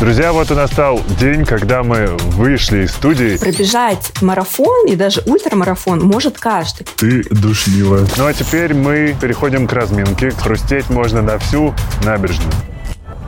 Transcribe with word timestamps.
Друзья, 0.00 0.32
вот 0.32 0.50
и 0.50 0.54
настал 0.54 0.98
день, 1.20 1.44
когда 1.44 1.82
мы 1.82 2.06
вышли 2.32 2.84
из 2.84 2.92
студии. 2.92 3.36
Пробежать 3.36 4.10
марафон 4.22 4.86
и 4.86 4.96
даже 4.96 5.20
ультрамарафон 5.26 6.00
может 6.00 6.38
каждый. 6.38 6.86
Ты 6.96 7.22
душнила. 7.30 8.06
Ну 8.16 8.26
а 8.26 8.32
теперь 8.32 8.72
мы 8.72 9.14
переходим 9.20 9.68
к 9.68 9.72
разминке. 9.74 10.30
Хрустеть 10.30 10.88
можно 10.88 11.20
на 11.20 11.38
всю 11.38 11.74
набережную. 12.02 12.50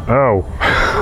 Ау. 0.08 0.46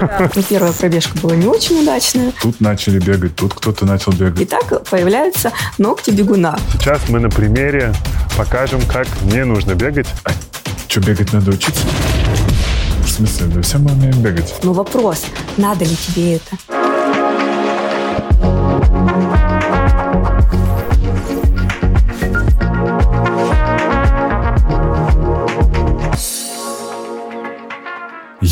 Да. 0.00 0.28
Ну, 0.34 0.42
первая 0.42 0.72
пробежка 0.72 1.16
была 1.18 1.36
не 1.36 1.46
очень 1.46 1.80
удачная. 1.82 2.32
Тут 2.42 2.60
начали 2.60 2.98
бегать, 2.98 3.36
тут 3.36 3.54
кто-то 3.54 3.86
начал 3.86 4.10
бегать. 4.10 4.40
И 4.40 4.46
так 4.46 4.88
появляются 4.88 5.52
ногти 5.78 6.10
бегуна. 6.10 6.58
Сейчас 6.72 7.08
мы 7.08 7.20
на 7.20 7.30
примере 7.30 7.94
покажем, 8.36 8.80
как 8.92 9.06
не 9.22 9.44
нужно 9.44 9.76
бегать. 9.76 10.08
А 10.24 10.30
что, 10.88 11.00
бегать 11.00 11.32
надо 11.32 11.52
учиться? 11.52 11.86
Смысле? 13.20 13.46
Да 13.48 13.60
все 13.60 13.76
мы 13.76 13.92
умеем 13.92 14.22
бегать. 14.22 14.54
Ну 14.62 14.72
вопрос, 14.72 15.26
надо 15.58 15.84
ли 15.84 15.94
тебе 15.94 16.36
это? 16.36 16.79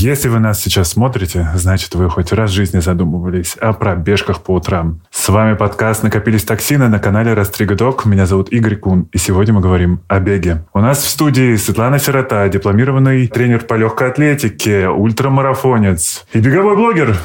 Если 0.01 0.29
вы 0.29 0.38
нас 0.38 0.61
сейчас 0.61 0.91
смотрите, 0.91 1.48
значит, 1.57 1.97
вы 1.97 2.09
хоть 2.09 2.30
раз 2.30 2.52
в 2.52 2.55
жизни 2.55 2.79
задумывались 2.79 3.56
о 3.56 3.73
пробежках 3.73 4.43
по 4.43 4.52
утрам. 4.52 5.01
С 5.11 5.29
вами 5.29 5.56
подкаст 5.56 6.05
«Накопились 6.05 6.45
токсины» 6.45 6.87
на 6.87 7.01
канале 7.01 7.34
Растригадок. 7.34 8.05
Меня 8.05 8.25
зовут 8.25 8.53
Игорь 8.53 8.77
Кун, 8.77 9.09
и 9.12 9.19
сегодня 9.19 9.55
мы 9.55 9.61
говорим 9.61 10.01
о 10.06 10.20
беге. 10.20 10.62
У 10.73 10.79
нас 10.79 11.03
в 11.03 11.09
студии 11.09 11.56
Светлана 11.56 11.98
Сирота, 11.98 12.48
дипломированный 12.48 13.27
тренер 13.27 13.65
по 13.65 13.75
легкой 13.75 14.11
атлетике, 14.11 14.87
ультрамарафонец 14.87 16.27
и 16.33 16.39
беговой 16.39 16.77
блогер. 16.77 17.17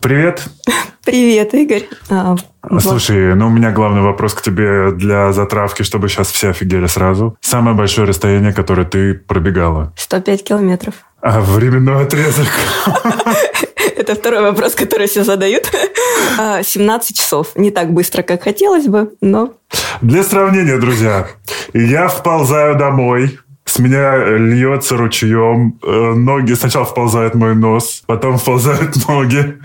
Привет. 0.00 0.44
Привет, 1.04 1.52
Игорь. 1.54 1.88
А, 2.08 2.36
Слушай, 2.78 3.34
ну 3.34 3.48
у 3.48 3.50
меня 3.50 3.72
главный 3.72 4.02
вопрос 4.02 4.34
к 4.34 4.42
тебе 4.42 4.92
для 4.92 5.32
затравки, 5.32 5.82
чтобы 5.82 6.08
сейчас 6.08 6.30
все 6.30 6.50
офигели 6.50 6.86
сразу. 6.86 7.36
Самое 7.40 7.76
большое 7.76 8.06
расстояние, 8.06 8.52
которое 8.52 8.84
ты 8.84 9.14
пробегала? 9.14 9.92
105 9.96 10.44
километров. 10.44 10.94
А 11.22 11.40
временной 11.40 12.02
отрезок? 12.02 12.48
Это 13.96 14.16
второй 14.16 14.42
вопрос, 14.42 14.74
который 14.74 15.06
все 15.06 15.22
задают. 15.22 15.70
17 16.36 17.10
а, 17.10 17.14
часов. 17.14 17.52
Не 17.54 17.70
так 17.70 17.92
быстро, 17.92 18.22
как 18.22 18.42
хотелось 18.42 18.88
бы, 18.88 19.12
но... 19.20 19.54
Для 20.00 20.24
сравнения, 20.24 20.78
друзья, 20.78 21.28
я 21.74 22.08
вползаю 22.08 22.76
домой, 22.76 23.38
с 23.64 23.78
меня 23.78 24.16
льется 24.36 24.96
ручьем, 24.96 25.78
э, 25.82 26.14
ноги 26.14 26.54
сначала 26.54 26.84
вползает 26.84 27.36
мой 27.36 27.54
нос, 27.54 28.02
потом 28.06 28.36
вползают 28.36 28.96
ноги. 29.08 29.58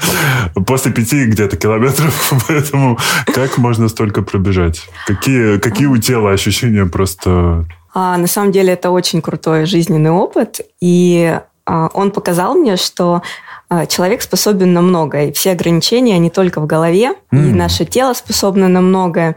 После 0.67 0.91
пяти 0.91 1.25
где-то 1.25 1.57
километров, 1.57 2.33
поэтому 2.47 2.99
как 3.33 3.57
можно 3.57 3.89
столько 3.89 4.21
пробежать? 4.21 4.87
Какие, 5.07 5.57
какие 5.57 5.87
у 5.87 5.97
тела 5.97 6.31
ощущения 6.31 6.85
просто 6.85 7.65
а, 7.99 8.15
на 8.17 8.27
самом 8.27 8.51
деле 8.51 8.73
это 8.73 8.91
очень 8.91 9.23
крутой 9.23 9.65
жизненный 9.65 10.11
опыт, 10.11 10.61
и 10.79 11.39
он 11.67 12.11
показал 12.11 12.55
мне, 12.55 12.77
что 12.77 13.21
а, 13.69 13.85
человек 13.85 14.21
способен 14.21 14.73
на 14.73 14.81
многое. 14.81 15.27
И 15.27 15.31
все 15.33 15.51
ограничения 15.51 16.17
не 16.19 16.29
только 16.29 16.61
в 16.61 16.65
голове, 16.65 17.13
mm. 17.31 17.49
и 17.49 17.53
наше 17.53 17.85
тело 17.85 18.13
способно 18.13 18.69
на 18.69 18.81
многое. 18.81 19.35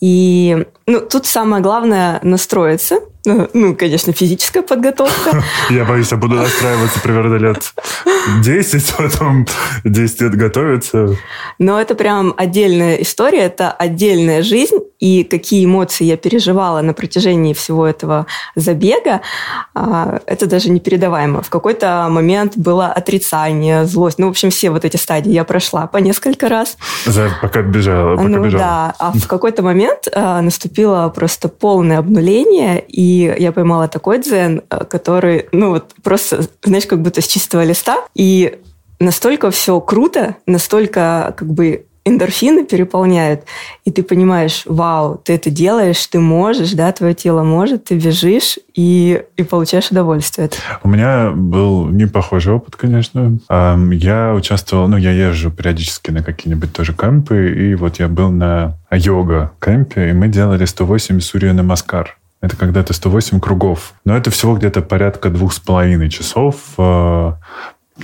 И 0.00 0.66
ну, 0.86 1.00
тут 1.00 1.26
самое 1.26 1.62
главное 1.62 2.20
настроиться 2.22 3.00
ну, 3.26 3.48
ну, 3.54 3.74
конечно, 3.74 4.12
физическая 4.12 4.62
подготовка. 4.62 5.42
Я 5.70 5.84
боюсь, 5.84 6.12
я 6.12 6.16
буду 6.16 6.36
настраиваться 6.36 7.00
примерно 7.00 7.34
лет 7.34 7.72
10, 8.40 8.94
потом 8.98 9.46
10 9.82 10.20
лет 10.20 10.36
готовиться. 10.36 11.16
Но 11.58 11.80
это 11.80 11.96
прям 11.96 12.34
отдельная 12.36 12.94
история, 12.96 13.40
это 13.40 13.72
отдельная 13.72 14.42
жизнь, 14.42 14.78
и 14.98 15.24
какие 15.24 15.64
эмоции 15.64 16.04
я 16.04 16.16
переживала 16.16 16.80
на 16.80 16.94
протяжении 16.94 17.52
всего 17.52 17.86
этого 17.86 18.26
забега, 18.54 19.20
а, 19.74 20.20
это 20.26 20.46
даже 20.46 20.70
непередаваемо. 20.70 21.42
В 21.42 21.50
какой-то 21.50 22.06
момент 22.10 22.56
было 22.56 22.86
отрицание, 22.86 23.84
злость. 23.84 24.18
Ну, 24.18 24.26
в 24.26 24.30
общем, 24.30 24.50
все 24.50 24.70
вот 24.70 24.84
эти 24.84 24.96
стадии 24.96 25.32
я 25.32 25.44
прошла 25.44 25.86
по 25.86 25.98
несколько 25.98 26.48
раз. 26.48 26.76
За, 27.04 27.30
пока 27.42 27.62
бежала, 27.62 28.16
пока 28.16 28.28
ну, 28.28 28.44
бежала. 28.44 28.62
Да, 28.62 28.94
а 28.98 29.12
в 29.12 29.26
какой-то 29.26 29.62
момент 29.62 30.08
а, 30.12 30.40
наступило 30.40 31.08
просто 31.14 31.48
полное 31.48 31.98
обнуление, 31.98 32.82
и 32.86 33.34
я 33.38 33.52
поймала 33.52 33.88
такой 33.88 34.18
дзен, 34.18 34.62
э, 34.70 34.84
который, 34.84 35.48
ну 35.52 35.70
вот 35.70 35.94
просто, 36.02 36.40
знаешь, 36.62 36.86
как 36.86 37.02
будто 37.02 37.20
с 37.20 37.26
чистого 37.26 37.64
листа. 37.64 37.98
И 38.14 38.58
настолько 38.98 39.50
все 39.50 39.80
круто, 39.80 40.36
настолько 40.46 41.34
как 41.36 41.48
бы 41.48 41.85
эндорфины 42.06 42.64
переполняют, 42.64 43.42
и 43.84 43.90
ты 43.90 44.02
понимаешь, 44.02 44.62
вау, 44.64 45.20
ты 45.22 45.34
это 45.34 45.50
делаешь, 45.50 46.06
ты 46.06 46.20
можешь, 46.20 46.72
да, 46.72 46.90
твое 46.92 47.14
тело 47.14 47.42
может, 47.42 47.84
ты 47.84 47.96
бежишь 47.96 48.58
и, 48.74 49.22
и 49.36 49.42
получаешь 49.42 49.90
удовольствие. 49.90 50.48
У 50.84 50.88
меня 50.88 51.32
был 51.34 51.86
не 51.88 52.06
похожий 52.06 52.54
опыт, 52.54 52.76
конечно. 52.76 53.38
Я 53.50 54.32
участвовал, 54.34 54.86
ну, 54.86 54.96
я 54.96 55.10
езжу 55.10 55.50
периодически 55.50 56.12
на 56.12 56.22
какие-нибудь 56.22 56.72
тоже 56.72 56.94
кемпы, 56.94 57.52
и 57.52 57.74
вот 57.74 57.98
я 57.98 58.08
был 58.08 58.30
на 58.30 58.78
йога-кемпе, 58.90 60.10
и 60.10 60.12
мы 60.12 60.28
делали 60.28 60.64
108 60.64 61.20
Сурья 61.20 61.52
Намаскар. 61.52 62.16
Это 62.40 62.56
когда 62.56 62.82
то 62.84 62.92
108 62.92 63.40
кругов. 63.40 63.94
Но 64.04 64.16
это 64.16 64.30
всего 64.30 64.56
где-то 64.56 64.82
порядка 64.82 65.30
двух 65.30 65.52
с 65.52 65.58
половиной 65.58 66.10
часов. 66.10 66.56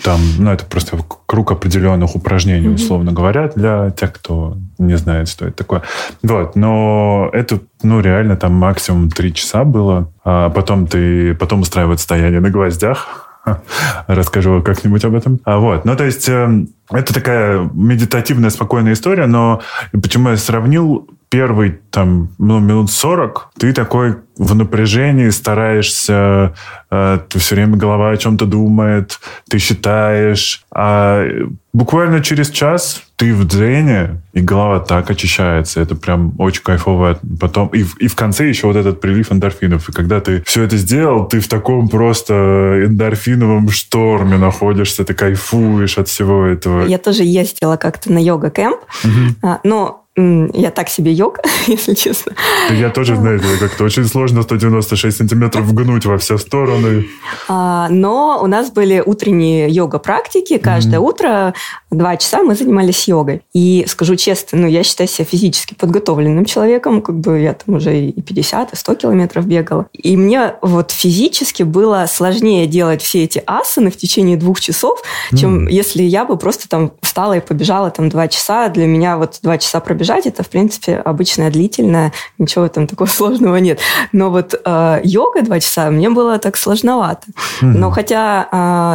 Там, 0.03 0.21
ну, 0.39 0.51
это 0.51 0.65
просто 0.65 0.97
круг 1.27 1.53
определенных 1.53 2.17
упражнений, 2.17 2.69
условно 2.69 3.13
говоря, 3.13 3.49
для 3.55 3.91
тех, 3.91 4.13
кто 4.15 4.57
не 4.79 4.97
знает, 4.97 5.29
что 5.29 5.47
это 5.47 5.59
такое. 5.59 5.83
Вот, 6.23 6.57
но 6.57 7.29
это, 7.33 7.61
ну, 7.83 8.01
реально 8.01 8.37
там 8.37 8.55
максимум 8.55 9.11
три 9.11 9.35
часа 9.35 9.65
было. 9.65 10.11
А 10.25 10.49
потом 10.49 10.87
ты, 10.87 11.35
потом 11.35 11.61
устраивают 11.61 12.01
стояние 12.01 12.41
на 12.41 12.49
гвоздях. 12.49 13.29
Расскажу 14.07 14.63
как-нибудь 14.63 15.05
об 15.05 15.15
этом. 15.15 15.41
А 15.45 15.59
вот, 15.59 15.85
ну, 15.85 15.95
то 15.95 16.05
есть, 16.05 16.29
э, 16.29 16.65
это 16.91 17.13
такая 17.13 17.69
медитативная, 17.75 18.51
спокойная 18.51 18.95
история, 18.95 19.27
но 19.27 19.61
почему 19.93 20.31
я 20.31 20.37
сравнил 20.39 21.09
первый 21.33 21.81
там 21.91 22.29
ну, 22.39 22.61
минут 22.61 22.91
40 22.91 23.53
ты 23.59 23.73
такой 23.73 24.17
в 24.37 24.55
напряжении 24.55 25.31
стараешься, 25.31 26.55
э, 26.91 27.19
ты 27.29 27.39
все 27.39 27.55
время 27.55 27.77
голова 27.79 28.11
о 28.11 28.17
чем-то 28.17 28.45
думает, 28.45 29.19
ты 29.49 29.59
считаешь, 29.59 30.63
а 30.75 31.25
буквально 31.73 32.23
через 32.23 32.51
час 32.51 33.03
ты 33.17 33.35
в 33.35 33.47
дзене, 33.47 34.21
и 34.33 34.41
голова 34.41 34.81
так 34.81 35.11
очищается, 35.11 35.81
это 35.81 35.95
прям 35.95 36.35
очень 36.39 36.63
кайфово. 36.63 37.19
Потом 37.41 37.69
и, 37.69 37.85
и 37.99 38.09
в 38.09 38.15
конце 38.15 38.49
еще 38.49 38.67
вот 38.67 38.77
этот 38.77 39.01
прилив 39.01 39.33
эндорфинов, 39.33 39.89
и 39.89 39.93
когда 39.93 40.21
ты 40.21 40.43
все 40.45 40.65
это 40.65 40.77
сделал, 40.77 41.27
ты 41.27 41.41
в 41.41 41.49
таком 41.49 41.89
просто 41.89 42.83
эндорфиновом 42.85 43.71
шторме 43.71 44.37
находишься, 44.37 45.05
ты 45.05 45.15
кайфуешь 45.15 45.99
от 45.99 46.09
всего 46.09 46.47
этого. 46.47 46.87
Я 46.87 46.99
тоже 46.99 47.23
ездила 47.23 47.77
как-то 47.77 48.13
на 48.13 48.19
йога-кэмп, 48.19 48.81
угу. 49.05 49.59
но 49.65 50.02
я 50.17 50.71
так 50.71 50.91
себе 50.91 51.13
йог, 51.13 51.39
если 51.67 51.95
честно. 51.95 52.35
Я 52.71 52.91
тоже, 52.91 53.17
знаете, 53.17 53.45
как-то 53.59 53.85
очень 53.85 54.05
сложно 54.05 54.43
196 54.43 55.17
сантиметров 55.17 55.73
гнуть 55.73 56.05
во 56.05 56.19
все 56.19 56.37
стороны. 56.37 57.07
А, 57.49 57.89
но 57.89 58.39
у 58.43 58.47
нас 58.47 58.71
были 58.71 59.03
утренние 59.05 59.71
йога-практики. 59.71 60.59
Каждое 60.59 61.01
mm-hmm. 61.01 61.09
утро 61.09 61.55
два 61.91 62.19
часа 62.19 62.43
мы 62.43 62.55
занимались 62.55 63.09
йогой. 63.09 63.41
И 63.55 63.87
скажу 63.89 64.17
честно, 64.17 64.59
ну, 64.59 64.67
я 64.67 64.83
считаю 64.83 65.09
себя 65.09 65.25
физически 65.25 65.75
подготовленным 65.75 66.45
человеком. 66.45 67.01
Как 67.01 67.19
бы 67.19 67.41
я 67.41 67.55
там 67.55 67.77
уже 67.77 67.99
и 67.99 68.21
50, 68.21 68.75
и 68.75 68.77
100 68.77 68.95
километров 68.97 69.47
бегала. 69.47 69.87
И 69.95 70.19
мне 70.19 70.57
вот 70.61 70.91
физически 70.91 71.63
было 71.63 72.05
сложнее 72.07 72.67
делать 72.67 73.01
все 73.01 73.25
эти 73.25 73.43
асаны 73.47 73.91
в 73.91 73.97
течение 73.97 74.37
двух 74.37 74.61
часов, 74.61 75.01
mm-hmm. 75.01 75.37
чем 75.39 75.69
если 75.69 76.03
я 76.03 76.27
бы 76.27 76.37
просто 76.37 76.69
там 76.69 76.93
встала 77.01 77.39
и 77.39 77.41
побежала 77.41 77.91
там 77.91 78.11
два 78.11 78.29
часа. 78.29 78.69
Для 78.69 78.87
меня 78.87 79.17
вот 79.17 79.39
два 79.43 79.57
часа 79.57 79.81
пробежать 79.81 80.02
бежать, 80.03 80.27
это, 80.27 80.43
в 80.43 80.49
принципе, 80.49 80.97
обычная 80.97 81.51
длительная, 81.51 82.13
ничего 82.39 82.69
там 82.69 82.87
такого 82.87 83.09
сложного 83.19 83.57
нет. 83.57 83.79
Но 84.13 84.31
вот 84.31 84.61
э, 84.65 85.01
йога 85.05 85.43
два 85.43 85.61
часа 85.61 85.91
мне 85.91 86.11
было 86.11 86.39
так 86.39 86.57
сложновато. 86.57 87.29
Угу. 87.63 87.71
Но 87.71 87.91
хотя, 87.91 88.49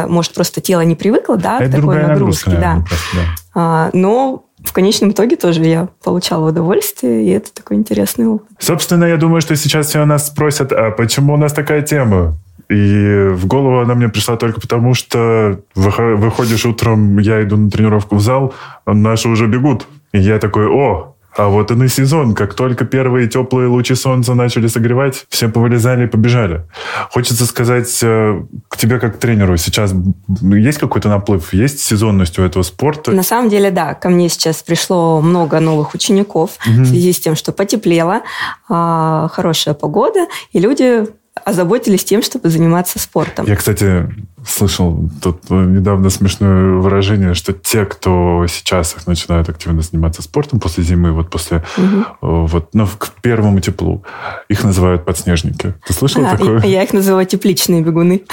э, 0.06 0.10
может, 0.10 0.34
просто 0.34 0.60
тело 0.60 0.82
не 0.82 0.94
привыкло, 0.94 1.36
да, 1.36 1.58
это 1.60 1.78
к 1.78 1.80
такой 1.80 2.02
нагрузке, 2.02 2.50
да. 2.50 2.84
Просто, 2.86 3.06
да. 3.14 3.22
А, 3.54 3.90
но 3.92 4.44
в 4.64 4.72
конечном 4.72 5.10
итоге 5.10 5.36
тоже 5.36 5.64
я 5.64 5.88
получала 6.04 6.50
удовольствие, 6.50 7.24
и 7.24 7.30
это 7.30 7.52
такой 7.52 7.76
интересный 7.76 8.26
опыт. 8.26 8.48
Собственно, 8.58 9.04
я 9.04 9.16
думаю, 9.16 9.40
что 9.40 9.56
сейчас 9.56 9.88
все 9.88 10.02
у 10.02 10.06
нас 10.06 10.26
спросят, 10.26 10.72
а 10.72 10.90
почему 10.90 11.34
у 11.34 11.36
нас 11.36 11.52
такая 11.52 11.82
тема? 11.82 12.36
И 12.68 13.28
в 13.32 13.46
голову 13.46 13.80
она 13.80 13.94
мне 13.94 14.08
пришла 14.08 14.36
только 14.36 14.60
потому, 14.60 14.92
что 14.92 15.60
выходишь 15.74 16.66
утром, 16.66 17.18
я 17.18 17.42
иду 17.42 17.56
на 17.56 17.70
тренировку 17.70 18.16
в 18.16 18.20
зал, 18.20 18.52
наши 18.84 19.28
уже 19.28 19.46
бегут. 19.46 19.86
И 20.12 20.18
я 20.18 20.38
такой, 20.38 20.66
о, 20.66 21.14
А 21.36 21.48
вот 21.48 21.70
и 21.70 21.74
на 21.74 21.88
сезон, 21.88 22.34
как 22.34 22.54
только 22.54 22.84
первые 22.84 23.28
теплые 23.28 23.68
лучи 23.68 23.94
солнца 23.94 24.34
начали 24.34 24.66
согревать, 24.66 25.26
все 25.28 25.48
повылезали 25.48 26.04
и 26.04 26.08
побежали. 26.08 26.64
Хочется 27.10 27.46
сказать, 27.46 27.96
э, 28.02 28.42
к 28.68 28.76
тебе 28.76 28.98
как 28.98 29.18
тренеру 29.18 29.56
сейчас 29.56 29.94
есть 30.40 30.78
какой-то 30.78 31.08
наплыв, 31.08 31.52
есть 31.52 31.80
сезонность 31.80 32.38
у 32.38 32.42
этого 32.42 32.64
спорта? 32.64 33.12
На 33.12 33.22
самом 33.22 33.50
деле, 33.50 33.70
да. 33.70 33.94
Ко 33.94 34.08
мне 34.08 34.28
сейчас 34.28 34.62
пришло 34.62 35.20
много 35.20 35.60
новых 35.60 35.94
учеников 35.94 36.52
угу. 36.66 36.82
в 36.82 36.86
связи 36.86 37.12
с 37.12 37.20
тем, 37.20 37.36
что 37.36 37.52
потеплело, 37.52 38.22
а, 38.68 39.28
хорошая 39.28 39.74
погода, 39.74 40.26
и 40.52 40.58
люди 40.58 41.04
озаботились 41.44 42.04
тем, 42.04 42.22
чтобы 42.22 42.48
заниматься 42.48 42.98
спортом. 42.98 43.46
Я, 43.46 43.54
кстати, 43.56 44.08
слышал 44.46 45.08
тут 45.22 45.50
недавно 45.50 46.10
смешное 46.10 46.74
выражение, 46.74 47.34
что 47.34 47.52
те, 47.52 47.84
кто 47.84 48.46
сейчас 48.48 48.96
начинают 49.06 49.48
активно 49.48 49.82
заниматься 49.82 50.22
спортом 50.22 50.60
после 50.60 50.84
зимы, 50.84 51.12
вот 51.12 51.30
после 51.30 51.64
угу. 51.76 52.46
вот, 52.46 52.70
ну, 52.74 52.86
к 52.86 53.10
первому 53.22 53.60
теплу, 53.60 54.04
их 54.48 54.64
называют 54.64 55.04
подснежники. 55.04 55.74
Ты 55.86 55.92
слышал 55.92 56.24
а, 56.24 56.36
такое? 56.36 56.62
Я 56.64 56.82
их 56.82 56.92
называю 56.92 57.26
тепличные 57.26 57.82
бегуны. 57.82 58.22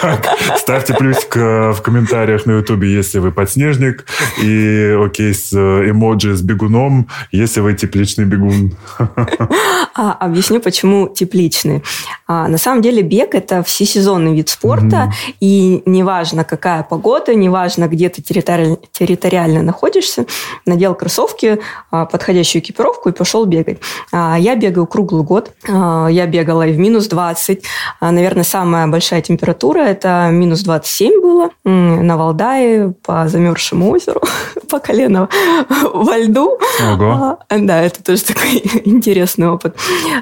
Так, 0.00 0.26
ставьте 0.56 0.94
плюсик 0.94 1.36
в 1.36 1.80
комментариях 1.82 2.46
на 2.46 2.52
ютубе, 2.52 2.92
если 2.92 3.18
вы 3.18 3.32
подснежник, 3.32 4.06
и 4.42 4.96
окей, 4.98 5.34
с 5.34 5.52
э, 5.52 5.90
эмоджи 5.90 6.34
с 6.36 6.42
бегуном, 6.42 7.08
если 7.32 7.60
вы 7.60 7.74
тепличный 7.74 8.24
бегун. 8.24 8.76
А, 9.96 10.12
объясню, 10.14 10.60
почему 10.60 11.08
тепличный. 11.08 11.84
А, 12.26 12.48
на 12.48 12.58
самом 12.58 12.82
деле 12.82 13.02
бег– 13.02 13.28
это 13.34 13.62
всесезонный 13.62 14.34
вид 14.34 14.48
спорта. 14.48 15.12
И 15.40 15.82
неважно, 15.86 16.44
какая 16.44 16.82
погода, 16.82 17.34
неважно, 17.34 17.88
где 17.88 18.08
ты 18.08 18.22
территори- 18.22 18.78
территориально 18.92 19.62
находишься, 19.62 20.26
надел 20.66 20.94
кроссовки, 20.94 21.60
а, 21.90 22.06
подходящую 22.06 22.62
экипировку 22.62 23.08
и 23.08 23.12
пошел 23.12 23.44
бегать. 23.44 23.78
А, 24.12 24.36
я 24.38 24.56
бегаю 24.56 24.86
круглый 24.86 25.24
год. 25.24 25.52
А, 25.68 26.08
я 26.08 26.26
бегала 26.26 26.66
и 26.66 26.72
в 26.72 26.78
минус 26.78 27.06
20. 27.08 27.62
А, 28.00 28.10
наверное, 28.10 28.44
самая 28.44 28.86
большая 28.86 29.22
температура– 29.22 29.78
это 29.80 30.28
минус 30.30 30.62
27 30.62 31.20
было 31.20 31.50
на 31.64 32.16
Валдае 32.16 32.94
по 33.04 33.28
замерзшему 33.28 33.90
озеру, 33.90 34.22
по 34.68 34.78
колено 34.78 35.28
во 35.94 36.18
льду. 36.18 36.58
Ого. 36.80 37.38
Да, 37.50 37.82
это 37.82 38.02
тоже 38.02 38.22
такой 38.24 38.62
интересный 38.84 39.48
опыт. 39.48 39.76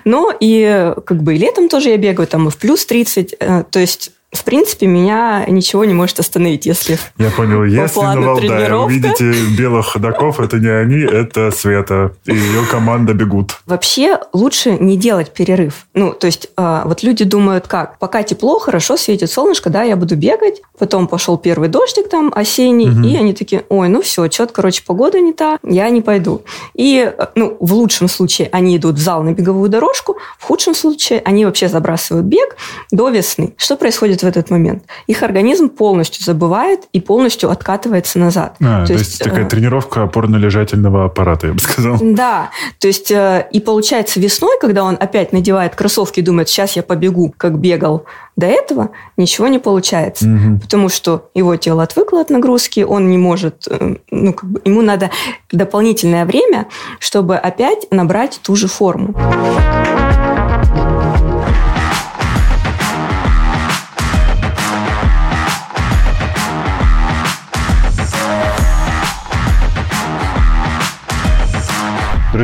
Ну 0.05 0.31
и 0.39 0.95
как 1.05 1.23
бы 1.23 1.35
и 1.35 1.39
летом 1.39 1.69
тоже 1.69 1.91
я 1.91 1.97
бегаю 1.97 2.27
там 2.27 2.49
и 2.49 2.51
в 2.51 2.57
плюс 2.57 2.85
30. 2.87 3.35
Э, 3.39 3.65
то 3.71 3.79
есть 3.79 4.13
в 4.33 4.45
принципе, 4.45 4.87
меня 4.87 5.45
ничего 5.47 5.85
не 5.85 5.93
может 5.93 6.19
остановить, 6.19 6.65
если 6.65 6.99
Я 7.19 7.31
понял, 7.31 7.65
если 7.65 8.01
на 8.01 8.21
Валдае 8.21 8.75
увидите 8.77 9.35
белых 9.59 9.89
ходаков, 9.89 10.41
это 10.41 10.59
не 10.59 10.69
они, 10.69 11.01
это 11.01 11.51
Света 11.51 12.13
и 12.25 12.33
ее 12.35 12.65
команда 12.71 13.13
бегут. 13.13 13.61
Вообще 13.67 14.19
лучше 14.33 14.79
не 14.79 14.97
делать 14.97 15.33
перерыв. 15.33 15.87
Ну, 15.93 16.15
то 16.15 16.27
есть 16.27 16.49
а, 16.57 16.85
вот 16.87 17.03
люди 17.03 17.25
думают 17.25 17.67
как? 17.67 17.99
Пока 17.99 18.23
тепло, 18.23 18.59
хорошо, 18.59 18.97
светит 18.97 19.31
солнышко, 19.31 19.69
да, 19.69 19.83
я 19.83 19.97
буду 19.97 20.17
бегать. 20.17 20.63
Потом 20.79 21.09
пошел 21.09 21.37
первый 21.37 21.69
дождик 21.69 22.09
там 22.09 22.33
осенний, 22.35 22.89
угу. 22.89 23.07
и 23.07 23.17
они 23.17 23.35
такие, 23.35 23.65
ой, 23.69 23.91
ну 23.91 24.01
все, 24.01 24.31
что-то, 24.31 24.55
короче, 24.55 24.83
погода 24.87 25.21
не 25.21 25.35
та, 25.35 25.59
я 25.63 25.91
не 25.91 26.01
пойду. 26.01 26.43
И, 26.75 27.13
ну, 27.35 27.59
в 27.61 27.75
лучшем 27.75 28.09
случае 28.09 28.49
они 28.51 28.79
идут 28.79 28.97
в 28.97 28.99
зал 28.99 29.23
на 29.23 29.33
беговую 29.33 29.69
дорожку, 29.69 30.17
в 30.39 30.45
худшем 30.45 30.75
случае 30.75 31.21
они 31.27 31.45
вообще 31.45 31.69
забрасывают 31.69 32.25
бег 32.25 32.57
до 32.91 33.11
весны. 33.11 33.53
Что 33.59 33.77
происходит 33.77 34.22
в 34.23 34.27
этот 34.27 34.51
момент. 34.51 34.85
Их 35.07 35.23
организм 35.23 35.69
полностью 35.69 36.25
забывает 36.25 36.83
и 36.93 37.01
полностью 37.01 37.51
откатывается 37.51 38.19
назад. 38.19 38.57
А, 38.61 38.83
то, 38.83 38.89
то 38.89 38.93
есть, 38.95 39.05
есть 39.07 39.23
такая 39.23 39.45
э... 39.45 39.49
тренировка 39.49 40.03
опорно-лежательного 40.03 41.07
аппарата, 41.07 41.49
я 41.49 41.53
бы 41.53 41.61
сказал. 41.61 41.99
Да, 42.13 42.51
то 42.79 42.89
есть 42.89 43.11
э, 43.11 43.49
и 43.53 43.61
получается 43.61 44.21
весной, 44.21 44.59
когда 44.61 44.85
он 44.85 44.97
опять 45.01 45.33
надевает 45.33 45.75
кроссовки 45.75 46.21
и 46.21 46.23
думает, 46.23 46.49
сейчас 46.49 46.77
я 46.77 46.83
побегу, 46.83 47.35
как 47.37 47.59
бегал 47.59 48.05
до 48.37 48.47
этого, 48.47 48.91
ничего 49.17 49.49
не 49.49 49.59
получается, 49.59 50.27
угу. 50.27 50.59
потому 50.61 50.89
что 50.89 51.31
его 51.35 51.57
тело 51.57 51.83
отвыкло 51.83 52.21
от 52.21 52.31
нагрузки, 52.31 52.81
он 52.81 53.11
не 53.11 53.19
может, 53.19 53.67
э, 53.69 53.97
ну 54.11 54.33
как 54.33 54.51
бы 54.51 54.61
ему 54.65 54.83
надо 54.83 55.11
дополнительное 55.51 56.25
время, 56.25 56.67
чтобы 56.99 57.37
опять 57.37 57.87
набрать 57.91 58.41
ту 58.43 58.57
же 58.57 58.69
форму. 58.69 59.15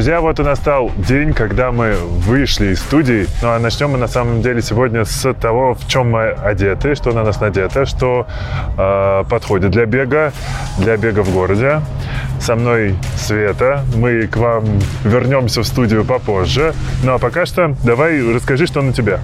Друзья, 0.08 0.22
вот 0.22 0.40
и 0.40 0.43
настал 0.43 0.90
день, 0.96 1.34
когда 1.34 1.70
мы 1.70 1.93
вышли 1.93 2.69
из 2.69 2.81
студии. 2.81 3.26
Ну 3.43 3.49
а 3.49 3.58
начнем 3.58 3.90
мы 3.90 3.99
на 3.99 4.08
самом 4.08 4.40
деле 4.40 4.62
сегодня 4.62 5.05
с 5.05 5.34
того, 5.34 5.75
в 5.75 5.87
чем 5.87 6.12
мы 6.12 6.31
одеты, 6.31 6.94
что 6.94 7.12
на 7.12 7.25
нас 7.25 7.43
надето, 7.43 7.84
что 7.84 8.26
э, 8.78 9.25
подходит 9.28 9.70
для 9.70 9.84
бега, 9.84 10.32
для 10.78 10.96
бега 10.96 11.22
в 11.22 11.31
городе. 11.31 11.82
Со 12.40 12.56
мной 12.56 12.96
Света. 13.19 13.84
Мы 13.96 14.26
к 14.28 14.38
вам 14.38 14.64
вернемся 15.05 15.60
в 15.60 15.66
студию 15.66 16.06
попозже. 16.06 16.72
Ну 17.04 17.12
а 17.12 17.19
пока 17.19 17.44
что 17.44 17.76
давай 17.84 18.19
расскажи, 18.32 18.66
что 18.66 18.81
на 18.81 18.94
тебя. 18.94 19.20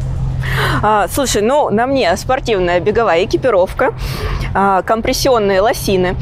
А, 0.83 1.07
слушай, 1.09 1.43
ну, 1.43 1.71
на 1.71 1.87
мне 1.87 2.17
спортивная 2.17 2.81
беговая 2.81 3.25
экипировка, 3.25 3.95
а, 4.55 4.83
компрессионные 4.83 5.61
лосины. 5.61 6.17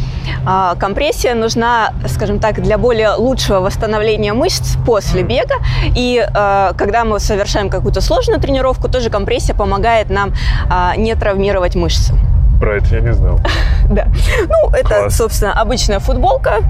А, 0.46 0.74
компрессия 0.76 1.34
нужна, 1.34 1.92
скажем 2.08 2.38
так, 2.38 2.60
для 2.62 2.78
более 2.78 3.14
лучшего 3.14 3.60
восстановления 3.60 4.32
мышц 4.32 4.76
после 4.86 5.22
бега. 5.22 5.56
И 5.96 6.24
а, 6.34 6.72
когда 6.74 7.04
мы 7.04 7.20
совершаем 7.20 7.70
какую-то 7.70 8.00
сложную 8.00 8.40
тренировку, 8.40 8.88
тоже 8.88 9.10
компрессия 9.10 9.54
помогает 9.54 10.10
нам 10.10 10.32
а, 10.70 10.96
не 10.96 11.14
травмировать 11.14 11.74
мышцы 11.74 12.14
про 12.62 12.76
это 12.76 12.94
я 12.94 13.00
не 13.00 13.12
знал. 13.12 13.41
Да. 13.91 14.06
Ну, 14.49 14.70
это, 14.70 15.11
собственно, 15.11 15.53
обычная 15.61 15.99
футболка, 15.99 16.61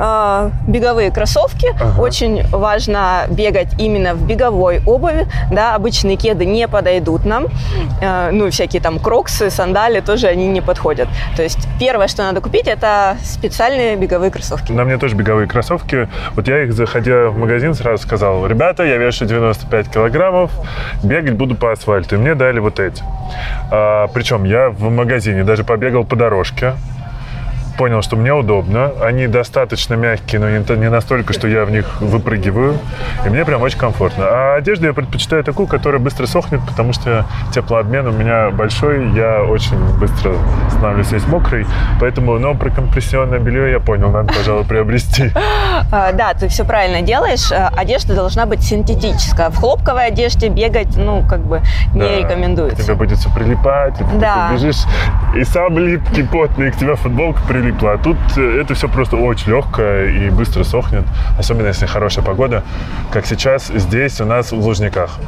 а, 0.00 0.50
беговые 0.66 1.12
кроссовки. 1.12 1.68
Очень 2.00 2.42
важно 2.48 3.26
бегать 3.28 3.68
именно 3.78 4.14
в 4.14 4.26
беговой 4.26 4.80
обуви. 4.86 5.28
Да, 5.52 5.74
обычные 5.74 6.16
кеды 6.16 6.46
не 6.46 6.66
подойдут 6.66 7.26
нам. 7.26 7.46
А, 8.02 8.30
ну, 8.32 8.50
всякие 8.50 8.80
там 8.82 8.98
кроксы, 8.98 9.50
сандали 9.50 10.00
тоже 10.00 10.26
они 10.26 10.48
не 10.48 10.62
подходят. 10.62 11.06
То 11.36 11.42
есть 11.42 11.68
первое, 11.78 12.08
что 12.08 12.22
надо 12.22 12.40
купить, 12.40 12.66
это 12.66 13.18
специальные 13.22 13.96
беговые 13.96 14.30
кроссовки. 14.30 14.72
На 14.72 14.84
мне 14.84 14.96
тоже 14.96 15.14
беговые 15.14 15.46
кроссовки. 15.46 16.08
Вот 16.34 16.48
я 16.48 16.64
их, 16.64 16.72
заходя 16.72 17.28
в 17.28 17.36
магазин, 17.36 17.74
сразу 17.74 18.02
сказал, 18.02 18.46
ребята, 18.46 18.84
я 18.84 18.96
вешу 18.96 19.26
95 19.26 19.90
килограммов, 19.90 20.50
бегать 21.04 21.34
буду 21.34 21.54
по 21.54 21.70
асфальту. 21.70 22.16
И 22.16 22.18
мне 22.18 22.34
дали 22.34 22.58
вот 22.58 22.80
эти. 22.80 23.04
А, 23.70 24.08
причем 24.08 24.44
я 24.44 24.70
в 24.70 24.90
магазине 24.90 25.33
магазине, 25.34 25.44
даже 25.44 25.64
побегал 25.64 26.04
по 26.04 26.16
дорожке 26.16 26.74
понял, 27.74 28.02
что 28.02 28.16
мне 28.16 28.32
удобно. 28.32 28.92
Они 29.02 29.26
достаточно 29.26 29.94
мягкие, 29.94 30.40
но 30.40 30.74
не 30.74 30.90
настолько, 30.90 31.32
что 31.32 31.48
я 31.48 31.64
в 31.64 31.70
них 31.70 32.00
выпрыгиваю. 32.00 32.78
И 33.26 33.28
мне 33.28 33.44
прям 33.44 33.62
очень 33.62 33.78
комфортно. 33.78 34.24
А 34.26 34.54
одежду 34.56 34.86
я 34.86 34.92
предпочитаю 34.92 35.44
такую, 35.44 35.66
которая 35.66 36.00
быстро 36.00 36.26
сохнет, 36.26 36.60
потому 36.66 36.92
что 36.92 37.26
теплообмен 37.52 38.06
у 38.06 38.12
меня 38.12 38.50
большой. 38.50 39.10
Я 39.10 39.42
очень 39.42 39.76
быстро 39.98 40.34
становлюсь 40.70 41.10
весь 41.12 41.26
мокрый. 41.26 41.66
Поэтому, 42.00 42.38
но 42.38 42.54
про 42.54 42.70
компрессионное 42.70 43.38
белье 43.38 43.72
я 43.72 43.80
понял, 43.80 44.10
надо, 44.10 44.32
пожалуй, 44.32 44.64
приобрести. 44.64 45.30
А, 45.90 46.12
да, 46.12 46.34
ты 46.34 46.48
все 46.48 46.64
правильно 46.64 47.02
делаешь. 47.02 47.50
А, 47.52 47.72
одежда 47.76 48.14
должна 48.14 48.46
быть 48.46 48.62
синтетическая. 48.62 49.50
В 49.50 49.56
хлопковой 49.56 50.06
одежде 50.06 50.48
бегать, 50.48 50.96
ну, 50.96 51.24
как 51.28 51.40
бы 51.40 51.60
не 51.94 52.20
рекомендуется. 52.20 52.82
Тебе 52.82 52.94
будет 52.94 53.18
все 53.18 53.30
прилипать, 53.34 54.00
и 54.00 54.04
ты 54.04 54.54
бежишь, 54.54 54.84
и 55.34 55.44
сам 55.44 55.78
липкий, 55.78 56.24
потный, 56.24 56.70
к 56.70 56.76
тебе 56.76 56.94
футболка 56.94 57.40
прилипает 57.48 57.63
прилипло. 57.64 57.92
А 57.92 57.98
тут 57.98 58.16
э, 58.36 58.60
это 58.60 58.74
все 58.74 58.88
просто 58.88 59.16
очень 59.16 59.50
легкое 59.50 60.10
и 60.10 60.30
быстро 60.30 60.64
сохнет, 60.64 61.04
особенно 61.38 61.68
если 61.68 61.86
хорошая 61.86 62.24
погода, 62.24 62.62
как 63.12 63.26
сейчас 63.26 63.68
здесь 63.68 64.20
у 64.20 64.24
нас 64.24 64.52
в 64.52 64.58
Лужниках. 64.58 65.18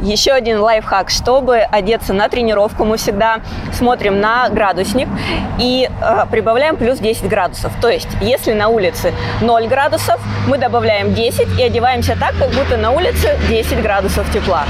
Еще 0.00 0.32
один 0.32 0.58
лайфхак. 0.60 1.10
Чтобы 1.10 1.58
одеться 1.58 2.12
на 2.12 2.28
тренировку, 2.28 2.84
мы 2.84 2.96
всегда 2.96 3.40
смотрим 3.72 4.20
на 4.20 4.48
градусник 4.48 5.08
и 5.58 5.88
э, 5.88 6.26
прибавляем 6.30 6.76
плюс 6.76 6.98
10 6.98 7.28
градусов. 7.28 7.72
То 7.80 7.88
есть, 7.88 8.08
если 8.20 8.52
на 8.52 8.68
улице 8.68 9.12
0 9.40 9.66
градусов, 9.68 10.20
мы 10.46 10.58
добавляем 10.58 11.14
10 11.14 11.58
и 11.58 11.62
одеваемся 11.62 12.16
так, 12.18 12.34
как 12.38 12.50
будто 12.50 12.76
на 12.76 12.90
улице 12.90 13.38
10 13.48 13.82
градусов 13.82 14.30
тепла. 14.32 14.64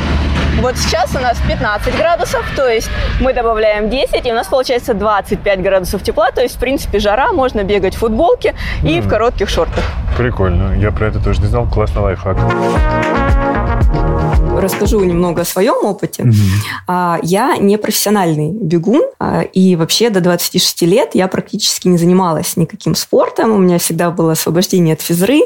Вот 0.59 0.77
сейчас 0.77 1.15
у 1.15 1.19
нас 1.19 1.39
15 1.49 1.97
градусов, 1.97 2.45
то 2.57 2.69
есть 2.69 2.91
мы 3.21 3.33
добавляем 3.33 3.89
10, 3.89 4.27
и 4.27 4.33
у 4.33 4.35
нас 4.35 4.47
получается 4.49 4.95
25 4.95 5.63
градусов 5.63 6.03
тепла, 6.03 6.31
то 6.33 6.43
есть, 6.43 6.57
в 6.57 6.59
принципе, 6.59 6.99
жара, 6.99 7.33
можно 7.33 7.63
бегать 7.65 7.95
в 7.95 7.99
футболке 7.99 8.55
и 8.83 8.99
mm. 8.99 9.03
в 9.03 9.09
коротких 9.09 9.49
шортах. 9.49 9.85
Прикольно. 10.17 10.75
Я 10.77 10.91
про 10.91 11.07
это 11.07 11.19
тоже 11.19 11.41
не 11.41 11.47
знал. 11.47 11.67
Классный 11.67 12.03
лайфхак. 12.03 12.37
Расскажу 14.61 15.03
немного 15.05 15.43
о 15.43 15.45
своем 15.45 15.85
опыте. 15.85 16.25
Угу. 16.25 17.21
Я 17.23 17.57
не 17.57 17.79
профессиональный 17.79 18.51
бегун, 18.53 19.03
а, 19.19 19.43
и 19.43 19.77
вообще 19.77 20.11
до 20.11 20.21
26 20.21 20.83
лет 20.83 21.11
я 21.15 21.29
практически 21.29 21.89
не 21.89 21.99
занималась 21.99 22.57
никаким 22.57 22.95
спортом. 22.95 23.53
У 23.53 23.59
меня 23.59 23.79
всегда 23.79 24.11
было 24.11 24.33
освобождение 24.33 24.95
от 24.95 25.03
физры. 25.03 25.41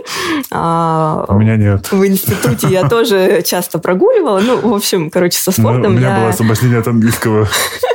А, 0.50 1.26
у 1.28 1.38
меня 1.38 1.56
нет. 1.56 1.90
В 1.90 2.06
институте 2.06 2.68
я 2.68 2.88
тоже 2.88 3.42
часто 3.44 3.78
прогуливала. 3.78 4.40
Ну, 4.40 4.68
в 4.68 4.75
общем, 4.75 5.11
короче, 5.11 5.38
со 5.38 5.52
спортом 5.52 5.83
ну, 5.83 5.88
У 5.88 5.92
меня 5.92 6.16
было 6.18 6.28
освобождение 6.28 6.78
от 6.78 6.88
английского. 6.88 7.49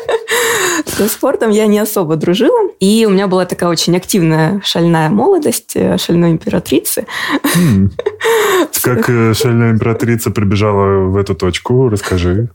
Со 0.90 1.08
спортом 1.08 1.52
я 1.52 1.68
не 1.68 1.80
особо 1.80 2.16
дружила. 2.16 2.70
И 2.80 3.06
у 3.06 3.10
меня 3.10 3.28
была 3.28 3.46
такая 3.46 3.70
очень 3.70 3.96
активная 3.96 4.62
шальная 4.64 5.10
молодость 5.10 5.72
э, 5.76 5.98
шальной 5.98 6.32
императрицы. 6.32 7.06
Как 8.82 9.10
э, 9.10 9.34
шальная 9.34 9.72
императрица 9.72 10.32
прибежала 10.32 11.10
в 11.10 11.18
эту 11.18 11.36
точку? 11.36 11.90
Расскажи. 11.90 12.50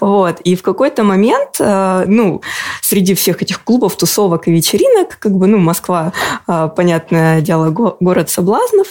Вот. 0.00 0.40
И 0.40 0.56
в 0.56 0.62
какой-то 0.62 1.04
момент, 1.04 1.56
э, 1.58 2.04
ну, 2.06 2.42
среди 2.80 3.14
всех 3.14 3.42
этих 3.42 3.62
клубов, 3.62 3.96
тусовок 3.96 4.48
и 4.48 4.52
вечеринок, 4.52 5.18
как 5.18 5.32
бы, 5.32 5.46
ну, 5.46 5.58
Москва, 5.58 6.12
понятное 6.46 7.40
дело, 7.40 7.70
город 7.70 8.30
соблазнов, 8.30 8.88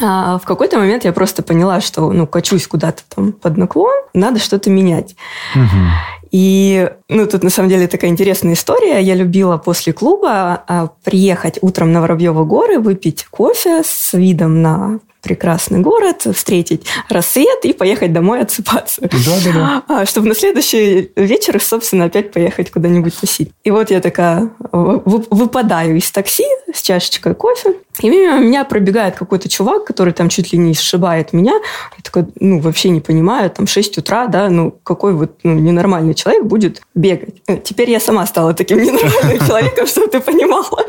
а 0.00 0.38
в 0.38 0.44
какой-то 0.44 0.78
момент 0.78 1.04
я 1.04 1.12
просто 1.12 1.42
поняла, 1.42 1.80
что, 1.80 2.12
ну, 2.12 2.26
качусь 2.26 2.66
куда-то 2.66 3.02
там 3.14 3.32
под 3.32 3.56
наклон, 3.56 3.94
надо 4.14 4.38
что-то 4.38 4.70
менять. 4.70 5.16
Угу. 5.54 6.19
И, 6.30 6.88
ну, 7.08 7.26
тут 7.26 7.42
на 7.42 7.50
самом 7.50 7.68
деле 7.68 7.88
такая 7.88 8.10
интересная 8.10 8.54
история. 8.54 9.00
Я 9.00 9.14
любила 9.14 9.56
после 9.56 9.92
клуба 9.92 10.62
а, 10.66 10.88
приехать 11.02 11.58
утром 11.60 11.92
на 11.92 12.00
Воробьевы 12.00 12.44
горы, 12.44 12.78
выпить 12.78 13.24
кофе 13.24 13.82
с 13.84 14.12
видом 14.14 14.62
на 14.62 15.00
прекрасный 15.22 15.80
город, 15.80 16.26
встретить 16.34 16.86
рассвет 17.08 17.64
и 17.64 17.72
поехать 17.72 18.12
домой 18.12 18.40
отсыпаться. 18.40 19.02
Да, 19.02 19.08
да, 19.44 19.52
да. 19.52 19.82
А, 19.88 20.06
чтобы 20.06 20.28
на 20.28 20.34
следующий 20.34 21.10
вечер, 21.16 21.60
собственно, 21.62 22.06
опять 22.06 22.32
поехать 22.32 22.70
куда-нибудь 22.70 23.18
тусить. 23.18 23.50
И 23.64 23.70
вот 23.70 23.90
я 23.90 24.00
такая 24.00 24.50
выпадаю 24.72 25.96
из 25.96 26.10
такси 26.10 26.44
с 26.72 26.82
чашечкой 26.82 27.34
кофе, 27.34 27.74
и 28.00 28.08
мимо 28.08 28.38
меня 28.38 28.64
пробегает 28.64 29.16
какой-то 29.16 29.48
чувак, 29.48 29.84
который 29.84 30.12
там 30.12 30.28
чуть 30.28 30.52
ли 30.52 30.58
не 30.58 30.74
сшибает 30.74 31.32
меня. 31.32 31.52
Я 31.52 32.02
такой, 32.02 32.26
ну, 32.38 32.60
вообще 32.60 32.88
не 32.90 33.00
понимаю, 33.00 33.50
там 33.50 33.66
6 33.66 33.98
утра, 33.98 34.26
да, 34.26 34.48
ну, 34.48 34.70
какой 34.82 35.12
вот 35.12 35.38
ну, 35.42 35.54
ненормальный 35.54 36.14
человек 36.14 36.44
будет 36.44 36.80
бегать. 36.94 37.42
Э, 37.46 37.58
теперь 37.58 37.90
я 37.90 38.00
сама 38.00 38.26
стала 38.26 38.54
таким 38.54 38.78
ненормальным 38.82 39.38
человеком, 39.46 39.86
чтобы 39.86 40.06
ты 40.06 40.20
понимала. 40.20 40.84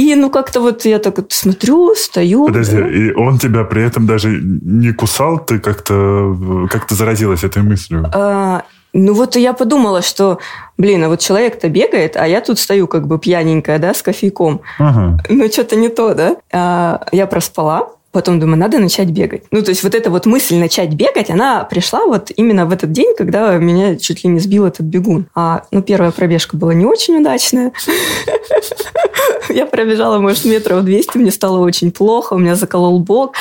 И 0.00 0.14
ну 0.14 0.30
как-то 0.30 0.60
вот 0.60 0.86
я 0.86 0.98
так 0.98 1.18
вот 1.18 1.32
смотрю, 1.32 1.94
стою. 1.94 2.46
Подожди, 2.46 2.76
да. 2.76 2.88
и 2.88 3.12
он 3.12 3.38
тебя 3.38 3.64
при 3.64 3.82
этом 3.82 4.06
даже 4.06 4.30
не 4.30 4.92
кусал, 4.92 5.38
ты 5.38 5.58
как-то 5.58 6.66
как 6.70 6.86
то 6.86 6.94
заразилась 6.94 7.44
этой 7.44 7.62
мыслью? 7.62 8.10
А, 8.14 8.62
ну 8.94 9.12
вот 9.12 9.36
я 9.36 9.52
подумала, 9.52 10.00
что, 10.00 10.38
блин, 10.78 11.04
а 11.04 11.08
вот 11.08 11.20
человек-то 11.20 11.68
бегает, 11.68 12.16
а 12.16 12.26
я 12.26 12.40
тут 12.40 12.58
стою 12.58 12.86
как 12.86 13.06
бы 13.06 13.18
пьяненькая, 13.18 13.78
да, 13.78 13.92
с 13.92 14.00
кофейком. 14.02 14.62
Ага. 14.78 15.22
Ну 15.28 15.48
что-то 15.48 15.76
не 15.76 15.90
то, 15.90 16.14
да? 16.14 16.36
А, 16.50 17.06
я 17.12 17.26
проспала. 17.26 17.90
Потом 18.12 18.40
думаю, 18.40 18.58
надо 18.58 18.78
начать 18.78 19.08
бегать. 19.10 19.44
Ну, 19.52 19.62
то 19.62 19.70
есть 19.70 19.84
вот 19.84 19.94
эта 19.94 20.10
вот 20.10 20.26
мысль 20.26 20.56
начать 20.56 20.94
бегать, 20.94 21.30
она 21.30 21.62
пришла 21.62 22.06
вот 22.06 22.32
именно 22.34 22.66
в 22.66 22.72
этот 22.72 22.90
день, 22.90 23.14
когда 23.16 23.56
меня 23.56 23.96
чуть 23.96 24.24
ли 24.24 24.30
не 24.30 24.40
сбил 24.40 24.66
этот 24.66 24.86
бегун. 24.86 25.26
А, 25.34 25.62
ну, 25.70 25.80
первая 25.80 26.10
пробежка 26.10 26.56
была 26.56 26.74
не 26.74 26.84
очень 26.84 27.18
удачная. 27.20 27.72
Я 29.48 29.66
пробежала, 29.66 30.18
может, 30.18 30.44
метров 30.44 30.84
200, 30.84 31.18
мне 31.18 31.30
стало 31.30 31.58
очень 31.58 31.92
плохо, 31.92 32.34
у 32.34 32.38
меня 32.38 32.54
заколол 32.54 32.98
бок. 33.00 33.34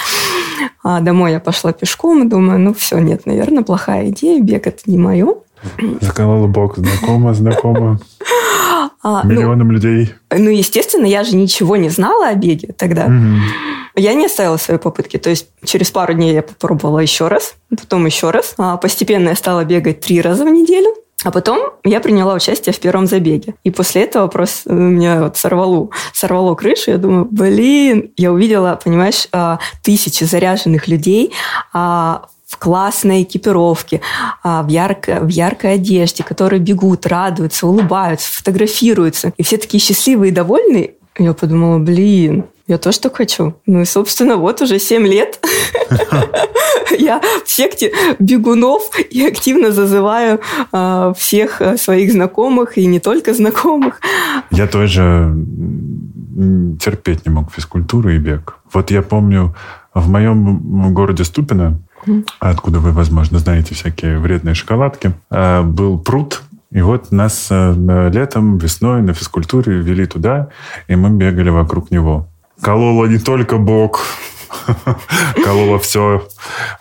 А 0.84 1.02
домой 1.02 1.32
я 1.34 1.40
пошла 1.40 1.72
пешком 1.72 2.24
и 2.24 2.30
думаю, 2.30 2.60
ну, 2.60 2.74
все, 2.74 2.98
нет, 2.98 3.26
наверное, 3.26 3.64
плохая 3.64 4.10
идея, 4.10 4.42
бег 4.42 4.66
это 4.68 4.80
не 4.86 4.98
мое. 4.98 5.36
Заколол 6.02 6.48
бок, 6.48 6.78
знакомо, 6.78 7.34
знакомо. 7.34 8.00
А, 9.02 9.24
ну, 9.24 9.30
Миллионам 9.30 9.68
ну, 9.68 9.74
людей. 9.74 10.14
Ну, 10.30 10.50
естественно, 10.50 11.06
я 11.06 11.24
же 11.24 11.36
ничего 11.38 11.78
не 11.78 11.88
знала 11.88 12.28
о 12.28 12.36
беге 12.36 12.74
тогда. 12.74 13.06
Угу. 13.06 13.96
Я 13.96 14.14
не 14.14 14.26
оставила 14.26 14.58
свои 14.58 14.78
попытки. 14.78 15.18
То 15.18 15.30
есть 15.30 15.48
через 15.64 15.90
пару 15.90 16.14
дней 16.14 16.34
я 16.34 16.42
попробовала 16.42 17.00
еще 17.00 17.30
раз, 17.30 17.56
потом 17.70 18.06
еще 18.06 18.32
раз. 18.32 18.56
А 18.58 18.76
постепенно 18.76 19.30
я 19.30 19.36
стала 19.36 19.64
бегать 19.64 20.02
три 20.02 20.20
раза 20.20 20.44
в 20.44 20.50
неделю. 20.50 20.94
А 21.24 21.32
потом 21.32 21.72
я 21.84 22.00
приняла 22.00 22.34
участие 22.34 22.74
в 22.74 22.80
первом 22.80 23.06
забеге. 23.06 23.56
И 23.66 23.72
после 23.72 24.04
этого 24.04 24.28
просто 24.28 24.72
меня 24.72 25.24
вот 25.24 25.38
сорвало, 25.38 25.90
сорвало 26.14 26.56
крышу. 26.56 26.92
Я 26.92 26.98
думаю, 26.98 27.28
блин, 27.30 28.12
я 28.16 28.32
увидела, 28.32 28.80
понимаешь, 28.82 29.28
а, 29.34 29.60
тысячи 29.84 30.24
заряженных 30.24 30.88
людей 30.88 31.34
а, 31.74 32.28
в 32.39 32.39
классной 32.60 33.24
экипировке, 33.24 34.02
а, 34.44 34.64
в, 34.64 34.68
ярко, 34.68 35.20
в 35.22 35.30
яркой 35.30 35.76
одежде, 35.76 36.24
которые 36.24 36.60
бегут, 36.60 37.08
радуются, 37.08 37.68
улыбаются, 37.68 38.32
фотографируются. 38.32 39.34
И 39.38 39.44
все 39.44 39.58
такие 39.58 39.82
счастливые 39.82 40.32
и 40.32 40.36
довольные. 40.36 40.92
Я 41.18 41.34
подумала, 41.34 41.80
блин, 41.80 42.46
я 42.68 42.78
тоже 42.78 43.00
так 43.00 43.18
хочу. 43.18 43.56
Ну 43.66 43.82
и, 43.82 43.86
собственно, 43.86 44.38
вот 44.38 44.62
уже 44.62 44.78
7 44.78 45.08
лет 45.08 45.44
я 47.00 47.20
в 47.44 47.50
секте 47.50 47.92
бегунов 48.20 48.92
и 49.10 49.26
активно 49.26 49.72
зазываю 49.72 50.40
а, 50.72 51.14
всех 51.14 51.62
а, 51.62 51.78
своих 51.78 52.12
знакомых 52.12 52.78
и 52.78 52.86
не 52.86 53.00
только 53.00 53.34
знакомых. 53.34 54.00
Я 54.52 54.68
тоже 54.68 55.34
терпеть 56.80 57.26
не 57.26 57.34
мог 57.34 57.52
физкультуру 57.52 58.10
и 58.10 58.20
бег. 58.20 58.60
Вот 58.72 58.92
я 58.92 59.02
помню, 59.02 59.56
в 59.94 60.10
моем 60.10 60.94
городе 60.94 61.24
Ступино, 61.24 61.82
откуда 62.40 62.80
вы, 62.80 62.92
возможно, 62.92 63.40
знаете 63.40 63.76
всякие 63.76 64.20
вредные 64.20 64.56
шоколадки, 64.56 65.14
а, 65.30 65.64
был 65.64 66.00
пруд, 66.00 66.44
и 66.72 66.82
вот 66.82 67.12
нас 67.12 67.48
летом, 67.50 68.60
весной 68.60 69.02
на 69.02 69.14
физкультуре 69.14 69.80
вели 69.80 70.06
туда, 70.06 70.50
и 70.88 70.96
мы 70.96 71.10
бегали 71.10 71.50
вокруг 71.50 71.90
него 71.90 72.28
колола 72.62 73.08
не 73.08 73.20
только 73.20 73.58
бок, 73.58 74.02
колола 75.44 75.80
все. 75.80 76.28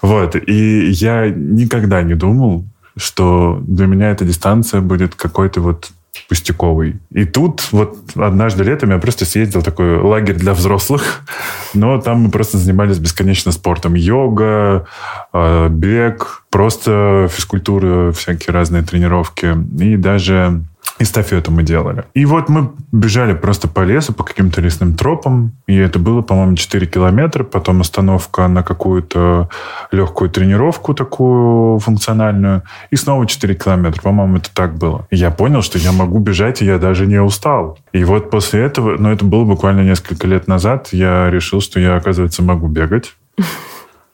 Вот. 0.02 0.36
И 0.36 0.90
я 0.90 1.28
никогда 1.30 2.02
не 2.02 2.14
думал, 2.14 2.64
что 2.96 3.58
для 3.62 3.86
меня 3.86 4.10
эта 4.10 4.24
дистанция 4.24 4.80
будет 4.80 5.14
какой-то 5.14 5.60
вот 5.60 5.90
пустяковый. 6.28 6.96
И 7.10 7.24
тут 7.24 7.72
вот 7.72 7.98
однажды 8.16 8.64
летом 8.64 8.90
я 8.90 8.98
просто 8.98 9.24
съездил 9.24 9.62
такой 9.62 9.98
лагерь 9.98 10.36
для 10.36 10.52
взрослых, 10.54 11.22
но 11.74 12.00
там 12.00 12.22
мы 12.22 12.30
просто 12.30 12.58
занимались 12.58 12.98
бесконечно 12.98 13.52
спортом. 13.52 13.94
Йога, 13.94 14.86
э, 15.32 15.68
бег, 15.68 16.44
просто 16.50 17.28
физкультура, 17.30 18.12
всякие 18.12 18.52
разные 18.52 18.82
тренировки. 18.82 19.56
И 19.82 19.96
даже 19.96 20.64
Эстафету 20.98 21.50
мы 21.50 21.62
делали. 21.62 22.04
И 22.14 22.24
вот 22.24 22.48
мы 22.48 22.72
бежали 22.92 23.34
просто 23.34 23.68
по 23.68 23.80
лесу, 23.80 24.12
по 24.12 24.24
каким-то 24.24 24.60
лесным 24.60 24.94
тропам. 24.94 25.52
И 25.66 25.76
это 25.76 25.98
было, 25.98 26.22
по-моему, 26.22 26.56
4 26.56 26.86
километра. 26.86 27.44
Потом 27.44 27.80
остановка 27.80 28.48
на 28.48 28.62
какую-то 28.62 29.48
легкую 29.92 30.30
тренировку 30.30 30.94
такую 30.94 31.78
функциональную. 31.78 32.62
И 32.90 32.96
снова 32.96 33.26
4 33.26 33.54
километра. 33.54 34.02
По-моему, 34.02 34.38
это 34.38 34.50
так 34.52 34.74
было. 34.74 35.06
И 35.10 35.16
я 35.16 35.30
понял, 35.30 35.62
что 35.62 35.78
я 35.78 35.92
могу 35.92 36.18
бежать, 36.18 36.62
и 36.62 36.66
я 36.66 36.78
даже 36.78 37.06
не 37.06 37.22
устал. 37.22 37.78
И 37.92 38.04
вот 38.04 38.30
после 38.30 38.62
этого, 38.62 38.96
ну, 38.98 39.10
это 39.10 39.24
было 39.24 39.44
буквально 39.44 39.82
несколько 39.82 40.26
лет 40.26 40.48
назад, 40.48 40.88
я 40.92 41.30
решил, 41.30 41.60
что 41.60 41.80
я, 41.80 41.96
оказывается, 41.96 42.42
могу 42.42 42.68
бегать. 42.68 43.14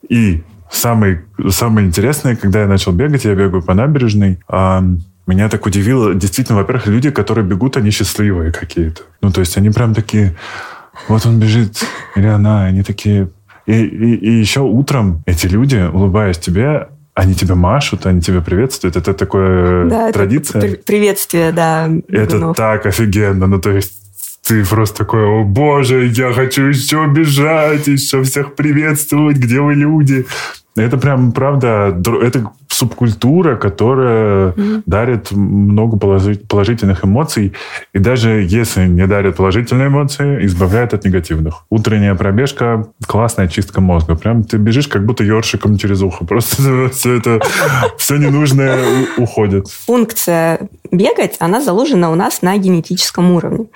И 0.08 0.42
самое, 0.70 1.24
самое 1.48 1.86
интересное, 1.86 2.36
когда 2.36 2.62
я 2.62 2.66
начал 2.66 2.92
бегать, 2.92 3.24
я 3.24 3.34
бегаю 3.34 3.62
по 3.62 3.74
набережной, 3.74 4.38
меня 5.26 5.48
так 5.48 5.66
удивило, 5.66 6.14
действительно, 6.14 6.58
во-первых, 6.58 6.86
люди, 6.86 7.10
которые 7.10 7.46
бегут, 7.46 7.76
они 7.76 7.90
счастливые 7.90 8.52
какие-то. 8.52 9.02
Ну, 9.22 9.30
то 9.30 9.40
есть 9.40 9.56
они 9.56 9.70
прям 9.70 9.94
такие, 9.94 10.34
вот 11.08 11.24
он 11.26 11.38
бежит, 11.38 11.84
или 12.16 12.26
она, 12.26 12.64
они 12.64 12.82
такие... 12.82 13.28
И, 13.66 13.72
и, 13.72 14.14
и 14.16 14.30
еще 14.40 14.60
утром 14.60 15.22
эти 15.24 15.46
люди, 15.46 15.88
улыбаясь 15.90 16.38
тебе, 16.38 16.88
они 17.14 17.34
тебя 17.34 17.54
машут, 17.54 18.06
они 18.06 18.20
тебя 18.20 18.40
приветствуют. 18.40 18.96
Это 18.96 19.14
такая 19.14 19.88
да, 19.88 20.12
традиция. 20.12 20.62
Это 20.62 20.82
приветствие, 20.82 21.52
да. 21.52 21.88
Это 22.08 22.52
так 22.52 22.84
офигенно. 22.86 23.46
Ну, 23.46 23.60
то 23.60 23.70
есть 23.70 23.92
ты 24.46 24.64
просто 24.64 24.98
такой, 24.98 25.24
о 25.24 25.44
боже, 25.44 26.06
я 26.06 26.32
хочу 26.32 26.64
еще 26.64 27.06
бежать, 27.06 27.86
еще 27.86 28.22
всех 28.22 28.54
приветствовать, 28.54 29.38
где 29.38 29.60
вы 29.60 29.74
люди. 29.74 30.26
Это 30.76 30.98
прям, 30.98 31.32
правда, 31.32 31.96
это 32.20 32.50
субкультура, 32.74 33.56
которая 33.56 34.52
mm-hmm. 34.52 34.82
дарит 34.86 35.30
много 35.32 35.96
положительных 35.96 37.04
эмоций. 37.04 37.52
И 37.92 37.98
даже 37.98 38.42
если 38.42 38.86
не 38.86 39.06
дарит 39.06 39.36
положительные 39.36 39.88
эмоции, 39.88 40.44
избавляет 40.46 40.94
от 40.94 41.04
негативных. 41.04 41.64
Утренняя 41.70 42.14
пробежка– 42.14 42.86
классная 43.06 43.48
чистка 43.48 43.80
мозга. 43.80 44.16
Прям 44.16 44.42
ты 44.42 44.56
бежишь 44.56 44.88
как 44.88 45.06
будто 45.06 45.24
ёршиком 45.24 45.78
через 45.78 46.02
ухо. 46.02 46.24
Просто 46.34 46.88
все 46.92 47.18
это, 47.18 47.40
все 47.96 48.16
ненужное 48.16 48.78
уходит. 49.18 49.68
Функция 49.68 50.68
бегать, 50.90 51.36
она 51.38 51.60
заложена 51.60 52.10
у 52.10 52.14
нас 52.14 52.42
на 52.42 52.56
генетическом 52.56 53.30
уровне. 53.32 53.66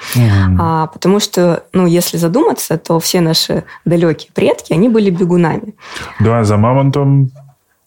А, 0.58 0.86
потому 0.88 1.20
что, 1.20 1.64
ну, 1.72 1.86
если 1.86 2.16
задуматься, 2.16 2.78
то 2.78 2.98
все 2.98 3.20
наши 3.20 3.64
далекие 3.84 4.30
предки, 4.34 4.72
они 4.72 4.88
были 4.88 5.10
бегунами. 5.10 5.74
Да, 6.20 6.44
за 6.44 6.56
мамонтом 6.56 7.30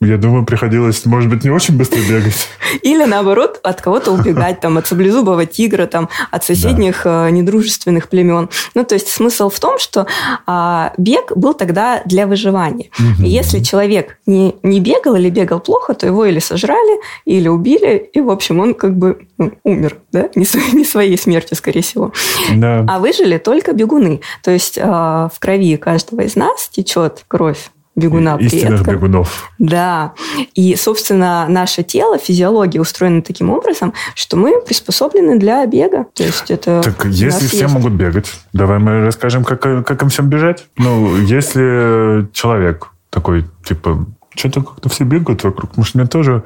я 0.01 0.17
думаю, 0.17 0.45
приходилось, 0.45 1.05
может 1.05 1.29
быть, 1.29 1.43
не 1.43 1.51
очень 1.51 1.77
быстро 1.77 1.99
бегать. 1.99 2.47
Или, 2.81 3.05
наоборот, 3.05 3.59
от 3.61 3.81
кого-то 3.81 4.11
убегать, 4.11 4.59
там, 4.59 4.77
от 4.79 4.87
саблезубого 4.87 5.45
тигра, 5.45 5.85
там, 5.85 6.09
от 6.31 6.43
соседних 6.43 7.01
да. 7.03 7.27
Э, 7.27 7.31
недружественных 7.31 8.09
племен. 8.09 8.49
Ну, 8.73 8.83
то 8.83 8.95
есть 8.95 9.09
смысл 9.09 9.49
в 9.49 9.59
том, 9.59 9.77
что 9.77 10.07
а, 10.47 10.93
бег 10.97 11.33
был 11.35 11.53
тогда 11.53 12.01
для 12.05 12.25
выживания. 12.25 12.89
Угу. 12.97 13.25
И 13.25 13.29
если 13.29 13.59
человек 13.59 14.17
не, 14.25 14.55
не 14.63 14.79
бегал 14.79 15.15
или 15.15 15.29
бегал 15.29 15.59
плохо, 15.59 15.93
то 15.93 16.07
его 16.07 16.25
или 16.25 16.39
сожрали, 16.39 16.99
или 17.25 17.47
убили, 17.47 18.09
и, 18.11 18.21
в 18.21 18.31
общем, 18.31 18.59
он 18.59 18.73
как 18.73 18.97
бы 18.97 19.27
ну, 19.37 19.51
умер, 19.63 19.97
да, 20.11 20.29
не, 20.33 20.45
своей, 20.45 20.71
не 20.73 20.83
своей 20.83 21.17
смертью, 21.17 21.55
скорее 21.55 21.81
всего. 21.81 22.11
Да. 22.55 22.85
А 22.87 22.97
выжили 22.97 23.37
только 23.37 23.73
бегуны. 23.73 24.21
То 24.43 24.49
есть 24.49 24.79
а, 24.81 25.29
в 25.31 25.39
крови 25.39 25.77
каждого 25.77 26.21
из 26.21 26.35
нас 26.35 26.69
течет 26.69 27.23
кровь 27.27 27.69
бегуна 27.95 28.37
Истинных 28.39 28.83
предка. 28.83 28.91
бегунов. 28.93 29.51
Да. 29.59 30.13
И, 30.55 30.75
собственно, 30.75 31.45
наше 31.49 31.83
тело, 31.83 32.17
физиология 32.17 32.79
устроена 32.79 33.21
таким 33.21 33.49
образом, 33.49 33.93
что 34.15 34.37
мы 34.37 34.61
приспособлены 34.61 35.37
для 35.37 35.65
бега. 35.65 36.05
То 36.13 36.23
есть 36.23 36.49
это... 36.49 36.81
Так 36.83 37.05
если 37.05 37.47
все 37.47 37.63
есть. 37.63 37.73
могут 37.73 37.93
бегать, 37.93 38.31
давай 38.53 38.79
мы 38.79 39.03
расскажем, 39.05 39.43
как, 39.43 39.61
как 39.61 40.01
им 40.01 40.09
всем 40.09 40.29
бежать. 40.29 40.65
Ну, 40.77 41.17
если 41.17 42.27
человек 42.33 42.89
такой, 43.09 43.45
типа, 43.65 44.05
что-то 44.35 44.61
как-то 44.61 44.89
все 44.89 45.03
бегают 45.03 45.43
вокруг, 45.43 45.75
может, 45.77 45.95
мне 45.95 46.05
тоже... 46.05 46.43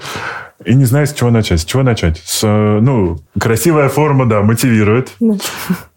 И 0.64 0.74
не 0.74 0.86
знаю, 0.86 1.06
с 1.06 1.14
чего 1.14 1.30
начать. 1.32 1.62
С 1.62 1.66
чего 1.66 1.84
начать? 1.84 2.22
С, 2.25 2.42
ну, 2.44 3.20
красивая 3.40 3.90
форма, 3.90 4.25
да, 4.25 4.42
мотивирует. 4.42 5.12
Да. 5.20 5.36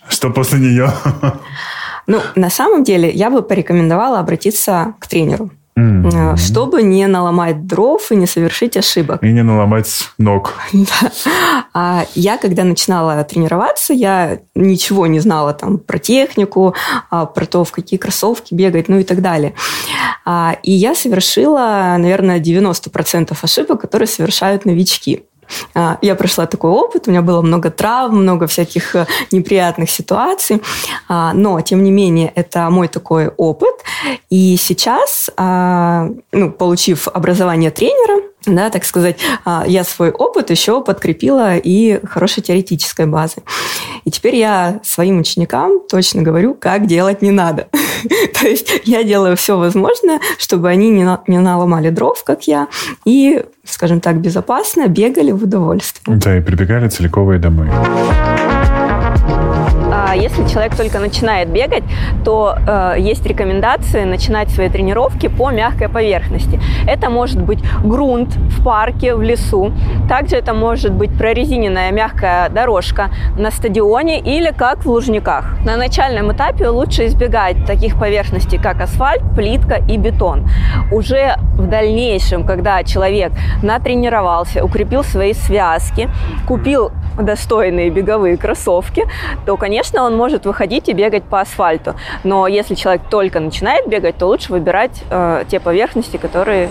Что 0.09 0.31
после 0.31 0.59
нее? 0.59 0.93
Ну, 2.09 2.21
на 2.35 2.50
самом 2.50 2.85
деле, 2.85 3.11
я 3.11 3.31
бы 3.31 3.43
порекомендовала 3.43 4.19
обратиться 4.19 4.95
к 4.99 5.07
тренеру. 5.07 5.50
Mm-hmm. 5.79 6.37
Чтобы 6.37 6.83
не 6.83 7.07
наломать 7.07 7.67
дров 7.67 8.11
и 8.11 8.17
не 8.17 8.27
совершить 8.27 8.77
ошибок. 8.77 9.23
И 9.23 9.31
не 9.31 9.43
наломать 9.43 10.11
ног. 10.19 10.55
Да. 10.73 11.12
А 11.73 12.07
я, 12.15 12.37
когда 12.38 12.65
начинала 12.65 13.23
тренироваться, 13.23 13.93
я 13.93 14.38
ничего 14.57 15.07
не 15.07 15.21
знала 15.21 15.53
там 15.53 15.79
про 15.79 15.99
технику, 15.99 16.75
а, 17.11 17.27
про 17.27 17.47
то, 17.47 17.62
в 17.62 17.71
какие 17.71 17.99
кроссовки 17.99 18.55
бегать, 18.55 18.88
ну 18.88 18.99
и 18.99 19.05
так 19.05 19.23
далее. 19.23 19.55
А, 20.25 20.57
и 20.62 20.73
я 20.73 20.95
совершила, 20.95 21.95
наверное, 21.99 22.41
90% 22.41 23.37
ошибок, 23.41 23.81
которые 23.81 24.09
совершают 24.09 24.65
новички. 24.65 25.25
А, 25.75 25.99
я 26.02 26.14
прошла 26.14 26.47
такой 26.47 26.71
опыт, 26.71 27.09
у 27.09 27.11
меня 27.11 27.23
было 27.23 27.43
много 27.43 27.71
травм, 27.71 28.23
много 28.23 28.47
всяких 28.47 28.95
э, 28.97 29.07
неприятных 29.33 29.90
ситуаций, 29.90 30.62
а, 31.09 31.33
но, 31.35 31.61
тем 31.61 31.83
не 31.83 31.90
менее, 31.90 32.33
это 32.35 32.71
мой 32.71 32.88
такой 32.88 33.28
опыт. 33.28 33.75
И 34.31 34.57
сейчас, 34.57 35.31
а, 35.37 36.09
ну, 36.33 36.50
получив 36.50 37.09
образование 37.09 37.71
тренера, 37.71 38.23
да, 38.55 38.71
так 38.71 38.85
сказать, 38.85 39.19
я 39.67 39.85
свой 39.85 40.11
опыт 40.11 40.50
еще 40.50 40.83
подкрепила 40.83 41.57
и 41.57 42.00
хорошей 42.07 42.43
теоретической 42.43 43.07
базой. 43.07 43.43
И 44.05 44.11
теперь 44.11 44.37
я 44.37 44.81
своим 44.83 45.21
ученикам 45.21 45.81
точно 45.88 46.23
говорю, 46.23 46.55
как 46.55 46.87
делать 46.87 47.23
не 47.23 47.31
надо. 47.31 47.69
То 48.40 48.47
есть 48.47 48.83
я 48.85 49.02
делаю 49.05 49.37
все 49.37 49.59
возможное, 49.59 50.21
чтобы 50.38 50.69
они 50.69 50.90
не 50.90 51.38
наломали 51.38 51.90
дров, 51.90 52.23
как 52.25 52.47
я, 52.47 52.69
и 53.05 53.45
скажем 53.64 54.00
так, 54.00 54.21
безопасно 54.21 54.88
бегали 54.88 55.31
в 55.31 55.43
удовольствие. 55.43 56.17
Да, 56.17 56.37
и 56.37 56.40
прибегали 56.40 56.88
целиковые 56.88 57.38
домой. 57.38 57.69
А 60.11 60.17
если 60.17 60.49
человек 60.49 60.75
только 60.75 61.00
начинает 61.00 61.50
бегать, 61.50 61.85
то 62.25 62.57
э, 62.67 62.95
есть 62.99 63.27
рекомендации 63.27 64.05
начинать 64.05 64.49
свои 64.49 64.71
тренировки 64.71 65.27
по 65.27 65.50
мягкой 65.50 65.91
поверхности. 65.91 66.59
Это 66.87 67.11
может 67.11 67.43
быть 67.43 67.59
грунт 67.85 68.35
в 68.35 68.65
парке, 68.65 69.15
в 69.15 69.21
лесу. 69.21 69.71
Также 70.09 70.37
это 70.37 70.55
может 70.55 70.93
быть 70.93 71.11
прорезиненная 71.19 71.93
мягкая 71.93 72.49
дорожка 72.49 73.11
на 73.38 73.50
стадионе 73.50 74.19
или 74.19 74.50
как 74.50 74.87
в 74.87 74.88
Лужниках. 74.88 75.45
На 75.67 75.77
начальном 75.77 76.33
этапе 76.33 76.69
лучше 76.69 77.05
избегать 77.05 77.67
таких 77.67 78.00
поверхностей, 78.00 78.59
как 78.59 78.81
асфальт, 78.81 79.23
плитка 79.37 79.75
и 79.75 79.99
бетон. 79.99 80.49
Уже 80.91 81.37
в 81.59 81.67
дальнейшем, 81.67 82.47
когда 82.47 82.83
человек 82.83 83.33
натренировался, 83.62 84.65
укрепил 84.65 85.05
свои 85.05 85.35
связки, 85.35 86.09
купил 86.47 86.93
достойные 87.21 87.91
беговые 87.91 88.37
кроссовки, 88.37 89.05
то, 89.45 89.57
конечно, 89.57 89.98
Конечно, 89.99 90.14
он 90.14 90.17
может 90.17 90.47
выходить 90.47 90.88
и 90.88 90.93
бегать 90.93 91.25
по 91.25 91.40
асфальту, 91.40 91.95
но 92.23 92.47
если 92.47 92.76
человек 92.76 93.02
только 93.11 93.40
начинает 93.40 93.88
бегать, 93.88 94.16
то 94.16 94.27
лучше 94.27 94.53
выбирать 94.53 95.03
э, 95.11 95.44
те 95.49 95.59
поверхности, 95.59 96.18
которые 96.18 96.68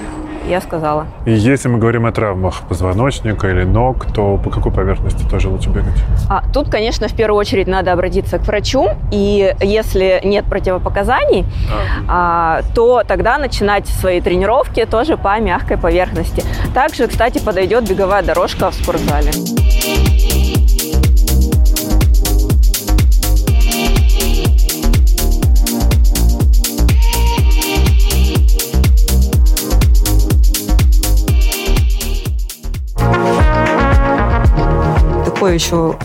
я 0.48 0.62
сказала. 0.62 1.08
И 1.26 1.34
если 1.34 1.68
мы 1.68 1.78
говорим 1.78 2.06
о 2.06 2.12
травмах 2.14 2.62
позвоночника 2.70 3.50
или 3.50 3.66
ног, 3.66 4.06
то 4.14 4.38
по 4.38 4.50
какой 4.50 4.72
поверхности 4.72 5.30
тоже 5.30 5.50
лучше 5.50 5.70
бегать? 5.70 5.98
А, 6.30 6.42
тут, 6.54 6.70
конечно, 6.70 7.10
в 7.10 7.14
первую 7.14 7.38
очередь 7.38 7.68
надо 7.68 7.92
обратиться 7.92 8.38
к 8.38 8.48
врачу, 8.48 8.92
и 9.12 9.54
если 9.62 10.22
нет 10.24 10.46
противопоказаний, 10.46 11.46
а. 12.08 12.62
А, 12.62 12.62
то 12.74 13.04
тогда 13.06 13.38
начинать 13.38 13.88
свои 13.88 14.22
тренировки 14.22 14.86
тоже 14.86 15.18
по 15.18 15.38
мягкой 15.42 15.78
поверхности. 15.78 16.46
Также, 16.74 17.08
кстати, 17.08 17.44
подойдет 17.44 17.90
беговая 17.90 18.24
дорожка 18.24 18.72
в 18.72 18.74
спортзале. 18.74 19.32
Еще 35.50 35.98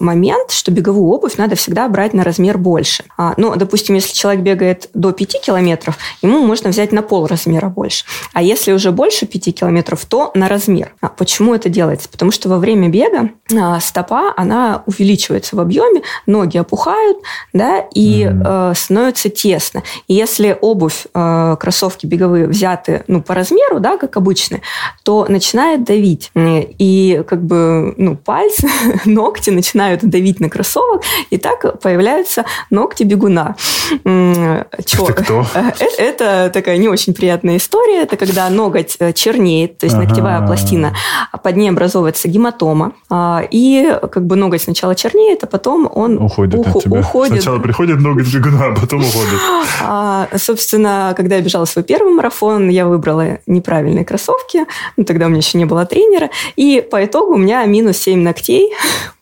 момент, 0.00 0.50
что 0.50 0.70
беговую 0.70 1.10
обувь 1.10 1.36
надо 1.36 1.56
всегда 1.56 1.88
брать 1.88 2.14
на 2.14 2.24
размер 2.24 2.58
больше. 2.58 3.04
А, 3.16 3.34
ну, 3.36 3.54
допустим, 3.56 3.94
если 3.94 4.12
человек 4.14 4.42
бегает 4.42 4.90
до 4.94 5.12
5 5.12 5.40
километров, 5.40 5.98
ему 6.22 6.40
можно 6.40 6.70
взять 6.70 6.92
на 6.92 7.02
пол 7.02 7.26
размера 7.26 7.68
больше. 7.68 8.04
А 8.32 8.42
если 8.42 8.72
уже 8.72 8.92
больше 8.92 9.26
5 9.26 9.54
километров, 9.54 10.04
то 10.04 10.30
на 10.34 10.48
размер. 10.48 10.94
А 11.00 11.08
почему 11.08 11.54
это 11.54 11.68
делается? 11.68 12.08
Потому 12.08 12.30
что 12.30 12.48
во 12.48 12.58
время 12.58 12.88
бега 12.88 13.30
а, 13.54 13.80
стопа, 13.80 14.32
она 14.36 14.82
увеличивается 14.86 15.56
в 15.56 15.60
объеме, 15.60 16.02
ноги 16.26 16.58
опухают, 16.58 17.18
да, 17.52 17.84
и 17.94 18.24
mm-hmm. 18.24 18.70
э, 18.70 18.74
становится 18.74 19.28
тесно. 19.28 19.82
И 20.08 20.14
если 20.14 20.56
обувь, 20.60 21.06
э, 21.14 21.56
кроссовки 21.58 22.06
беговые 22.06 22.46
взяты, 22.46 23.04
ну, 23.06 23.22
по 23.22 23.34
размеру, 23.34 23.80
да, 23.80 23.96
как 23.96 24.16
обычно, 24.16 24.60
то 25.04 25.26
начинает 25.28 25.84
давить. 25.84 26.30
И 26.34 27.22
как 27.26 27.42
бы, 27.42 27.94
ну, 27.96 28.16
пальцы, 28.16 28.68
ногти 29.04 29.50
начинают 29.50 29.75
начинают 29.76 30.02
давить 30.04 30.40
на 30.40 30.48
кроссовок, 30.48 31.02
и 31.30 31.36
так 31.36 31.80
появляются 31.80 32.44
ногти 32.70 33.02
бегуна. 33.02 33.56
Чё? 34.04 35.06
Это 35.08 35.12
кто? 35.12 35.46
Э, 35.56 35.72
это 35.98 36.50
такая 36.52 36.78
не 36.78 36.88
очень 36.88 37.12
приятная 37.12 37.56
история. 37.56 38.02
Это 38.02 38.16
когда 38.16 38.48
ноготь 38.48 38.96
э, 38.98 39.12
чернеет, 39.12 39.78
то 39.78 39.86
есть 39.86 39.96
ага. 39.96 40.06
ногтевая 40.06 40.46
пластина, 40.46 40.94
а 41.32 41.38
под 41.38 41.56
ней 41.56 41.68
образовывается 41.68 42.28
гематома. 42.28 42.92
А, 43.10 43.42
и 43.50 43.96
как 44.10 44.26
бы 44.26 44.36
ноготь 44.36 44.62
сначала 44.62 44.94
чернеет, 44.94 45.44
а 45.44 45.46
потом 45.46 45.90
он 45.92 46.18
уходит. 46.18 46.54
Ух- 46.54 46.76
от 46.76 46.82
тебя. 46.82 47.00
уходит. 47.00 47.42
Сначала 47.42 47.58
приходит 47.58 48.00
ноготь 48.00 48.32
бегуна, 48.32 48.66
а 48.66 48.74
потом 48.74 49.00
уходит. 49.00 49.40
А, 49.82 50.28
собственно, 50.36 51.14
когда 51.16 51.36
я 51.36 51.42
бежала 51.42 51.64
свой 51.64 51.84
первый 51.84 52.12
марафон, 52.12 52.68
я 52.68 52.86
выбрала 52.86 53.38
неправильные 53.46 54.04
кроссовки. 54.04 54.64
Ну, 54.96 55.04
тогда 55.04 55.26
у 55.26 55.28
меня 55.28 55.38
еще 55.38 55.58
не 55.58 55.64
было 55.64 55.84
тренера. 55.84 56.30
И 56.56 56.80
по 56.90 57.04
итогу 57.04 57.34
у 57.34 57.38
меня 57.38 57.64
минус 57.64 57.98
7 57.98 58.22
ногтей 58.22 58.72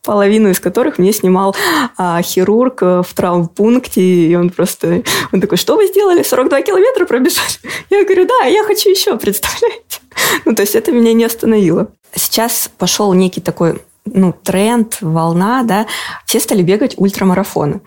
половину 0.05 0.51
из 0.51 0.61
которых 0.61 0.99
мне 0.99 1.13
снимал 1.13 1.57
а, 1.97 2.21
хирург 2.23 2.83
э, 2.83 3.03
в 3.03 3.15
травмпункте, 3.15 4.03
и 4.03 4.35
он 4.35 4.51
просто, 4.51 5.03
он 5.33 5.41
такой, 5.41 5.59
что 5.59 5.77
вы 5.77 5.87
сделали, 5.87 6.23
42 6.23 6.63
километра 6.63 7.07
пробежали? 7.07 7.49
Я 7.91 8.05
говорю, 8.05 8.27
да, 8.27 8.47
я 8.47 8.65
хочу 8.65 8.91
еще, 8.91 9.17
представляете? 9.19 10.01
Ну, 10.45 10.55
то 10.55 10.63
есть 10.63 10.75
это 10.75 10.93
меня 10.93 11.13
не 11.13 11.25
остановило. 11.25 11.89
Сейчас 12.15 12.71
пошел 12.79 13.13
некий 13.13 13.41
такой 13.41 13.81
ну, 14.07 14.33
тренд, 14.33 14.99
волна, 15.01 15.63
да, 15.63 15.87
все 16.27 16.39
стали 16.39 16.63
бегать 16.63 16.95
ультрамарафоны. 16.99 17.81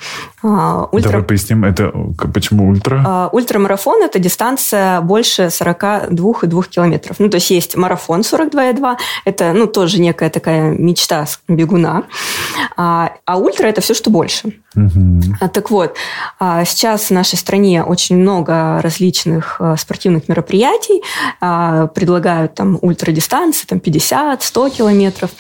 А, 0.43 0.88
ультра... 0.91 1.12
Давай 1.12 1.25
поясним, 1.25 1.63
это 1.63 1.91
почему 2.34 2.69
ультра? 2.69 3.03
А, 3.06 3.30
ультрамарафон– 3.32 4.01
это 4.03 4.17
дистанция 4.17 5.01
больше 5.01 5.43
42,2 5.43 6.69
километров. 6.69 7.17
Ну, 7.19 7.30
то 7.30 7.36
есть 7.36 7.51
есть 7.51 7.75
марафон 7.75 8.21
42,2, 8.21 8.97
это, 9.25 9.53
ну, 9.53 9.67
тоже 9.67 10.01
некая 10.01 10.30
такая 10.30 10.71
мечта 10.71 11.25
бегуна. 11.47 12.03
А, 12.75 13.12
а 13.25 13.38
ультра– 13.38 13.67
это 13.67 13.82
все, 13.82 13.93
что 13.93 14.10
больше. 14.10 14.53
Угу. 14.75 15.47
Так 15.53 15.71
вот, 15.71 15.95
сейчас 16.39 17.10
в 17.10 17.12
нашей 17.12 17.38
стране 17.38 17.84
очень 17.84 18.17
много 18.17 18.82
различных 18.82 19.60
спортивных 19.77 20.27
мероприятий, 20.30 21.01
предлагают 21.39 22.56
там 22.56 22.77
ультрадистанции, 22.82 23.65
там 23.65 23.80
50, 23.80 24.43
100 24.43 24.69
километров. 24.69 25.32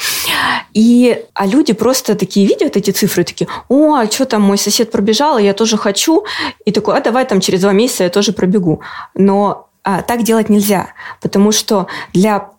И, 0.77 1.25
а 1.33 1.47
люди 1.47 1.73
просто 1.73 2.13
такие 2.13 2.45
видят 2.45 2.77
эти 2.77 2.91
цифры, 2.91 3.23
такие, 3.23 3.47
о, 3.67 3.95
а 3.95 4.05
что 4.05 4.25
там 4.25 4.43
мой 4.43 4.59
сосед 4.59 4.91
пробежал, 4.91 5.39
я 5.39 5.53
тоже 5.53 5.75
хочу. 5.75 6.23
И 6.65 6.71
такой, 6.71 6.95
а 6.95 7.01
давай 7.01 7.25
там 7.25 7.41
через 7.41 7.61
два 7.61 7.71
месяца 7.71 8.03
я 8.03 8.11
тоже 8.11 8.31
пробегу. 8.31 8.81
Но 9.15 9.69
а, 9.83 10.03
так 10.03 10.21
делать 10.21 10.49
нельзя, 10.49 10.89
потому 11.19 11.51
что 11.51 11.87
для 12.13 12.51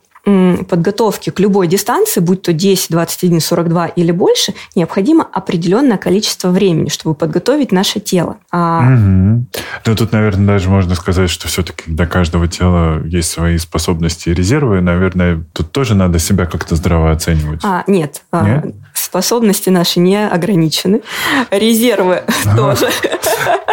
подготовки 0.69 1.31
к 1.31 1.41
любой 1.41 1.67
дистанции, 1.67 2.21
будь 2.21 2.43
то 2.43 2.53
10, 2.53 2.91
21, 2.91 3.41
42 3.41 3.87
или 3.87 4.13
больше, 4.13 4.55
необходимо 4.75 5.27
определенное 5.33 5.99
количество 5.99 6.51
времени, 6.51 6.89
чтобы 6.89 7.15
подготовить 7.15 7.73
наше 7.73 8.01
тело. 8.01 8.37
А... 8.51 8.81
Угу. 8.81 9.47
Ну, 9.87 9.97
тут, 9.97 10.13
наверное, 10.13 10.47
даже 10.47 10.69
можно 10.69 10.95
сказать, 10.95 11.31
что 11.31 11.49
все-таки 11.49 11.85
для 11.87 12.07
каждого 12.07 12.49
тела 12.49 13.03
есть 13.05 13.31
свои 13.31 13.59
способности 13.59 14.29
и 14.31 14.35
резервы. 14.35 14.81
Наверное, 14.81 15.45
тут 15.53 15.73
тоже 15.73 15.95
надо 15.95 16.19
себя 16.19 16.47
как-то 16.47 16.77
здраво 16.77 17.11
оценивать. 17.11 17.61
А, 17.65 17.85
нет. 17.87 18.23
А, 18.31 18.45
нет? 18.47 18.75
Способности 18.95 19.71
наши 19.71 20.01
не 20.01 20.27
ограничены. 20.27 21.03
Резервы 21.51 22.23
тоже. 22.57 22.89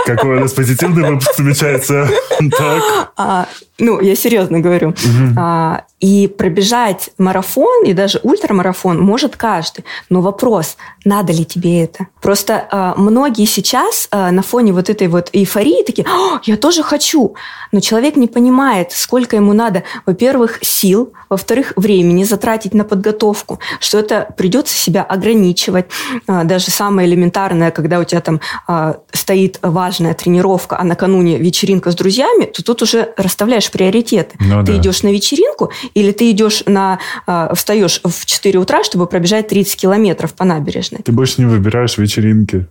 Какой 0.05 0.37
у 0.37 0.39
нас 0.39 0.53
позитивный 0.53 1.09
выпуск 1.09 1.37
намечается. 1.39 2.07
Так. 2.57 3.47
Ну, 3.77 3.99
я 3.99 4.15
серьезно 4.15 4.59
говорю. 4.59 4.89
Угу. 4.89 5.38
А, 5.38 5.83
и 5.99 6.27
пробежать 6.27 7.09
марафон 7.17 7.85
и 7.85 7.93
даже 7.93 8.19
ультрамарафон 8.21 8.99
может 8.99 9.35
каждый. 9.38 9.85
Но 10.09 10.21
вопрос, 10.21 10.77
надо 11.03 11.33
ли 11.33 11.45
тебе 11.45 11.83
это? 11.83 12.07
Просто 12.21 12.67
а, 12.71 12.93
многие 12.95 13.45
сейчас 13.45 14.07
а, 14.11 14.31
на 14.31 14.41
фоне 14.41 14.71
вот 14.71 14.89
этой 14.89 15.07
вот 15.07 15.29
эйфории 15.33 15.83
такие, 15.83 16.05
я 16.43 16.57
тоже 16.57 16.83
хочу. 16.83 17.35
Но 17.71 17.79
человек 17.79 18.17
не 18.17 18.27
понимает, 18.27 18.91
сколько 18.91 19.35
ему 19.35 19.53
надо, 19.53 19.83
во-первых, 20.05 20.59
сил, 20.61 21.11
во-вторых, 21.29 21.73
времени 21.75 22.23
затратить 22.23 22.73
на 22.73 22.83
подготовку, 22.83 23.59
что 23.79 23.97
это 23.97 24.27
придется 24.38 24.75
себя 24.75 25.01
ограничивать. 25.01 25.85
А, 26.27 26.43
даже 26.43 26.71
самое 26.71 27.07
элементарное, 27.07 27.71
когда 27.71 27.99
у 27.99 28.03
тебя 28.03 28.21
там 28.21 28.41
а, 28.67 28.97
стоит 29.11 29.59
важная 29.61 30.13
тренировка, 30.13 30.77
а 30.79 30.83
накануне 30.83 31.38
вечеринка 31.38 31.91
с 31.91 31.95
друзьями, 31.95 32.45
то 32.45 32.63
тут 32.63 32.81
уже 32.81 33.13
расставляешь 33.17 33.64
приоритеты. 33.71 34.36
Ну, 34.39 34.63
ты 34.63 34.73
да. 34.73 34.78
идешь 34.78 35.04
на 35.04 35.12
вечеринку 35.12 35.71
или 35.93 36.12
ты 36.12 36.32
идешь 36.32 36.63
на... 36.65 36.99
А, 37.28 37.54
встаешь 37.56 38.01
в 38.04 38.25
4 38.25 38.60
утра, 38.60 38.84
чтобы 38.84 39.08
пробежать 39.08 39.47
30 39.47 39.75
километров 39.75 40.34
по 40.34 40.45
набережной. 40.45 41.01
Ты 41.04 41.12
больше 41.12 41.41
не 41.41 41.47
выбираешь 41.47 41.97
вечеринки. 41.97 42.67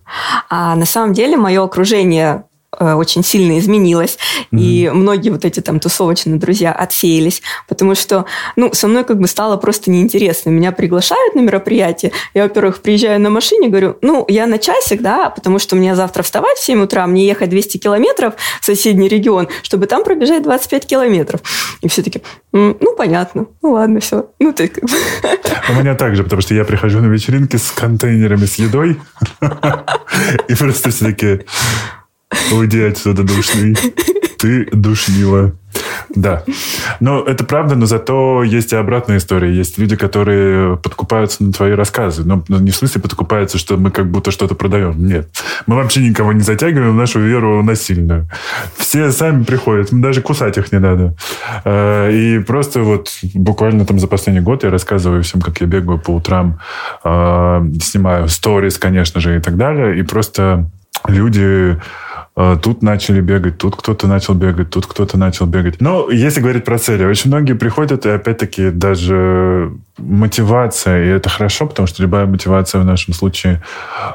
А 0.49 0.75
на 0.75 0.85
самом 0.85 1.13
деле 1.13 1.37
мое 1.37 1.63
окружение 1.63 2.15
Э, 2.25 2.54
очень 2.79 3.23
сильно 3.23 3.57
изменилось, 3.59 4.17
mm-hmm. 4.51 4.59
и 4.59 4.89
многие 4.89 5.29
вот 5.29 5.45
эти 5.45 5.59
там 5.59 5.79
тусовочные 5.79 6.37
друзья 6.37 6.71
отсеялись, 6.71 7.41
потому 7.67 7.95
что, 7.95 8.25
ну, 8.55 8.73
со 8.73 8.87
мной 8.87 9.03
как 9.03 9.19
бы 9.19 9.27
стало 9.27 9.57
просто 9.57 9.91
неинтересно. 9.91 10.49
Меня 10.49 10.71
приглашают 10.71 11.35
на 11.35 11.41
мероприятие, 11.41 12.11
я, 12.33 12.43
во-первых, 12.43 12.81
приезжаю 12.81 13.19
на 13.19 13.29
машине, 13.29 13.69
говорю, 13.69 13.97
ну, 14.01 14.25
я 14.27 14.47
на 14.47 14.57
часик, 14.57 15.01
да, 15.01 15.29
потому 15.29 15.59
что 15.59 15.75
мне 15.75 15.95
завтра 15.95 16.23
вставать 16.23 16.57
в 16.57 16.63
7 16.63 16.83
утра, 16.83 17.07
мне 17.07 17.25
ехать 17.25 17.49
200 17.49 17.77
километров 17.77 18.33
в 18.61 18.65
соседний 18.65 19.07
регион, 19.07 19.47
чтобы 19.63 19.87
там 19.87 20.03
пробежать 20.03 20.43
25 20.43 20.85
километров. 20.85 21.41
И 21.81 21.87
все 21.87 22.01
таки 22.01 22.21
ну, 22.51 22.95
понятно, 22.95 23.47
ну, 23.61 23.71
ладно, 23.71 23.99
все. 23.99 24.29
Ну, 24.39 24.53
ты 24.53 24.69
как 24.69 24.85
бы... 24.85 24.93
У 25.69 25.73
меня 25.73 25.93
так 25.95 26.15
же, 26.15 26.23
потому 26.23 26.41
что 26.41 26.53
я 26.53 26.63
прихожу 26.63 27.01
на 27.01 27.07
вечеринки 27.07 27.57
с 27.57 27.71
контейнерами 27.71 28.45
с 28.45 28.55
едой, 28.55 28.97
и 30.47 30.55
просто 30.55 30.89
все 30.89 31.05
таки 31.05 31.41
Уйди 32.51 32.83
отсюда, 32.83 33.23
душный. 33.23 33.75
Ты 34.37 34.65
душнила. 34.71 35.53
Да. 36.15 36.43
Но 36.99 37.23
это 37.23 37.43
правда, 37.43 37.75
но 37.75 37.85
зато 37.85 38.43
есть 38.43 38.73
и 38.73 38.75
обратная 38.75 39.17
история. 39.17 39.53
Есть 39.53 39.77
люди, 39.77 39.95
которые 39.95 40.77
подкупаются 40.77 41.43
на 41.43 41.51
твои 41.51 41.71
рассказы. 41.71 42.23
Но, 42.23 42.43
но 42.47 42.59
не 42.59 42.71
в 42.71 42.75
смысле 42.75 43.01
подкупаются, 43.01 43.57
что 43.57 43.77
мы 43.77 43.91
как 43.91 44.09
будто 44.09 44.31
что-то 44.31 44.55
продаем. 44.55 45.05
Нет. 45.05 45.29
Мы 45.65 45.75
вообще 45.75 46.01
никого 46.07 46.31
не 46.33 46.41
затягиваем 46.41 46.93
в 46.93 46.95
нашу 46.95 47.19
веру 47.19 47.63
насильно. 47.63 48.27
Все 48.77 49.11
сами 49.11 49.43
приходят. 49.43 49.89
Даже 49.91 50.21
кусать 50.21 50.57
их 50.57 50.71
не 50.71 50.79
надо. 50.79 51.15
Э, 51.63 52.11
и 52.11 52.39
просто 52.39 52.81
вот 52.81 53.09
буквально 53.33 53.85
там 53.85 53.99
за 53.99 54.07
последний 54.07 54.41
год 54.41 54.63
я 54.63 54.69
рассказываю 54.69 55.23
всем, 55.23 55.41
как 55.41 55.59
я 55.61 55.67
бегаю 55.67 55.99
по 55.99 56.11
утрам, 56.11 56.59
э, 57.03 57.65
снимаю 57.81 58.29
сторис, 58.29 58.77
конечно 58.77 59.19
же, 59.19 59.37
и 59.37 59.39
так 59.41 59.57
далее. 59.57 59.99
И 59.99 60.03
просто 60.03 60.69
люди 61.07 61.77
тут 62.35 62.81
начали 62.81 63.21
бегать, 63.21 63.57
тут 63.57 63.77
кто-то 63.77 64.07
начал 64.07 64.33
бегать, 64.33 64.69
тут 64.69 64.85
кто-то 64.85 65.17
начал 65.17 65.45
бегать. 65.45 65.79
Но 65.79 66.09
если 66.11 66.41
говорить 66.41 66.65
про 66.65 66.77
цели, 66.77 67.05
очень 67.05 67.29
многие 67.29 67.53
приходят, 67.53 68.05
и 68.05 68.09
опять-таки 68.09 68.71
даже 68.71 69.71
мотивация, 69.97 71.05
и 71.05 71.07
это 71.07 71.29
хорошо, 71.29 71.65
потому 71.65 71.87
что 71.87 72.03
любая 72.03 72.25
мотивация 72.25 72.81
в 72.81 72.85
нашем 72.85 73.13
случае, 73.13 73.61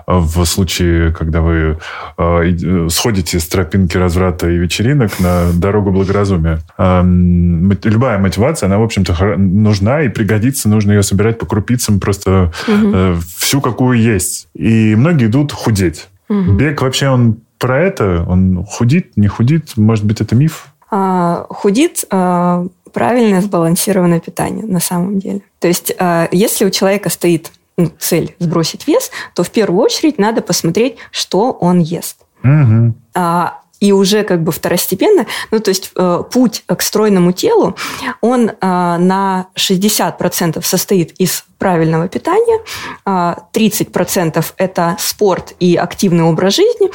в 0.07 0.45
случае, 0.45 1.13
когда 1.13 1.41
вы 1.41 1.79
э, 2.19 2.89
сходите 2.91 3.41
с 3.41 3.47
тропинки 3.47 3.97
разврата 3.97 4.51
и 4.51 4.59
вечеринок 4.59 5.19
на 5.21 5.51
дорогу 5.55 5.91
благоразумия, 5.91 6.61
любая 6.79 8.19
мотивация, 8.19 8.67
она, 8.67 8.79
в 8.79 8.83
общем-то, 8.83 9.37
нужна 9.39 10.03
и 10.03 10.09
пригодится, 10.09 10.69
нужно 10.69 10.93
ее 10.93 11.03
собирать 11.03 11.39
по 11.39 11.47
крупицам 11.47 12.01
просто 12.01 12.53
угу. 12.69 13.19
всю, 13.39 13.63
какую 13.63 13.99
есть. 13.99 14.49
И 14.55 14.95
многие 14.95 15.27
идут 15.27 15.53
худеть. 15.53 16.09
Угу. 16.29 16.53
Бег 16.53 16.83
вообще 16.83 17.09
он 17.09 17.39
про 17.61 17.79
это? 17.79 18.25
Он 18.27 18.65
худит, 18.65 19.17
не 19.17 19.29
худит? 19.29 19.77
Может 19.77 20.05
быть, 20.05 20.21
это 20.21 20.35
миф? 20.35 20.67
А, 20.91 21.47
худит 21.49 22.05
а, 22.11 22.67
правильное 22.93 23.41
сбалансированное 23.43 24.19
питание 24.19 24.65
на 24.67 24.81
самом 24.81 25.21
деле. 25.21 25.43
То 25.61 25.69
есть, 25.69 25.93
а, 25.99 26.29
если 26.33 26.65
у 26.65 26.71
человека 26.71 27.11
стоит 27.11 27.53
ну, 27.77 27.93
цель 27.99 28.35
сбросить 28.39 28.89
вес, 28.89 29.11
то 29.35 29.45
в 29.45 29.51
первую 29.51 29.83
очередь 29.83 30.19
надо 30.19 30.43
посмотреть, 30.43 30.97
что 31.13 31.53
он 31.53 31.79
ест. 31.79 32.17
Угу. 32.43 32.95
А, 33.15 33.60
и 33.81 33.93
уже 33.93 34.23
как 34.23 34.43
бы 34.43 34.53
второстепенно, 34.53 35.27
ну 35.51 35.59
то 35.59 35.71
есть 35.71 35.91
э, 35.97 36.23
путь 36.31 36.63
к 36.67 36.81
стройному 36.83 37.33
телу, 37.33 37.77
он 38.21 38.51
э, 38.51 38.55
на 38.61 39.47
60% 39.57 40.63
состоит 40.63 41.13
из 41.19 41.45
правильного 41.59 42.09
питания, 42.09 42.61
э, 43.07 43.35
30% 43.53 44.45
это 44.57 44.97
спорт 44.99 45.55
и 45.59 45.77
активный 45.77 46.25
образ 46.25 46.57
жизни, 46.57 46.91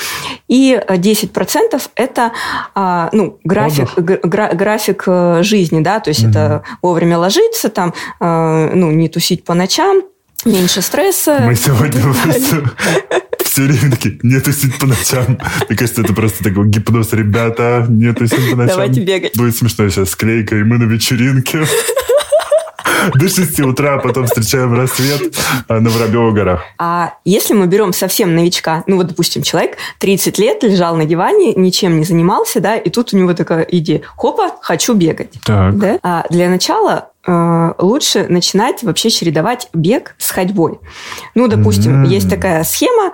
и 0.48 0.80
10% 0.88 1.82
это 1.95 2.32
э, 2.76 3.10
ну, 3.12 3.39
график, 3.43 3.89
гра, 3.98 4.54
график 4.54 5.04
э, 5.08 5.39
жизни, 5.43 5.82
да, 5.82 6.00
то 6.00 6.10
есть 6.10 6.24
угу. 6.24 6.30
это 6.30 6.63
вовремя 6.82 7.17
ложиться, 7.17 7.69
там, 7.69 7.93
э, 8.19 8.69
ну, 8.74 8.91
не 8.91 9.10
тусить 9.10 9.43
по 9.43 9.54
ночам, 9.56 10.04
меньше 10.45 10.82
стресса. 10.82 11.41
Мы 11.43 11.56
сегодня 11.56 12.02
все 13.55 13.63
время 13.63 13.89
такие, 13.89 14.19
не 14.21 14.37
тусить 14.41 14.77
по 14.77 14.85
ночам. 14.85 15.39
Мне 15.69 15.77
кажется, 15.77 16.01
это 16.01 16.13
просто 16.13 16.43
такой 16.43 16.67
гипноз. 16.67 17.13
Ребята, 17.13 17.85
не 17.87 18.11
тусить 18.11 18.51
по 18.51 18.57
ночам. 18.57 18.75
Давайте 18.75 18.99
бегать. 18.99 19.37
Будет 19.37 19.55
смешно 19.55 19.87
сейчас 19.87 20.09
склейка, 20.09 20.57
и 20.57 20.63
мы 20.63 20.77
на 20.77 20.83
вечеринке. 20.83 21.65
До 23.13 23.29
6 23.29 23.59
утра, 23.61 23.95
а 23.95 23.99
потом 23.99 24.25
встречаем 24.25 24.73
рассвет 24.73 25.37
а, 25.69 25.79
на 25.79 25.89
Воробьевых 25.89 26.33
горах. 26.33 26.63
А 26.77 27.13
если 27.23 27.53
мы 27.53 27.67
берем 27.67 27.93
совсем 27.93 28.35
новичка, 28.35 28.83
ну 28.87 28.97
вот, 28.97 29.07
допустим, 29.07 29.41
человек 29.41 29.77
30 29.99 30.37
лет 30.37 30.63
лежал 30.63 30.97
на 30.97 31.05
диване, 31.05 31.53
ничем 31.53 31.97
не 31.97 32.03
занимался, 32.03 32.59
да, 32.59 32.75
и 32.75 32.89
тут 32.89 33.13
у 33.13 33.17
него 33.17 33.33
такая 33.33 33.63
идея, 33.63 34.01
хопа, 34.17 34.55
хочу 34.61 34.95
бегать. 34.95 35.31
Так. 35.45 35.77
Да? 35.77 35.99
А 36.03 36.25
для 36.29 36.49
начала 36.49 37.09
лучше 37.27 38.27
начинать 38.29 38.83
вообще 38.83 39.09
чередовать 39.09 39.69
бег 39.73 40.15
с 40.17 40.29
ходьбой. 40.31 40.79
Ну, 41.33 41.47
допустим, 41.47 42.03
mm-hmm. 42.03 42.07
есть 42.07 42.29
такая 42.29 42.63
схема, 42.63 43.11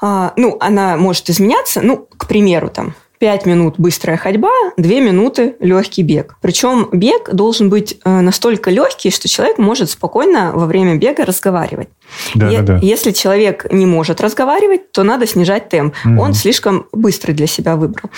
а, 0.00 0.32
ну, 0.36 0.56
она 0.60 0.96
может 0.96 1.30
изменяться, 1.30 1.80
ну, 1.80 2.08
к 2.16 2.26
примеру, 2.26 2.68
там, 2.68 2.94
5 3.22 3.46
минут 3.46 3.74
быстрая 3.78 4.16
ходьба, 4.16 4.50
2 4.76 4.94
минуты 4.98 5.54
легкий 5.60 6.02
бег. 6.02 6.34
Причем 6.40 6.88
бег 6.90 7.32
должен 7.32 7.70
быть 7.70 7.96
э, 8.04 8.20
настолько 8.20 8.68
легкий, 8.72 9.12
что 9.12 9.28
человек 9.28 9.58
может 9.58 9.90
спокойно 9.90 10.50
во 10.52 10.66
время 10.66 10.96
бега 10.96 11.24
разговаривать. 11.24 11.88
Да, 12.34 12.50
е- 12.50 12.62
да, 12.62 12.74
да. 12.74 12.78
Если 12.82 13.12
человек 13.12 13.72
не 13.72 13.86
может 13.86 14.20
разговаривать, 14.20 14.90
то 14.90 15.04
надо 15.04 15.28
снижать 15.28 15.68
темп. 15.68 15.94
Угу. 16.04 16.20
Он 16.20 16.34
слишком 16.34 16.86
быстрый 16.90 17.30
для 17.30 17.46
себя 17.46 17.76
выбрал. 17.76 18.10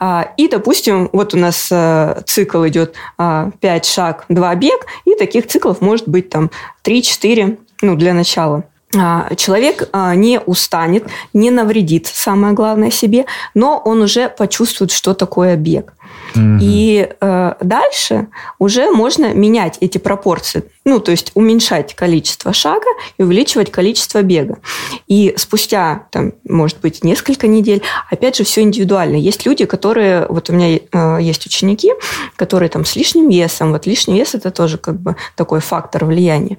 А, 0.00 0.32
и, 0.36 0.48
допустим, 0.48 1.08
вот 1.12 1.34
у 1.34 1.36
нас 1.36 1.68
э, 1.70 2.22
цикл 2.26 2.66
идет 2.66 2.94
5 2.94 2.98
а, 3.18 3.80
шаг, 3.84 4.24
2 4.28 4.54
бег, 4.56 4.86
и 5.04 5.14
таких 5.14 5.46
циклов 5.46 5.80
может 5.80 6.08
быть 6.08 6.30
там 6.30 6.50
3-4 6.84 7.58
ну, 7.82 7.94
для 7.94 8.12
начала. 8.12 8.64
А, 8.96 9.34
человек 9.36 9.88
а, 9.92 10.14
не 10.14 10.38
устанет, 10.40 11.06
не 11.32 11.50
навредит, 11.50 12.06
самое 12.06 12.52
главное, 12.52 12.90
себе, 12.90 13.24
но 13.54 13.80
он 13.82 14.02
уже 14.02 14.28
почувствует, 14.28 14.90
что 14.90 15.14
такое 15.14 15.56
бег. 15.56 15.94
Угу. 16.34 16.58
И 16.60 17.08
э, 17.20 17.54
дальше 17.60 18.28
уже 18.58 18.90
можно 18.90 19.32
менять 19.34 19.78
эти 19.80 19.98
пропорции. 19.98 20.64
Ну, 20.84 20.98
то 20.98 21.10
есть 21.10 21.30
уменьшать 21.34 21.94
количество 21.94 22.52
шага 22.52 22.86
и 23.18 23.22
увеличивать 23.22 23.70
количество 23.70 24.22
бега. 24.22 24.58
И 25.06 25.34
спустя, 25.36 26.06
там, 26.10 26.32
может 26.44 26.80
быть, 26.80 27.04
несколько 27.04 27.46
недель, 27.46 27.82
опять 28.10 28.36
же, 28.36 28.44
все 28.44 28.62
индивидуально. 28.62 29.16
Есть 29.16 29.46
люди, 29.46 29.64
которые, 29.64 30.26
вот 30.28 30.50
у 30.50 30.52
меня 30.52 30.78
э, 30.92 31.18
есть 31.22 31.46
ученики, 31.46 31.92
которые 32.36 32.68
там 32.68 32.84
с 32.84 32.96
лишним 32.96 33.28
весом. 33.28 33.72
Вот 33.72 33.86
лишний 33.86 34.18
вес– 34.18 34.34
это 34.34 34.50
тоже 34.50 34.78
как 34.78 35.00
бы 35.00 35.16
такой 35.36 35.60
фактор 35.60 36.04
влияния. 36.04 36.58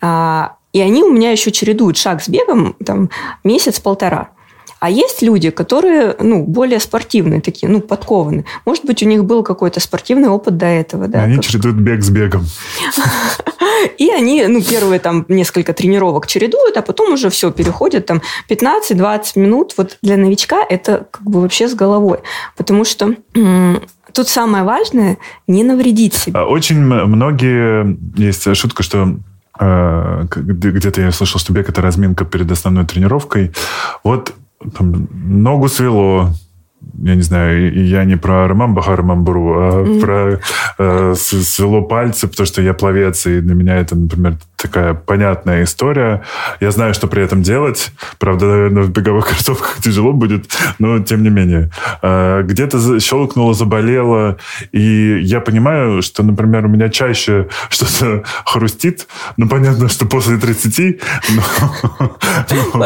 А, 0.00 0.56
и 0.72 0.80
они 0.80 1.02
у 1.02 1.12
меня 1.12 1.30
еще 1.30 1.50
чередуют 1.50 1.96
шаг 1.96 2.22
с 2.22 2.28
бегом 2.28 2.76
там, 2.84 3.10
месяц-полтора. 3.44 4.30
А 4.80 4.88
есть 4.88 5.20
люди, 5.20 5.50
которые 5.50 6.16
ну, 6.18 6.42
более 6.42 6.80
спортивные 6.80 7.42
такие, 7.42 7.68
ну, 7.68 7.80
подкованные. 7.80 8.46
Может 8.64 8.86
быть, 8.86 9.02
у 9.02 9.06
них 9.06 9.24
был 9.24 9.42
какой-то 9.42 9.78
спортивный 9.78 10.28
опыт 10.28 10.56
до 10.56 10.66
этого. 10.66 11.06
Да, 11.06 11.24
они 11.24 11.36
как... 11.36 11.44
чередуют 11.44 11.76
бег 11.76 12.02
с 12.02 12.08
бегом. 12.08 12.46
И 13.98 14.10
они, 14.10 14.46
ну, 14.46 14.62
первые 14.62 14.98
там 14.98 15.26
несколько 15.28 15.74
тренировок 15.74 16.26
чередуют, 16.26 16.78
а 16.78 16.82
потом 16.82 17.12
уже 17.12 17.28
все, 17.28 17.50
переходят 17.50 18.06
там 18.06 18.22
15-20 18.48 19.22
минут. 19.36 19.74
Вот 19.76 19.98
для 20.00 20.16
новичка 20.16 20.64
это 20.66 21.06
как 21.10 21.24
бы 21.24 21.42
вообще 21.42 21.68
с 21.68 21.74
головой. 21.74 22.20
Потому 22.56 22.84
что 22.86 23.14
тут 24.14 24.28
самое 24.28 24.64
важное– 24.64 25.18
не 25.46 25.62
навредить 25.62 26.14
себе. 26.14 26.38
А 26.40 26.46
очень 26.46 26.78
многие... 26.78 27.98
Есть 28.16 28.54
шутка, 28.56 28.82
что 28.82 29.16
где-то 29.60 31.00
я 31.00 31.12
слышал, 31.12 31.38
что 31.38 31.52
бег– 31.52 31.68
это 31.68 31.82
разминка 31.82 32.24
перед 32.24 32.50
основной 32.50 32.86
тренировкой. 32.86 33.52
Вот 34.02 34.34
там, 34.76 35.08
ногу 35.12 35.68
свело, 35.68 36.30
я 37.02 37.14
не 37.14 37.22
знаю, 37.22 37.86
я 37.86 38.04
не 38.04 38.16
про 38.16 38.48
Роман 38.48 38.74
Бахарамамбуру, 38.74 39.54
а 39.58 39.82
mm-hmm. 39.82 40.00
про 40.00 40.40
э, 40.78 41.14
свело 41.14 41.82
пальцы, 41.82 42.28
потому 42.28 42.46
что 42.46 42.62
я 42.62 42.74
пловец, 42.74 43.26
и 43.26 43.40
для 43.40 43.54
меня 43.54 43.76
это, 43.76 43.96
например, 43.96 44.38
такая 44.60 44.94
понятная 44.94 45.64
история. 45.64 46.22
Я 46.60 46.70
знаю, 46.70 46.94
что 46.94 47.06
при 47.06 47.22
этом 47.22 47.42
делать. 47.42 47.92
Правда, 48.18 48.46
наверное, 48.46 48.82
в 48.82 48.90
беговых 48.90 49.28
кроссовках 49.28 49.78
тяжело 49.82 50.12
будет, 50.12 50.46
но 50.78 50.98
тем 51.00 51.22
не 51.22 51.30
менее. 51.30 51.70
Э, 52.02 52.42
где-то 52.42 53.00
щелкнуло, 53.00 53.54
заболело, 53.54 54.36
и 54.72 55.18
я 55.22 55.40
понимаю, 55.40 56.02
что, 56.02 56.22
например, 56.22 56.66
у 56.66 56.68
меня 56.68 56.88
чаще 56.88 57.48
что-то 57.68 58.24
хрустит. 58.44 59.06
Ну, 59.36 59.48
понятно, 59.48 59.88
что 59.88 60.06
после 60.06 60.36
30, 60.36 61.00
но, 61.30 61.42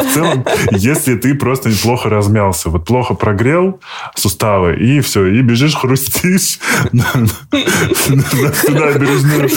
в 0.01 0.13
целом, 0.13 0.45
если 0.71 1.15
ты 1.15 1.35
просто 1.35 1.69
неплохо 1.69 2.09
размялся, 2.09 2.69
вот 2.69 2.85
плохо 2.85 3.13
прогрел, 3.13 3.79
суставы, 4.15 4.75
и 4.75 5.01
все, 5.01 5.25
и 5.25 5.41
бежишь, 5.41 5.75
хрустишь 5.75 6.59
на 6.91 7.05
набережную, 7.51 9.49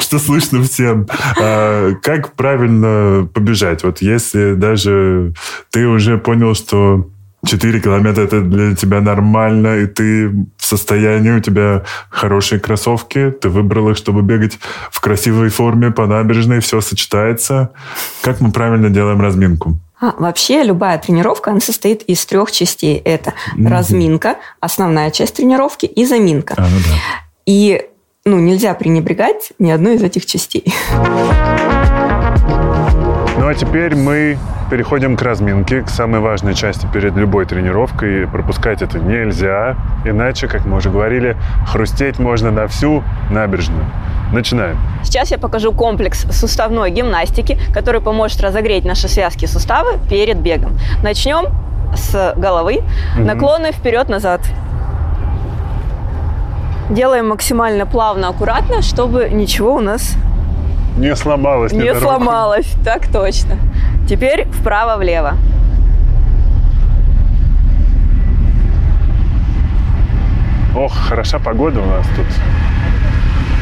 что 0.00 0.18
слышно 0.18 0.62
всем. 0.62 0.83
А, 1.40 1.92
как 2.02 2.32
правильно 2.32 3.28
побежать? 3.32 3.84
Вот 3.84 4.02
если 4.02 4.54
даже 4.54 5.34
ты 5.70 5.86
уже 5.86 6.18
понял, 6.18 6.54
что 6.54 7.08
4 7.46 7.80
километра 7.80 8.22
это 8.22 8.40
для 8.40 8.74
тебя 8.74 9.00
нормально, 9.00 9.78
и 9.78 9.86
ты 9.86 10.28
в 10.28 10.64
состоянии, 10.64 11.32
у 11.32 11.40
тебя 11.40 11.84
хорошие 12.08 12.58
кроссовки, 12.58 13.30
ты 13.30 13.48
выбрал 13.48 13.90
их, 13.90 13.96
чтобы 13.96 14.22
бегать 14.22 14.58
в 14.90 15.00
красивой 15.00 15.48
форме 15.48 15.90
по 15.90 16.06
набережной, 16.06 16.60
все 16.60 16.80
сочетается. 16.80 17.70
Как 18.22 18.40
мы 18.40 18.50
правильно 18.50 18.90
делаем 18.90 19.20
разминку? 19.20 19.78
А, 20.00 20.14
вообще 20.18 20.62
любая 20.64 20.98
тренировка, 20.98 21.50
она 21.50 21.60
состоит 21.60 22.02
из 22.02 22.24
трех 22.26 22.50
частей. 22.50 22.96
Это 22.96 23.34
mm-hmm. 23.56 23.68
разминка, 23.68 24.36
основная 24.60 25.10
часть 25.10 25.36
тренировки 25.36 25.86
и 25.86 26.04
заминка. 26.04 26.54
А, 26.56 26.62
ну 26.62 26.78
да. 26.78 26.94
И 27.46 27.82
ну, 28.26 28.38
нельзя 28.38 28.72
пренебрегать 28.72 29.52
ни 29.58 29.70
одной 29.70 29.96
из 29.96 30.02
этих 30.02 30.24
частей. 30.24 30.64
Ну 33.38 33.46
а 33.46 33.54
теперь 33.54 33.94
мы 33.94 34.38
переходим 34.70 35.14
к 35.14 35.20
разминке, 35.20 35.82
к 35.82 35.90
самой 35.90 36.20
важной 36.20 36.54
части 36.54 36.88
перед 36.90 37.14
любой 37.16 37.44
тренировкой. 37.44 38.26
Пропускать 38.26 38.80
это 38.80 38.98
нельзя, 38.98 39.76
иначе, 40.06 40.48
как 40.48 40.64
мы 40.64 40.78
уже 40.78 40.88
говорили, 40.88 41.36
хрустеть 41.66 42.18
можно 42.18 42.50
на 42.50 42.66
всю 42.66 43.04
набережную. 43.30 43.84
Начинаем. 44.32 44.78
Сейчас 45.02 45.30
я 45.30 45.36
покажу 45.36 45.72
комплекс 45.72 46.24
суставной 46.30 46.90
гимнастики, 46.92 47.58
который 47.74 48.00
поможет 48.00 48.40
разогреть 48.40 48.86
наши 48.86 49.06
связки 49.06 49.44
и 49.44 49.46
суставы 49.46 49.98
перед 50.08 50.38
бегом. 50.38 50.78
Начнем 51.02 51.52
с 51.94 52.32
головы. 52.38 52.80
Угу. 53.16 53.22
Наклоны 53.22 53.72
вперед-назад. 53.72 54.40
Делаем 56.90 57.28
максимально 57.28 57.86
плавно, 57.86 58.28
аккуратно, 58.28 58.82
чтобы 58.82 59.30
ничего 59.30 59.74
у 59.74 59.80
нас 59.80 60.16
не 60.96 61.16
сломалось. 61.16 61.72
Не, 61.72 61.92
сломалось, 61.94 62.72
так 62.84 63.08
точно. 63.08 63.56
Теперь 64.08 64.46
вправо-влево. 64.46 65.34
Ох, 70.76 70.92
хороша 70.92 71.38
погода 71.38 71.80
у 71.80 71.86
нас 71.86 72.06
тут. 72.14 72.26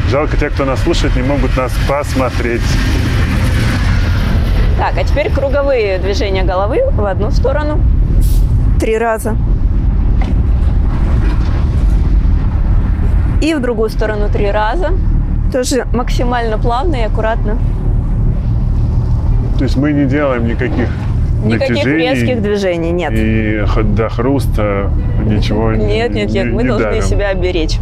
Жалко, 0.09 0.37
те, 0.37 0.49
кто 0.49 0.65
нас 0.65 0.81
слушает, 0.81 1.15
не 1.15 1.23
могут 1.23 1.55
нас 1.57 1.73
посмотреть. 1.87 2.61
Так, 4.77 4.97
а 4.97 5.03
теперь 5.03 5.31
круговые 5.31 5.97
движения 5.97 6.43
головы 6.43 6.81
в 6.91 7.05
одну 7.05 7.31
сторону. 7.31 7.79
Три 8.79 8.97
раза. 8.97 9.35
И 13.43 13.53
в 13.53 13.59
другую 13.59 13.89
сторону 13.89 14.29
три 14.29 14.49
раза. 14.49 14.91
Тоже 15.51 15.85
максимально 15.93 16.57
плавно 16.57 16.95
и 16.95 17.01
аккуратно. 17.01 17.57
То 19.57 19.65
есть 19.65 19.75
мы 19.75 19.91
не 19.91 20.05
делаем 20.05 20.47
никаких 20.47 20.87
Никаких 21.43 21.83
резких 21.83 22.41
движений 22.41 22.91
нет. 22.91 23.11
И 23.13 23.61
до 23.83 24.07
хруста 24.07 24.89
ничего 25.25 25.73
Нет, 25.73 26.13
нет, 26.13 26.31
нет, 26.31 26.45
не, 26.45 26.51
мы 26.53 26.63
не 26.63 26.69
должны 26.69 26.85
давим. 26.85 27.01
себя 27.01 27.33
беречь. 27.33 27.79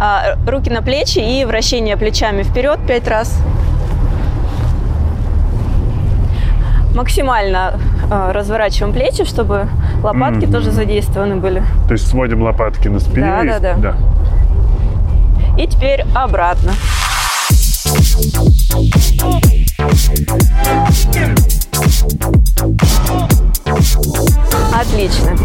А, 0.00 0.36
руки 0.46 0.70
на 0.70 0.82
плечи 0.82 1.18
и 1.18 1.44
вращение 1.44 1.96
плечами 1.96 2.44
вперед 2.44 2.78
пять 2.86 3.08
раз. 3.08 3.36
Максимально 6.94 7.80
а, 8.08 8.32
разворачиваем 8.32 8.92
плечи, 8.94 9.24
чтобы 9.24 9.66
лопатки 10.04 10.44
mm-hmm. 10.44 10.52
тоже 10.52 10.70
задействованы 10.70 11.36
были. 11.36 11.64
То 11.88 11.94
есть 11.94 12.06
сводим 12.06 12.42
лопатки 12.42 12.86
на 12.86 13.00
спине. 13.00 13.26
Да, 13.26 13.42
и... 13.42 13.48
да, 13.48 13.58
да, 13.58 13.74
да. 13.76 13.96
И 15.58 15.66
теперь 15.66 16.04
обратно. 16.14 16.72
Отлично. 24.74 25.36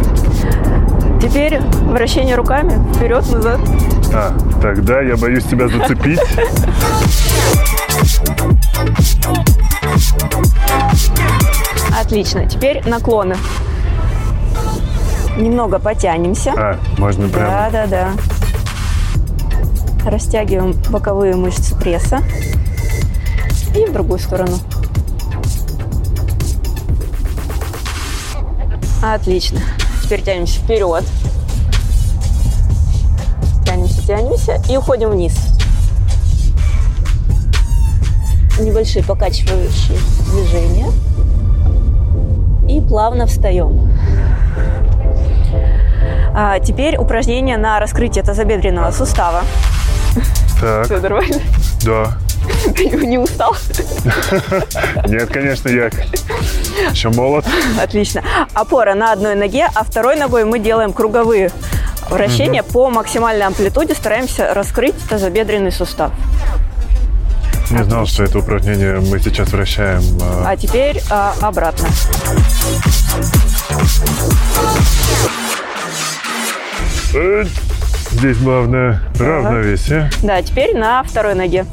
Теперь 1.21 1.59
вращение 1.59 2.35
руками 2.35 2.81
вперед-назад. 2.93 3.59
А, 4.13 4.33
тогда 4.61 5.01
я 5.01 5.17
боюсь 5.17 5.43
тебя 5.43 5.67
зацепить. 5.67 6.19
Отлично. 11.99 12.47
Теперь 12.47 12.87
наклоны. 12.87 13.35
Немного 15.37 15.79
потянемся. 15.79 16.53
А, 16.55 16.79
можно 16.97 17.27
прямо? 17.27 17.47
Да, 17.47 17.69
да, 17.69 17.87
да. 17.87 18.36
Растягиваем 20.07 20.73
боковые 20.89 21.35
мышцы 21.35 21.75
пресса. 21.75 22.19
И 23.75 23.85
в 23.85 23.91
другую 23.91 24.19
сторону. 24.19 24.57
Отлично. 29.03 29.59
Теперь 30.01 30.21
тянемся 30.21 30.59
вперед. 30.61 31.03
Тянемся, 33.65 34.07
тянемся 34.07 34.61
и 34.69 34.77
уходим 34.77 35.09
вниз. 35.09 35.35
Небольшие 38.61 39.03
покачивающие 39.03 39.97
движения. 40.31 40.87
И 42.69 42.79
плавно 42.79 43.27
встаем. 43.27 43.91
А 46.33 46.59
теперь 46.59 46.95
упражнение 46.97 47.57
на 47.57 47.77
раскрытие 47.79 48.23
тазобедренного 48.23 48.91
сустава. 48.91 49.41
Так. 50.59 50.85
Все 50.85 50.99
нормально? 50.99 51.41
Да. 51.83 52.17
Не 53.05 53.17
устал? 53.17 53.55
Нет, 55.07 55.29
конечно, 55.29 55.69
я 55.69 55.89
еще 56.91 57.09
молод. 57.09 57.45
Отлично. 57.81 58.23
Опора 58.53 58.95
на 58.95 59.11
одной 59.11 59.35
ноге, 59.35 59.67
а 59.73 59.83
второй 59.83 60.15
ногой 60.15 60.45
мы 60.45 60.59
делаем 60.59 60.93
круговые 60.93 61.51
вращения 62.09 62.63
угу. 62.63 62.71
по 62.71 62.89
максимальной 62.89 63.45
амплитуде. 63.45 63.93
Стараемся 63.93 64.53
раскрыть 64.53 64.95
тазобедренный 65.09 65.71
сустав. 65.71 66.11
Не 67.69 67.83
знал, 67.83 68.05
что 68.05 68.23
это 68.23 68.39
упражнение 68.39 68.99
мы 69.01 69.19
сейчас 69.19 69.49
вращаем. 69.51 70.01
А, 70.21 70.51
а 70.51 70.57
теперь 70.57 71.01
а, 71.09 71.33
обратно. 71.41 71.87
Здесь 78.17 78.37
главное 78.37 78.99
равновесие. 79.19 80.09
Да, 80.23 80.41
теперь 80.41 80.75
на 80.75 81.03
второй 81.03 81.35
ноге. 81.35 81.67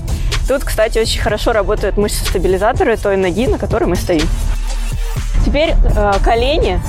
Тут, 0.47 0.63
кстати, 0.63 0.99
очень 0.99 1.23
хорошо 1.23 1.53
работают 1.53 1.97
мышцы-стабилизаторы 1.97 2.99
той 2.99 3.17
ноги, 3.17 3.47
на 3.47 3.57
которой 3.57 3.85
мы 3.85 3.97
стоим. 3.97 4.27
Теперь 5.47 5.71
э, 5.97 6.13
колени. 6.23 6.81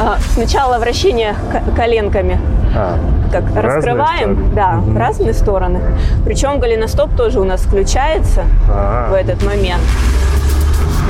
Э, 0.00 0.16
сначала 0.34 0.80
вращение 0.80 1.36
коленками. 1.76 2.40
А, 2.74 2.98
как 3.30 3.44
раскрываем, 3.54 4.34
стороны. 4.34 4.54
да, 4.56 4.78
угу. 4.78 4.98
разные 4.98 5.32
стороны. 5.32 5.80
Причем 6.24 6.58
голеностоп 6.58 7.14
тоже 7.16 7.38
у 7.38 7.44
нас 7.44 7.60
включается 7.60 8.44
А-а-а. 8.68 9.10
в 9.10 9.14
этот 9.14 9.40
момент. 9.44 9.82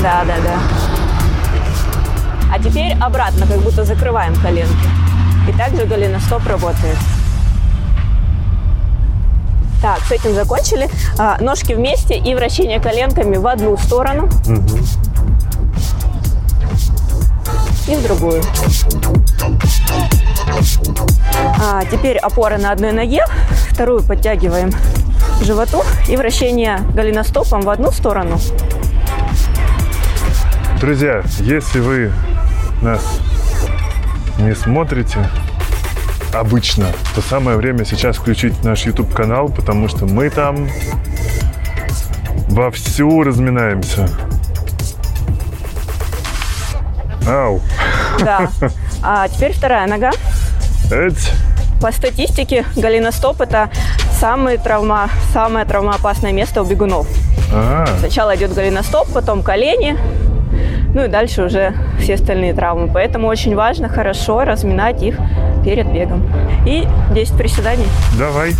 Да, 0.02 0.22
да, 0.26 0.34
да. 0.44 0.58
А 2.54 2.58
теперь 2.58 2.92
обратно, 3.00 3.46
как 3.46 3.58
будто 3.60 3.84
закрываем 3.84 4.34
коленки. 4.36 4.99
И 5.48 5.52
также 5.52 5.84
голеностоп 5.84 6.46
работает. 6.46 6.96
Так, 9.82 10.00
с 10.00 10.12
этим 10.12 10.34
закончили. 10.34 10.88
А, 11.18 11.38
ножки 11.40 11.72
вместе 11.72 12.16
и 12.18 12.34
вращение 12.34 12.80
коленками 12.80 13.36
в 13.38 13.46
одну 13.46 13.76
сторону. 13.78 14.28
Угу. 14.46 14.78
И 17.88 17.96
в 17.96 18.02
другую. 18.02 18.42
А, 21.58 21.82
теперь 21.90 22.18
опора 22.18 22.58
на 22.58 22.72
одной 22.72 22.92
ноге. 22.92 23.24
Вторую 23.70 24.02
подтягиваем 24.02 24.70
к 25.40 25.44
животу. 25.44 25.82
И 26.08 26.16
вращение 26.16 26.80
голеностопом 26.94 27.62
в 27.62 27.70
одну 27.70 27.90
сторону. 27.90 28.38
Друзья, 30.78 31.22
если 31.40 31.80
вы 31.80 32.12
нас 32.82 33.02
не 34.40 34.54
смотрите, 34.54 35.28
обычно, 36.32 36.86
то 37.14 37.20
самое 37.20 37.56
время 37.56 37.84
сейчас 37.84 38.16
включить 38.16 38.64
наш 38.64 38.86
YouTube-канал, 38.86 39.48
потому 39.48 39.88
что 39.88 40.06
мы 40.06 40.30
там 40.30 40.68
вовсю 42.48 43.22
разминаемся. 43.22 44.08
Ау. 47.26 47.60
Да. 48.20 48.50
А 49.02 49.26
теперь 49.28 49.54
вторая 49.54 49.86
нога. 49.86 50.10
Эть. 50.90 51.32
По 51.80 51.90
статистике, 51.90 52.66
голеностоп– 52.76 53.40
это 53.42 53.70
самое, 54.18 54.58
травма, 54.58 55.08
самое 55.32 55.64
травмоопасное 55.64 56.32
место 56.32 56.60
у 56.60 56.66
бегунов. 56.66 57.06
А-а-а. 57.50 57.98
Сначала 57.98 58.36
идет 58.36 58.52
голеностоп, 58.52 59.08
потом 59.14 59.42
колени, 59.42 59.96
ну 60.94 61.04
и 61.04 61.08
дальше 61.08 61.42
уже 61.44 61.74
все 62.00 62.14
остальные 62.14 62.54
травмы. 62.54 62.90
Поэтому 62.92 63.28
очень 63.28 63.54
важно 63.54 63.88
хорошо 63.88 64.44
разминать 64.44 65.02
их 65.02 65.16
перед 65.64 65.86
бегом. 65.92 66.30
И 66.66 66.86
10 67.12 67.36
приседаний. 67.36 67.86
Давай. 68.18 68.54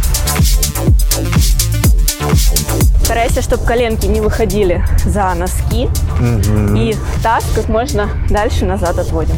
Старайся, 3.02 3.42
чтобы 3.42 3.64
коленки 3.64 4.06
не 4.06 4.20
выходили 4.20 4.84
за 5.04 5.34
носки. 5.34 5.88
Угу. 6.20 6.76
И 6.76 6.94
таз 7.22 7.44
как 7.54 7.68
можно 7.68 8.08
дальше 8.28 8.64
назад 8.64 8.98
отводим. 8.98 9.34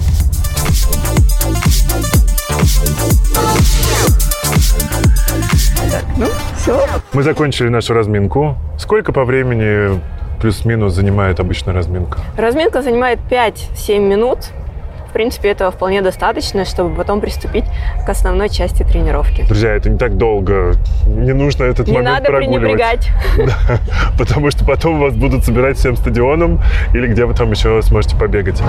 Так, 5.91 6.05
ну, 6.17 6.27
все. 6.57 6.87
Мы 7.13 7.23
закончили 7.23 7.69
нашу 7.69 7.95
разминку. 7.95 8.57
Сколько 8.79 9.13
по 9.13 9.25
времени 9.25 10.01
плюс-минус 10.43 10.93
занимает 10.93 11.39
обычно 11.39 11.73
разминка? 11.73 12.19
Разминка 12.37 12.83
занимает 12.83 13.21
5-7 13.31 14.01
минут. 14.01 14.39
В 15.09 15.13
принципе, 15.13 15.51
этого 15.51 15.71
вполне 15.71 16.03
достаточно, 16.03 16.65
чтобы 16.65 16.97
потом 16.97 17.21
приступить 17.21 17.65
к 18.05 18.09
основной 18.09 18.49
части 18.49 18.83
тренировки. 18.83 19.45
Друзья, 19.47 19.75
это 19.75 19.89
не 19.91 19.99
так 19.99 20.17
долго. 20.17 20.75
Не 21.07 21.33
нужно 21.33 21.65
этот 21.65 21.87
не 21.87 21.99
момент 21.99 22.25
надо 22.25 22.37
пренебрегать. 22.37 23.09
Да, 23.37 23.79
потому 24.19 24.51
что 24.51 24.65
потом 24.65 24.99
вас 24.99 25.15
будут 25.15 25.45
собирать 25.45 25.77
всем 25.77 25.97
стадионом 25.97 26.61
или 26.93 27.07
где 27.07 27.25
вы 27.27 27.35
там 27.35 27.51
еще 27.51 27.81
сможете 27.83 28.17
побегать 28.17 28.61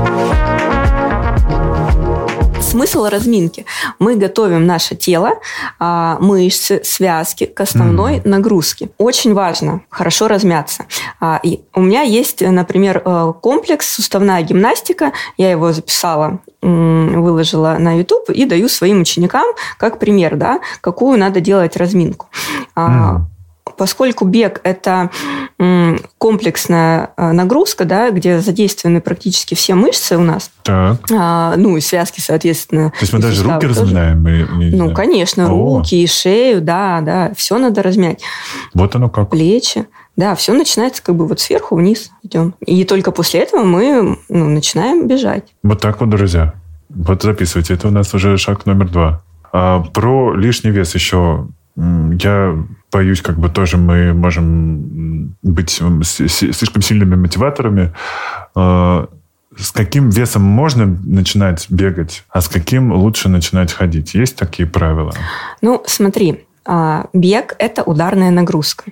смысл 2.73 3.05
разминки. 3.05 3.65
Мы 3.99 4.15
готовим 4.15 4.65
наше 4.65 4.95
тело, 4.95 5.33
а, 5.79 6.17
мышцы, 6.19 6.81
связки 6.83 7.45
к 7.45 7.61
основной 7.61 8.15
mm. 8.17 8.27
нагрузке. 8.27 8.89
Очень 8.97 9.35
важно 9.35 9.81
хорошо 9.89 10.27
размяться. 10.27 10.85
А, 11.19 11.39
и 11.43 11.59
у 11.75 11.81
меня 11.81 12.01
есть, 12.01 12.41
например, 12.41 13.03
э, 13.05 13.33
комплекс 13.41 13.93
суставная 13.93 14.41
гимнастика. 14.41 15.11
Я 15.37 15.51
его 15.51 15.71
записала 15.71 16.39
выложила 16.61 17.75
на 17.77 17.97
YouTube 17.97 18.29
и 18.29 18.45
даю 18.45 18.69
своим 18.69 19.01
ученикам 19.01 19.45
как 19.77 19.99
пример, 19.99 20.37
да, 20.37 20.61
какую 20.79 21.19
надо 21.19 21.41
делать 21.41 21.75
разминку. 21.75 22.27
Mm 22.75 23.32
поскольку 23.77 24.25
бег– 24.25 24.61
это 24.63 25.09
комплексная 26.17 27.11
э, 27.15 27.31
нагрузка, 27.31 27.85
да, 27.85 28.09
где 28.09 28.39
задействованы 28.39 29.01
практически 29.01 29.55
все 29.55 29.75
мышцы 29.75 30.17
у 30.17 30.21
нас, 30.21 30.51
так. 30.63 30.97
А, 31.11 31.55
ну 31.55 31.77
и 31.77 31.81
связки, 31.81 32.19
соответственно. 32.19 32.91
То 32.91 32.97
есть 33.01 33.13
мы 33.13 33.19
даже 33.19 33.43
руки 33.43 33.67
тоже. 33.67 33.81
разминаем? 33.81 34.27
И, 34.61 34.75
ну, 34.75 34.93
конечно, 34.93 35.45
О. 35.45 35.77
руки 35.77 36.03
и 36.03 36.07
шею, 36.07 36.61
да, 36.61 37.01
да, 37.01 37.31
все 37.35 37.57
надо 37.57 37.81
размять. 37.81 38.21
Вот 38.73 38.95
оно 38.95 39.09
как. 39.09 39.29
Плечи. 39.29 39.85
Да, 40.15 40.35
все 40.35 40.53
начинается 40.53 41.01
как 41.01 41.15
бы 41.15 41.27
вот 41.27 41.39
сверху 41.39 41.75
вниз 41.75 42.11
идем. 42.21 42.53
И 42.65 42.83
только 42.85 43.11
после 43.11 43.41
этого 43.41 43.63
мы 43.63 44.17
ну, 44.29 44.45
начинаем 44.49 45.07
бежать. 45.07 45.53
Вот 45.63 45.81
так 45.81 45.99
вот, 46.01 46.09
друзья. 46.09 46.53
Вот 46.89 47.23
записывайте. 47.23 47.73
Это 47.73 47.87
у 47.87 47.91
нас 47.91 48.13
уже 48.13 48.37
шаг 48.37 48.65
номер 48.65 48.89
два. 48.89 49.23
А 49.51 49.79
про 49.79 50.35
лишний 50.35 50.71
вес 50.71 50.93
еще 50.93 51.47
я 51.75 52.55
боюсь, 52.93 53.21
как 53.21 53.37
бы 53.37 53.49
тоже 53.49 53.77
мы 53.77 54.13
можем 54.13 55.35
быть 55.41 55.81
слишком 56.05 56.81
сильными 56.81 57.15
мотиваторами. 57.15 57.93
А, 58.55 59.07
с 59.57 59.71
каким 59.71 60.09
весом 60.09 60.43
можно 60.43 60.85
начинать 60.85 61.65
бегать, 61.69 62.23
а 62.29 62.41
с 62.41 62.47
каким 62.47 62.93
лучше 62.93 63.29
начинать 63.29 63.73
ходить? 63.73 64.13
Есть 64.13 64.35
такие 64.35 64.67
правила? 64.67 65.13
Ну, 65.61 65.83
смотри, 65.85 66.45
а, 66.65 67.07
бег– 67.13 67.55
это 67.59 67.83
ударная 67.83 68.31
нагрузка. 68.31 68.85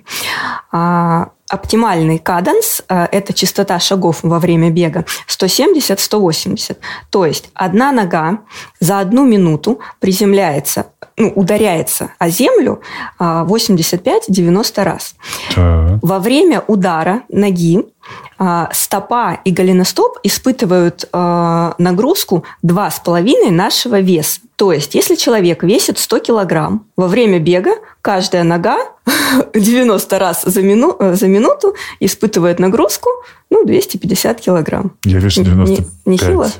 А, 0.72 1.30
оптимальный 1.48 2.18
каденс 2.18 2.82
это 2.88 3.34
частота 3.34 3.78
шагов 3.78 4.20
во 4.22 4.38
время 4.38 4.70
бега 4.70 5.04
170-180. 5.28 6.78
То 7.10 7.26
есть 7.26 7.50
одна 7.54 7.92
нога 7.92 8.38
за 8.80 9.00
одну 9.00 9.26
минуту 9.26 9.80
приземляется, 10.00 10.86
ну, 11.22 11.32
ударяется 11.34 12.10
о 12.18 12.28
землю 12.28 12.80
85-90 13.20 14.72
а, 14.76 14.84
раз. 14.84 15.14
Так. 15.54 15.98
Во 16.02 16.18
время 16.18 16.62
удара 16.66 17.22
ноги 17.28 17.86
а, 18.38 18.68
стопа 18.72 19.38
и 19.44 19.52
голеностоп 19.52 20.18
испытывают 20.24 21.08
а, 21.12 21.74
нагрузку 21.78 22.44
2,5 22.64 23.50
нашего 23.50 24.00
веса. 24.00 24.40
То 24.56 24.72
есть, 24.72 24.94
если 24.94 25.14
человек 25.14 25.62
весит 25.62 25.98
100 25.98 26.18
килограмм, 26.18 26.86
во 26.96 27.06
время 27.06 27.38
бега 27.38 27.76
каждая 28.00 28.42
нога 28.42 28.78
90 29.54 30.18
раз 30.18 30.42
за, 30.42 30.62
мину, 30.62 30.96
э, 30.98 31.14
за 31.14 31.28
минуту 31.28 31.74
испытывает 32.00 32.58
нагрузку 32.58 33.10
ну, 33.50 33.64
250 33.64 34.40
килограмм. 34.40 34.92
Я 35.04 35.18
вешу 35.18 35.44
95. 35.44 35.78
Не, 35.78 36.12
нехило? 36.12 36.50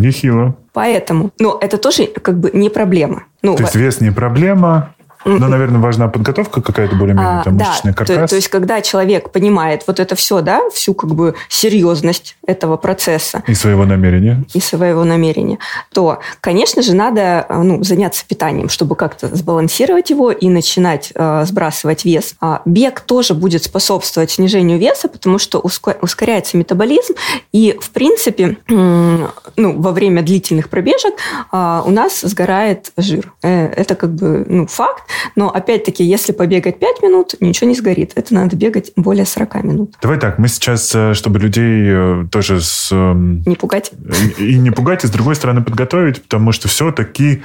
Нехило. 0.00 0.56
Поэтому, 0.72 1.30
но 1.38 1.58
это 1.60 1.78
тоже 1.78 2.06
как 2.06 2.38
бы 2.38 2.50
не 2.52 2.70
проблема. 2.70 3.24
Ну, 3.42 3.56
То 3.56 3.62
есть 3.62 3.74
вес 3.74 4.00
не 4.00 4.10
проблема, 4.10 4.94
но, 5.24 5.48
наверное, 5.48 5.80
важна 5.80 6.08
подготовка 6.08 6.62
какая-то 6.62 6.96
более-менее, 6.96 7.40
а, 7.40 7.44
там, 7.44 7.54
мышечный 7.54 7.92
да, 7.92 7.96
каркас. 7.96 8.16
То, 8.16 8.28
то 8.28 8.36
есть, 8.36 8.48
когда 8.48 8.80
человек 8.80 9.30
понимает 9.30 9.84
вот 9.86 10.00
это 10.00 10.14
все, 10.14 10.40
да, 10.40 10.62
всю 10.70 10.94
как 10.94 11.14
бы 11.14 11.34
серьезность 11.48 12.36
этого 12.46 12.76
процесса. 12.76 13.42
И 13.46 13.54
своего 13.54 13.84
намерения. 13.84 14.44
И 14.54 14.60
своего 14.60 15.04
намерения. 15.04 15.58
То, 15.92 16.20
конечно 16.40 16.82
же, 16.82 16.94
надо 16.94 17.46
ну, 17.50 17.82
заняться 17.82 18.24
питанием, 18.26 18.68
чтобы 18.68 18.96
как-то 18.96 19.34
сбалансировать 19.34 20.10
его 20.10 20.30
и 20.30 20.48
начинать 20.48 21.12
э, 21.14 21.44
сбрасывать 21.44 22.04
вес. 22.04 22.34
А 22.40 22.62
бег 22.64 23.00
тоже 23.00 23.34
будет 23.34 23.64
способствовать 23.64 24.30
снижению 24.30 24.78
веса, 24.78 25.08
потому 25.08 25.38
что 25.38 25.58
ускоряется 25.58 26.56
метаболизм. 26.56 27.14
И, 27.52 27.78
в 27.80 27.90
принципе, 27.90 28.56
э, 28.68 29.28
ну, 29.56 29.80
во 29.80 29.92
время 29.92 30.22
длительных 30.22 30.70
пробежек 30.70 31.14
э, 31.52 31.82
у 31.84 31.90
нас 31.90 32.20
сгорает 32.22 32.92
жир. 32.96 33.32
Э, 33.42 33.66
это 33.66 33.94
как 33.94 34.14
бы 34.14 34.46
ну, 34.48 34.66
факт. 34.66 35.09
Но, 35.36 35.50
опять-таки, 35.50 36.04
если 36.04 36.32
побегать 36.32 36.78
5 36.78 37.02
минут, 37.02 37.34
ничего 37.40 37.68
не 37.68 37.76
сгорит. 37.76 38.12
Это 38.14 38.34
надо 38.34 38.56
бегать 38.56 38.92
более 38.96 39.26
40 39.26 39.64
минут. 39.64 39.94
Давай 40.02 40.18
так, 40.18 40.38
мы 40.38 40.48
сейчас, 40.48 40.92
э, 40.94 41.14
чтобы 41.14 41.38
людей 41.38 41.84
э, 41.86 42.26
тоже 42.30 42.60
с... 42.60 42.90
Эм, 42.92 43.42
не 43.46 43.56
пугать. 43.56 43.92
И 44.38 44.58
не 44.58 44.70
пугать, 44.70 45.04
и 45.04 45.06
с 45.06 45.10
другой 45.10 45.34
стороны 45.34 45.62
подготовить, 45.62 46.22
потому 46.22 46.52
что 46.52 46.68
все-таки 46.68 47.42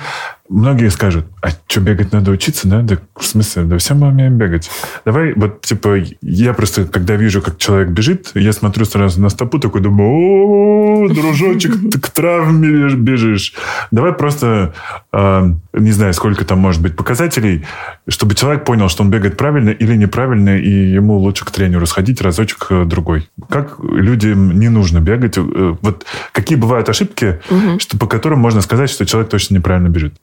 многие 0.49 0.89
скажут, 0.89 1.25
а 1.41 1.49
что, 1.67 1.81
бегать 1.81 2.11
надо 2.11 2.31
учиться, 2.31 2.67
да? 2.67 2.81
Да 2.81 2.97
в 3.15 3.25
смысле, 3.25 3.63
да 3.63 3.77
все 3.77 3.95
мы 3.95 4.07
умеем 4.09 4.37
бегать. 4.37 4.69
Давай, 5.03 5.33
вот, 5.33 5.61
типа, 5.61 6.03
я 6.21 6.53
просто, 6.53 6.85
когда 6.85 7.15
вижу, 7.15 7.41
как 7.41 7.57
человек 7.57 7.89
бежит, 7.89 8.31
я 8.35 8.53
смотрю 8.53 8.85
сразу 8.85 9.21
на 9.21 9.29
стопу, 9.29 9.59
такой 9.59 9.81
думаю, 9.81 10.09
о, 10.09 11.07
дружочек, 11.09 11.73
ты 11.91 11.99
к 11.99 12.09
травме 12.09 12.89
бежишь. 12.95 13.53
Давай 13.91 14.13
просто, 14.13 14.73
э, 15.11 15.53
не 15.73 15.91
знаю, 15.91 16.13
сколько 16.13 16.45
там 16.45 16.59
может 16.59 16.81
быть 16.81 16.95
показателей, 16.95 17.65
чтобы 18.07 18.35
человек 18.35 18.65
понял, 18.65 18.89
что 18.89 19.03
он 19.03 19.09
бегает 19.09 19.37
правильно 19.37 19.71
или 19.71 19.95
неправильно, 19.95 20.57
и 20.57 20.69
ему 20.69 21.17
лучше 21.17 21.45
к 21.45 21.51
тренеру 21.51 21.85
сходить 21.87 22.21
разочек 22.21 22.67
э, 22.69 22.85
другой. 22.85 23.29
Как 23.49 23.79
людям 23.79 24.59
не 24.59 24.69
нужно 24.69 24.99
бегать? 24.99 25.37
Э, 25.37 25.75
вот 25.81 26.05
какие 26.31 26.57
бывают 26.57 26.87
ошибки, 26.87 27.39
угу. 27.49 27.79
что, 27.79 27.97
по 27.97 28.05
которым 28.05 28.39
можно 28.39 28.61
сказать, 28.61 28.89
что 28.89 29.05
человек 29.05 29.29
точно 29.29 29.55
неправильно 29.55 29.89
бежит? 29.89 30.13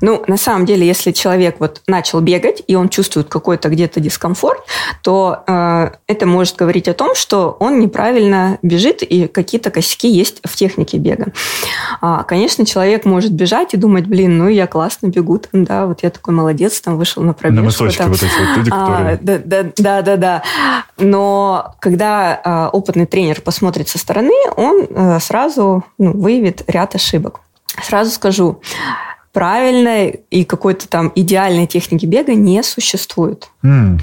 Ну, 0.00 0.22
на 0.26 0.36
самом 0.36 0.66
деле, 0.66 0.86
если 0.86 1.12
человек 1.12 1.56
вот 1.58 1.82
начал 1.86 2.20
бегать, 2.20 2.62
и 2.66 2.74
он 2.74 2.88
чувствует 2.88 3.28
какой-то 3.28 3.68
где-то 3.68 4.00
дискомфорт, 4.00 4.62
то 5.02 5.42
э, 5.46 5.90
это 6.06 6.26
может 6.26 6.56
говорить 6.56 6.88
о 6.88 6.94
том, 6.94 7.14
что 7.14 7.56
он 7.60 7.80
неправильно 7.80 8.58
бежит, 8.62 9.02
и 9.02 9.26
какие-то 9.28 9.70
косяки 9.70 10.08
есть 10.08 10.40
в 10.44 10.56
технике 10.56 10.98
бега. 10.98 11.26
А, 12.00 12.24
конечно, 12.24 12.66
человек 12.66 13.04
может 13.04 13.32
бежать 13.32 13.74
и 13.74 13.76
думать, 13.76 14.06
блин, 14.06 14.38
ну 14.38 14.48
я 14.48 14.66
классно 14.66 15.08
бегу, 15.08 15.38
там, 15.38 15.64
да, 15.64 15.86
вот 15.86 16.02
я 16.02 16.10
такой 16.10 16.34
молодец, 16.34 16.80
там 16.80 16.96
вышел 16.96 17.22
на 17.22 17.32
пробежку. 17.32 17.60
На 17.60 17.64
мысочки 17.64 17.98
там. 17.98 18.10
вот 18.10 18.22
эти 18.22 18.32
вот 18.38 18.56
люди, 18.56 18.70
а, 18.72 18.86
которые... 18.86 19.14
А, 19.14 19.18
да, 19.20 19.38
да, 19.44 19.72
да, 19.76 20.02
да, 20.02 20.16
да. 20.16 20.42
Но 20.98 21.74
когда 21.80 22.40
а, 22.44 22.68
опытный 22.70 23.06
тренер 23.06 23.40
посмотрит 23.40 23.88
со 23.88 23.98
стороны, 23.98 24.34
он 24.56 24.86
а, 24.94 25.20
сразу 25.20 25.84
ну, 25.98 26.12
выявит 26.12 26.64
ряд 26.66 26.94
ошибок. 26.94 27.40
Сразу 27.82 28.10
скажу, 28.10 28.60
правильной 29.32 30.20
и 30.30 30.44
какой-то 30.44 30.88
там 30.88 31.10
идеальной 31.14 31.66
техники 31.66 32.06
бега 32.06 32.34
не 32.34 32.62
существует. 32.62 33.48
Mm. 33.64 33.98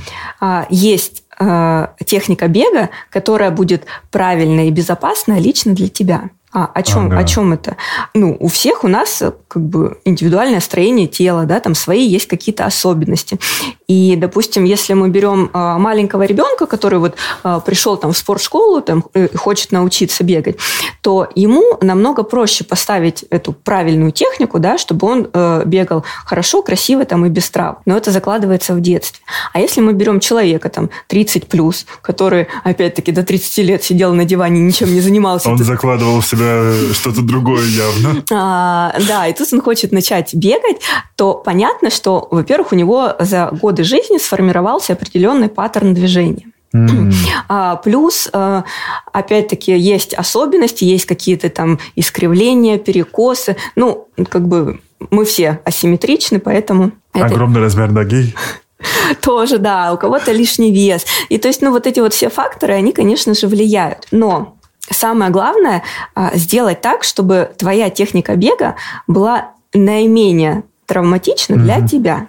Есть 0.69 1.23
а, 1.41 1.93
техника 2.05 2.47
бега, 2.47 2.89
которая 3.09 3.51
будет 3.51 3.86
правильная 4.11 4.65
и 4.65 4.71
безопасная 4.71 5.39
лично 5.39 5.73
для 5.73 5.88
тебя. 5.88 6.30
А 6.52 6.66
о 6.74 6.82
чем, 6.82 7.08
ага. 7.08 7.20
о 7.20 7.24
чем 7.26 7.54
это? 7.54 7.78
Ну, 8.16 8.36
у 8.39 8.47
всех 8.47 8.84
у 8.84 8.88
нас 8.88 9.22
как 9.47 9.64
бы 9.64 10.00
индивидуальное 10.04 10.62
строение 10.62 11.06
тела, 11.08 11.45
да, 11.45 11.60
там 11.60 11.76
свои 11.76 12.08
есть 12.08 12.28
какие-то 12.28 12.66
особенности. 12.66 13.39
И, 13.88 14.16
допустим, 14.16 14.64
если 14.64 14.93
мы 14.93 15.10
берем 15.10 15.52
а, 15.54 15.78
маленького 15.78 16.24
ребенка, 16.24 16.66
который 16.66 16.97
вот 16.97 17.16
а, 17.43 17.60
пришел 17.60 17.97
там 17.97 18.14
в 18.14 18.18
спортшколу, 18.18 18.82
там 18.82 19.04
э, 19.14 19.28
хочет 19.36 19.72
научиться 19.72 20.24
бегать, 20.24 20.58
то 21.02 21.28
ему 21.36 21.78
намного 21.82 22.24
проще 22.24 22.64
поставить 22.64 23.24
эту 23.30 23.54
правильную 23.54 24.12
технику, 24.12 24.58
да, 24.58 24.80
чтобы 24.80 25.08
он 25.08 25.30
э, 25.32 25.64
бегал 25.66 26.04
хорошо, 26.26 26.64
красиво 26.64 27.06
там 27.06 27.26
и 27.26 27.30
без 27.30 27.50
трав. 27.50 27.78
Но 27.86 27.95
это 27.95 28.12
закладывается 28.12 28.74
в 28.74 28.82
детстве. 28.82 29.22
А 29.54 29.60
если 29.60 29.82
мы 29.82 29.93
берем 29.93 30.20
человека 30.20 30.70
там 30.70 30.89
30 31.08 31.47
плюс, 31.47 31.86
который 32.02 32.47
опять-таки 32.64 33.12
до 33.12 33.24
30 33.24 33.58
лет 33.66 33.84
сидел 33.84 34.14
на 34.14 34.26
диване, 34.26 34.62
ничем 34.62 34.91
не 34.91 35.02
занимался, 35.02 35.50
он 35.50 35.58
закладывал 35.58 36.22
в 36.22 36.26
себя 36.26 36.39
себя 36.40 36.94
что-то 36.94 37.22
другое 37.22 37.66
явно. 37.66 38.24
А, 38.32 38.96
да, 39.08 39.28
и 39.28 39.34
тут 39.34 39.52
он 39.52 39.62
хочет 39.62 39.92
начать 39.92 40.34
бегать, 40.34 40.78
то 41.16 41.34
понятно, 41.34 41.90
что, 41.90 42.28
во-первых, 42.32 42.72
у 42.72 42.76
него 42.76 43.16
за 43.20 43.50
годы 43.52 43.84
жизни 43.84 44.18
сформировался 44.18 44.94
определенный 44.94 45.50
паттерн 45.50 45.94
движения. 45.94 46.46
Mm. 46.74 47.12
А, 47.48 47.76
плюс, 47.78 48.30
а, 48.32 48.64
опять-таки, 49.12 49.78
есть 49.78 50.14
особенности, 50.14 50.84
есть 50.84 51.06
какие-то 51.06 51.50
там 51.50 51.80
искривления, 51.96 52.78
перекосы. 52.78 53.58
Ну, 53.76 54.08
как 54.30 54.48
бы 54.48 54.80
мы 55.10 55.26
все 55.26 55.60
асимметричны, 55.66 56.40
поэтому... 56.40 56.92
Огромный 57.14 57.58
это... 57.58 57.66
размер 57.66 57.92
ноги. 57.92 58.34
Тоже, 59.22 59.58
да, 59.58 59.92
у 59.94 59.98
кого-то 59.98 60.32
лишний 60.32 60.72
вес. 60.72 61.06
И 61.30 61.38
то 61.38 61.48
есть, 61.48 61.62
ну, 61.62 61.72
вот 61.72 61.88
эти 61.88 62.00
вот 62.00 62.14
все 62.14 62.30
факторы, 62.30 62.74
они, 62.74 62.92
конечно 62.92 63.34
же, 63.34 63.48
влияют. 63.48 64.08
Но 64.12 64.59
самое 64.90 65.32
главное 65.32 65.84
а, 66.16 66.36
сделать 66.36 66.82
так, 66.82 67.04
чтобы 67.04 67.52
твоя 67.58 67.90
техника 67.90 68.36
бега 68.36 68.76
была 69.08 69.52
наименее 69.74 70.64
травматична 70.86 71.54
mm-hmm. 71.54 71.58
для 71.58 71.88
тебя. 71.88 72.28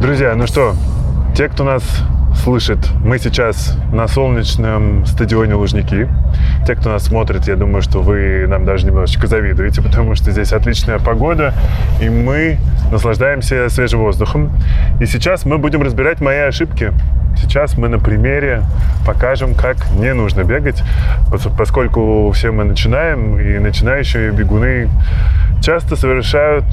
Друзья, 0.00 0.34
ну 0.34 0.46
что, 0.46 0.74
те, 1.36 1.48
кто 1.48 1.64
нас 1.64 1.82
слышит, 2.42 2.78
мы 3.04 3.20
сейчас 3.20 3.78
на 3.92 4.08
солнечном 4.08 5.06
стадионе 5.06 5.54
Лужники. 5.54 6.08
Те, 6.66 6.74
кто 6.74 6.90
нас 6.90 7.04
смотрит, 7.04 7.46
я 7.46 7.54
думаю, 7.54 7.82
что 7.82 8.02
вы 8.02 8.46
нам 8.48 8.64
даже 8.64 8.84
немножечко 8.84 9.28
завидуете, 9.28 9.80
потому 9.80 10.16
что 10.16 10.32
здесь 10.32 10.52
отличная 10.52 10.98
погода, 10.98 11.54
и 12.00 12.08
мы 12.08 12.58
наслаждаемся 12.90 13.68
свежим 13.68 14.00
воздухом. 14.00 14.50
И 15.00 15.06
сейчас 15.06 15.44
мы 15.44 15.58
будем 15.58 15.82
разбирать 15.82 16.20
мои 16.20 16.38
ошибки. 16.38 16.92
Сейчас 17.40 17.78
мы 17.78 17.88
на 17.88 18.00
примере 18.00 18.64
покажем, 19.06 19.54
как 19.54 19.76
не 19.92 20.12
нужно 20.12 20.42
бегать, 20.42 20.82
поскольку 21.56 22.28
все 22.32 22.50
мы 22.50 22.64
начинаем, 22.64 23.38
и 23.38 23.58
начинающие 23.60 24.32
бегуны 24.32 24.88
часто 25.62 25.94
совершают 25.94 26.64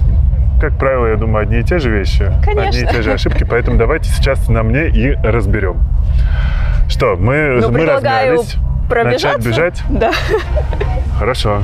как 0.60 0.78
правило, 0.78 1.08
я 1.08 1.16
думаю, 1.16 1.44
одни 1.44 1.60
и 1.60 1.64
те 1.64 1.80
же 1.80 1.90
вещи, 1.90 2.32
Конечно. 2.44 2.70
одни 2.70 2.82
и 2.82 2.88
те 2.88 3.02
же 3.02 3.14
ошибки, 3.14 3.44
поэтому 3.44 3.78
давайте 3.78 4.10
сейчас 4.10 4.48
на 4.50 4.64
мне 4.64 4.88
и 4.88 5.14
разберем. 5.24 5.82
Что, 6.90 7.16
мы, 7.16 7.60
ну, 7.62 7.72
мы 7.72 7.86
размялись, 7.86 8.56
начать 8.90 9.46
бежать? 9.46 9.82
Да. 9.90 10.12
Хорошо. 11.18 11.64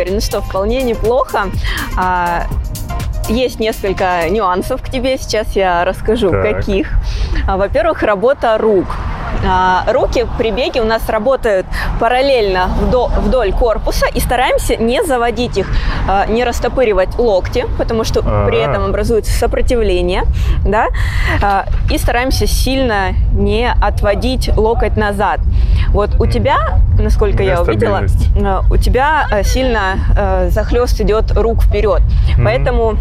Игорь, 0.00 0.14
ну 0.14 0.20
что, 0.20 0.40
вполне 0.40 0.82
неплохо. 0.82 1.46
А, 1.98 2.44
есть 3.28 3.60
несколько 3.60 4.28
нюансов 4.30 4.82
к 4.82 4.88
тебе, 4.88 5.18
сейчас 5.18 5.54
я 5.54 5.84
расскажу, 5.84 6.30
так. 6.30 6.42
каких. 6.42 6.88
А, 7.46 7.56
во-первых, 7.56 8.02
работа 8.02 8.56
рук. 8.58 8.86
А, 9.46 9.84
руки 9.92 10.26
при 10.38 10.50
беге 10.50 10.80
у 10.80 10.84
нас 10.84 11.08
работают 11.08 11.66
параллельно 12.00 12.68
вдоль 13.20 13.52
корпуса 13.52 14.06
и 14.12 14.20
стараемся 14.20 14.76
не 14.76 15.04
заводить 15.04 15.58
их, 15.58 15.68
а, 16.08 16.26
не 16.26 16.44
растопыривать 16.44 17.18
локти, 17.18 17.66
потому 17.78 18.04
что 18.04 18.20
А-а-а. 18.20 18.46
при 18.46 18.58
этом 18.58 18.84
образуется 18.84 19.32
сопротивление, 19.32 20.24
да, 20.64 20.88
а, 21.42 21.66
и 21.90 21.98
стараемся 21.98 22.46
сильно 22.46 23.12
не 23.32 23.70
отводить 23.70 24.50
локоть 24.56 24.96
назад. 24.96 25.40
Вот 25.88 26.20
у 26.20 26.26
тебя, 26.26 26.80
насколько 27.00 27.42
я 27.42 27.62
увидела, 27.62 28.04
у 28.70 28.76
тебя 28.76 29.26
сильно 29.44 30.48
захлест 30.50 31.00
идет 31.00 31.32
рук 31.36 31.62
вперед, 31.62 32.02
mm-hmm. 32.02 32.44
поэтому 32.44 32.98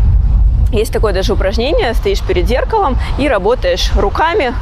есть 0.72 0.93
такое 0.93 1.14
даже 1.14 1.34
упражнение, 1.34 1.93
стоишь 1.93 2.22
перед 2.22 2.47
зеркалом 2.47 2.97
и 3.18 3.28
работаешь 3.28 3.91
руками 3.95 4.54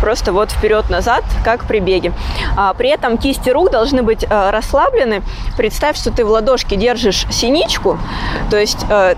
просто 0.00 0.32
вот 0.32 0.52
вперед-назад, 0.52 1.24
как 1.44 1.64
при 1.64 1.80
беге. 1.80 2.12
А, 2.56 2.72
при 2.74 2.90
этом 2.90 3.18
кисти 3.18 3.50
рук 3.50 3.70
должны 3.70 4.02
быть 4.02 4.24
э, 4.24 4.50
расслаблены. 4.50 5.22
Представь, 5.56 5.96
что 5.96 6.12
ты 6.12 6.24
в 6.24 6.30
ладошке 6.30 6.76
держишь 6.76 7.26
синичку, 7.30 7.98
то 8.50 8.56
есть 8.56 8.78
э, 8.88 9.14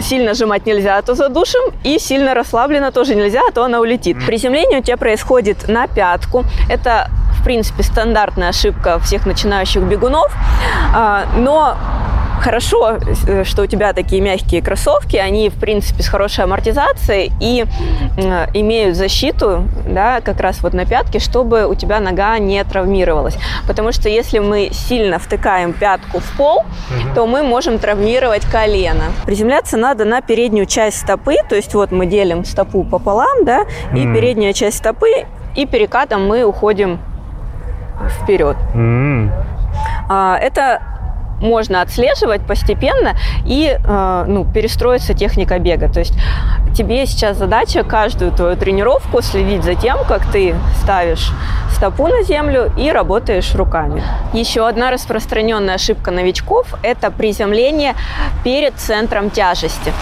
сильно 0.00 0.34
сжимать 0.34 0.66
нельзя, 0.66 0.98
а 0.98 1.02
то 1.02 1.14
задушим, 1.14 1.62
и 1.84 1.98
сильно 1.98 2.34
расслабленно 2.34 2.90
тоже 2.90 3.14
нельзя, 3.14 3.40
а 3.48 3.52
то 3.52 3.64
она 3.64 3.80
улетит. 3.80 4.24
Приземление 4.26 4.80
у 4.80 4.82
тебя 4.82 4.96
происходит 4.96 5.68
на 5.68 5.86
пятку. 5.86 6.44
Это, 6.68 7.10
принципе, 7.46 7.84
стандартная 7.84 8.48
ошибка 8.48 8.98
всех 8.98 9.24
начинающих 9.24 9.80
бегунов, 9.82 10.34
а, 10.92 11.26
но 11.36 11.76
хорошо, 12.40 12.98
э, 13.26 13.44
что 13.44 13.62
у 13.62 13.66
тебя 13.66 13.92
такие 13.92 14.20
мягкие 14.20 14.62
кроссовки, 14.62 15.16
они, 15.16 15.48
в 15.48 15.54
принципе, 15.54 16.02
с 16.02 16.08
хорошей 16.08 16.42
амортизацией 16.42 17.30
и 17.40 17.64
э, 18.16 18.46
имеют 18.52 18.96
защиту, 18.96 19.68
да, 19.88 20.20
как 20.20 20.40
раз 20.40 20.60
вот 20.62 20.74
на 20.74 20.86
пятке, 20.86 21.20
чтобы 21.20 21.66
у 21.66 21.74
тебя 21.76 22.00
нога 22.00 22.36
не 22.38 22.62
травмировалась. 22.64 23.36
Потому 23.68 23.92
что 23.92 24.08
если 24.08 24.40
мы 24.40 24.70
сильно 24.72 25.20
втыкаем 25.20 25.72
пятку 25.72 26.18
в 26.18 26.36
пол, 26.36 26.58
угу. 26.58 27.14
то 27.14 27.26
мы 27.28 27.44
можем 27.44 27.78
травмировать 27.78 28.44
колено. 28.44 29.04
Приземляться 29.24 29.76
надо 29.76 30.04
на 30.04 30.20
переднюю 30.20 30.66
часть 30.66 30.98
стопы, 30.98 31.36
то 31.48 31.54
есть 31.54 31.74
вот 31.74 31.92
мы 31.92 32.06
делим 32.06 32.44
стопу 32.44 32.82
пополам, 32.82 33.44
да, 33.44 33.66
и 33.94 34.02
передняя 34.02 34.52
часть 34.52 34.78
стопы, 34.78 35.26
и 35.54 35.64
перекатом 35.64 36.26
мы 36.26 36.44
уходим 36.44 36.98
вперед. 38.22 38.56
Mm. 38.74 39.30
Это 40.40 40.80
можно 41.40 41.82
отслеживать 41.82 42.42
постепенно 42.46 43.16
и 43.44 43.78
э, 43.78 44.24
ну, 44.26 44.44
перестроиться 44.44 45.14
техника 45.14 45.58
бега. 45.58 45.88
То 45.88 46.00
есть 46.00 46.14
тебе 46.76 47.06
сейчас 47.06 47.36
задача 47.36 47.84
каждую 47.84 48.32
твою 48.32 48.56
тренировку 48.56 49.22
следить 49.22 49.64
за 49.64 49.74
тем, 49.74 49.98
как 50.08 50.26
ты 50.30 50.54
ставишь 50.82 51.30
стопу 51.72 52.06
на 52.06 52.22
землю 52.22 52.72
и 52.76 52.90
работаешь 52.90 53.54
руками. 53.54 54.02
Еще 54.32 54.66
одна 54.66 54.90
распространенная 54.90 55.74
ошибка 55.74 56.10
новичков– 56.10 56.74
это 56.82 57.10
приземление 57.10 57.94
перед 58.44 58.74
центром 58.76 59.30
тяжести. 59.30 59.92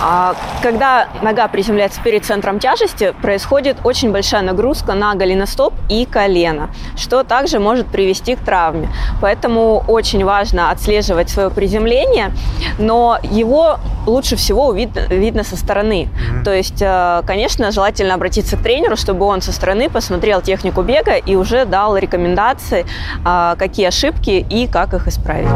А, 0.00 0.34
когда 0.62 1.08
нога 1.22 1.48
приземляется 1.48 2.00
перед 2.02 2.24
центром 2.24 2.58
тяжести, 2.58 3.14
происходит 3.22 3.78
очень 3.84 4.12
большая 4.12 4.42
нагрузка 4.42 4.94
на 4.94 5.14
голеностоп 5.14 5.72
и 5.88 6.04
колено, 6.04 6.68
что 6.96 7.22
также 7.22 7.58
может 7.58 7.86
привести 7.86 8.36
к 8.36 8.40
травме. 8.40 8.88
Поэтому 9.22 9.82
очень 9.88 10.24
важно 10.24 10.70
отслеживать 10.74 11.30
свое 11.30 11.50
приземление, 11.50 12.32
но 12.78 13.18
его 13.22 13.78
лучше 14.06 14.36
всего 14.36 14.72
видно, 14.72 15.06
видно 15.08 15.44
со 15.44 15.56
стороны. 15.56 16.08
Mm-hmm. 16.08 16.44
То 16.44 16.52
есть, 16.52 16.82
э, 16.82 17.22
конечно, 17.26 17.70
желательно 17.70 18.14
обратиться 18.14 18.56
к 18.56 18.62
тренеру, 18.62 18.96
чтобы 18.96 19.24
он 19.24 19.40
со 19.40 19.52
стороны 19.52 19.88
посмотрел 19.88 20.42
технику 20.42 20.82
бега 20.82 21.14
и 21.14 21.36
уже 21.36 21.64
дал 21.64 21.96
рекомендации, 21.96 22.84
а, 23.24 23.56
какие 23.56 23.86
ошибки 23.86 24.46
и 24.50 24.66
как 24.66 24.94
их 24.94 25.08
исправить. 25.08 25.48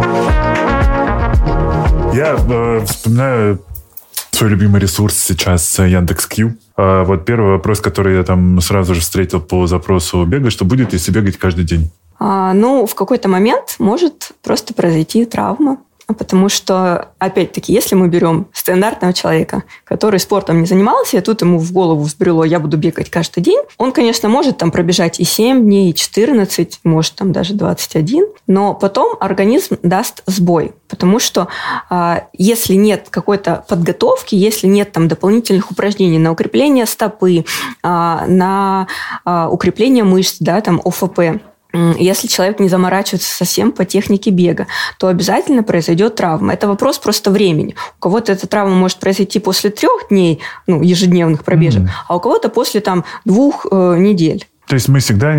Я 2.15 2.37
э, 2.39 2.85
вспоминаю 2.87 3.61
свой 4.31 4.51
любимый 4.51 4.81
ресурс 4.81 5.17
сейчас 5.17 5.79
Яндекс.Кью. 5.79 6.57
А 6.77 7.05
вот 7.05 7.25
первый 7.25 7.53
вопрос, 7.53 7.81
который 7.81 8.17
я 8.17 8.23
там 8.23 8.61
сразу 8.61 8.95
же 8.95 9.01
встретил 9.01 9.41
по 9.41 9.67
запросу 9.67 10.25
бега, 10.25 10.51
что 10.51 10.65
будет, 10.65 10.93
если 10.93 11.11
бегать 11.11 11.39
каждый 11.39 11.65
день? 11.65 11.91
А, 12.19 12.53
ну, 12.53 12.87
в 12.87 12.95
какой-то 12.95 13.29
момент 13.29 13.77
может 13.79 14.33
просто 14.43 14.75
произойти 14.75 15.25
травма. 15.25 15.79
Потому 16.17 16.49
что, 16.49 17.11
опять-таки, 17.19 17.71
если 17.71 17.95
мы 17.95 18.09
берем 18.09 18.47
стандартного 18.55 19.13
человека, 19.13 19.65
который 19.85 20.19
спортом 20.19 20.63
не 20.63 20.67
занимался, 20.67 21.19
и 21.19 21.21
тут 21.21 21.43
ему 21.43 21.59
в 21.59 21.71
голову 21.71 22.01
взбрело, 22.01 22.45
я 22.45 22.61
буду 22.61 22.79
бегать 22.79 23.11
каждый 23.11 23.43
день, 23.43 23.61
он, 23.77 23.93
конечно, 23.93 24.31
может 24.31 24.57
там 24.57 24.71
пробежать 24.71 25.21
и 25.21 25.25
7 25.25 25.61
дней, 25.61 25.91
и 25.91 25.95
14, 25.95 26.81
может 26.85 27.15
там 27.15 27.33
даже 27.33 27.53
21, 27.53 28.25
но 28.47 28.73
потом 28.73 29.19
организм 29.21 29.77
даст 29.83 30.23
сбой. 30.25 30.73
Потому 30.89 31.19
что 31.19 31.49
а, 31.91 32.25
если 32.33 32.73
нет 32.73 33.09
какой-то 33.11 33.67
подготовки, 33.69 34.35
если 34.35 34.67
нет 34.67 34.93
там 34.93 35.09
дополнительных 35.09 35.71
упражнений 35.71 36.19
на 36.19 36.33
укрепление 36.33 36.87
стопы, 36.87 37.45
а, 37.83 38.25
на 38.27 38.89
укрепление 39.51 40.05
мышц, 40.05 40.37
да, 40.41 40.63
там 40.63 40.81
ОФП, 40.83 41.21
если 41.75 42.29
человек 42.29 42.61
не 42.61 42.69
заморачивается 42.69 43.35
совсем 43.35 43.73
по 43.73 43.85
технике 43.85 44.31
бега, 44.31 44.67
то 44.99 45.09
обязательно 45.09 45.63
произойдет 45.63 46.15
травма. 46.15 46.55
Это 46.55 46.67
вопрос 46.67 46.99
просто 46.99 47.31
времени. 47.31 47.75
У 47.99 48.01
кого-то 48.01 48.33
эта 48.33 48.47
травма 48.47 48.75
может 48.75 48.99
произойти 48.99 49.39
после 49.39 49.71
трех 49.71 50.09
дней 50.09 50.41
ну, 50.67 50.83
ежедневных 50.83 51.45
пробежек, 51.45 51.83
mm-hmm. 51.83 52.07
а 52.09 52.17
у 52.17 52.21
кого-то 52.21 52.49
после 52.49 52.81
там, 52.81 53.05
двух 53.25 53.67
э, 53.71 53.97
недель. 53.99 54.47
То 54.69 54.75
есть 54.75 54.89
мы 54.89 54.99
всегда 55.01 55.35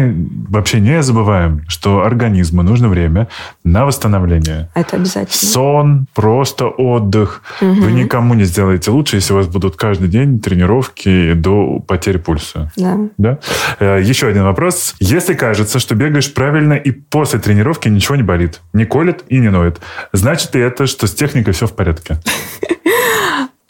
вообще 0.49 0.79
не 0.79 1.03
забываем, 1.03 1.63
что 1.67 2.03
организму 2.03 2.63
нужно 2.63 2.89
время 2.89 3.27
на 3.63 3.85
восстановление. 3.85 4.69
Это 4.73 4.95
обязательно. 4.95 5.51
Сон, 5.51 6.07
просто 6.15 6.65
отдых. 6.65 7.43
Угу. 7.61 7.73
Вы 7.73 7.91
никому 7.91 8.33
не 8.33 8.45
сделаете 8.45 8.89
лучше, 8.89 9.17
если 9.17 9.33
у 9.33 9.35
вас 9.37 9.47
будут 9.47 9.75
каждый 9.75 10.09
день 10.09 10.39
тренировки 10.39 11.33
до 11.33 11.79
потери 11.79 12.17
пульса. 12.17 12.71
Да. 12.75 12.97
да? 13.17 13.37
Э, 13.79 14.01
еще 14.01 14.27
один 14.27 14.43
вопрос. 14.43 14.95
Если 14.99 15.35
кажется, 15.35 15.77
что 15.77 15.93
бегаешь 15.93 16.33
правильно 16.33 16.73
и 16.73 16.89
после 16.89 17.39
тренировки 17.39 17.87
ничего 17.87 18.15
не 18.15 18.23
болит, 18.23 18.61
не 18.73 18.85
колет 18.85 19.23
и 19.27 19.37
не 19.37 19.49
ноет, 19.49 19.79
значит 20.11 20.55
ли 20.55 20.61
это, 20.61 20.87
что 20.87 21.05
с 21.05 21.13
техникой 21.13 21.53
все 21.53 21.67
в 21.67 21.73
порядке? 21.73 22.17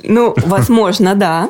Ну, 0.01 0.33
возможно, 0.37 1.13
да. 1.13 1.49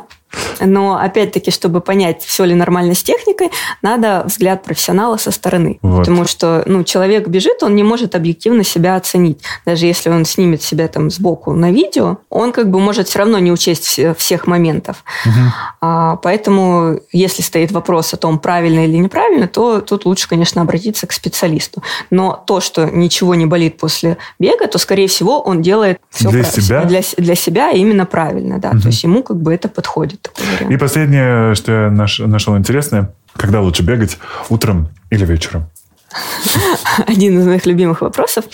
Но, 0.59 0.97
опять-таки, 0.97 1.51
чтобы 1.51 1.81
понять, 1.81 2.23
все 2.23 2.45
ли 2.45 2.55
нормально 2.55 2.93
с 2.93 3.03
техникой, 3.03 3.51
надо 3.81 4.23
взгляд 4.25 4.63
профессионала 4.63 5.17
со 5.17 5.31
стороны. 5.31 5.79
Вот. 5.81 5.99
Потому 5.99 6.25
что 6.25 6.63
ну, 6.65 6.83
человек 6.83 7.27
бежит, 7.27 7.63
он 7.63 7.75
не 7.75 7.83
может 7.83 8.15
объективно 8.15 8.63
себя 8.63 8.95
оценить. 8.95 9.41
Даже 9.65 9.85
если 9.85 10.09
он 10.09 10.25
снимет 10.25 10.61
себя 10.61 10.87
там 10.87 11.09
сбоку 11.09 11.53
на 11.53 11.71
видео, 11.71 12.17
он 12.29 12.51
как 12.51 12.69
бы 12.69 12.79
может 12.79 13.07
все 13.07 13.19
равно 13.19 13.39
не 13.39 13.51
учесть 13.51 13.99
всех 14.17 14.47
моментов. 14.47 15.03
Угу. 15.25 15.33
А, 15.81 16.15
поэтому, 16.17 16.99
если 17.11 17.41
стоит 17.41 17.71
вопрос 17.71 18.13
о 18.13 18.17
том, 18.17 18.39
правильно 18.39 18.85
или 18.85 18.97
неправильно, 18.97 19.47
то 19.47 19.81
тут 19.81 20.05
лучше, 20.05 20.27
конечно, 20.27 20.61
обратиться 20.61 21.07
к 21.07 21.11
специалисту. 21.11 21.83
Но 22.09 22.43
то, 22.45 22.61
что 22.61 22.85
ничего 22.85 23.35
не 23.35 23.45
болит 23.45 23.77
после 23.77 24.17
бега, 24.39 24.67
то, 24.67 24.77
скорее 24.77 25.07
всего, 25.07 25.41
он 25.41 25.61
делает 25.61 25.99
все 26.09 26.29
для 26.29 26.43
себя? 26.43 26.83
Для, 26.85 27.01
для 27.17 27.35
себя 27.35 27.71
именно 27.71 28.05
правильно. 28.05 28.59
Да. 28.59 28.71
Угу. 28.71 28.81
То 28.81 28.87
есть 28.87 29.03
ему 29.03 29.23
как 29.23 29.41
бы 29.41 29.53
это 29.53 29.67
подходит 29.67 30.21
такой 30.21 30.45
И 30.69 30.77
последнее, 30.77 31.55
что 31.55 31.71
я 31.71 31.89
наш, 31.89 32.19
нашел 32.19 32.57
интересное, 32.57 33.13
когда 33.35 33.61
лучше 33.61 33.83
бегать, 33.83 34.17
утром 34.49 34.89
или 35.09 35.25
вечером? 35.25 35.67
Один 37.07 37.39
из 37.39 37.45
моих 37.45 37.65
любимых 37.65 38.01
вопросов. 38.01 38.45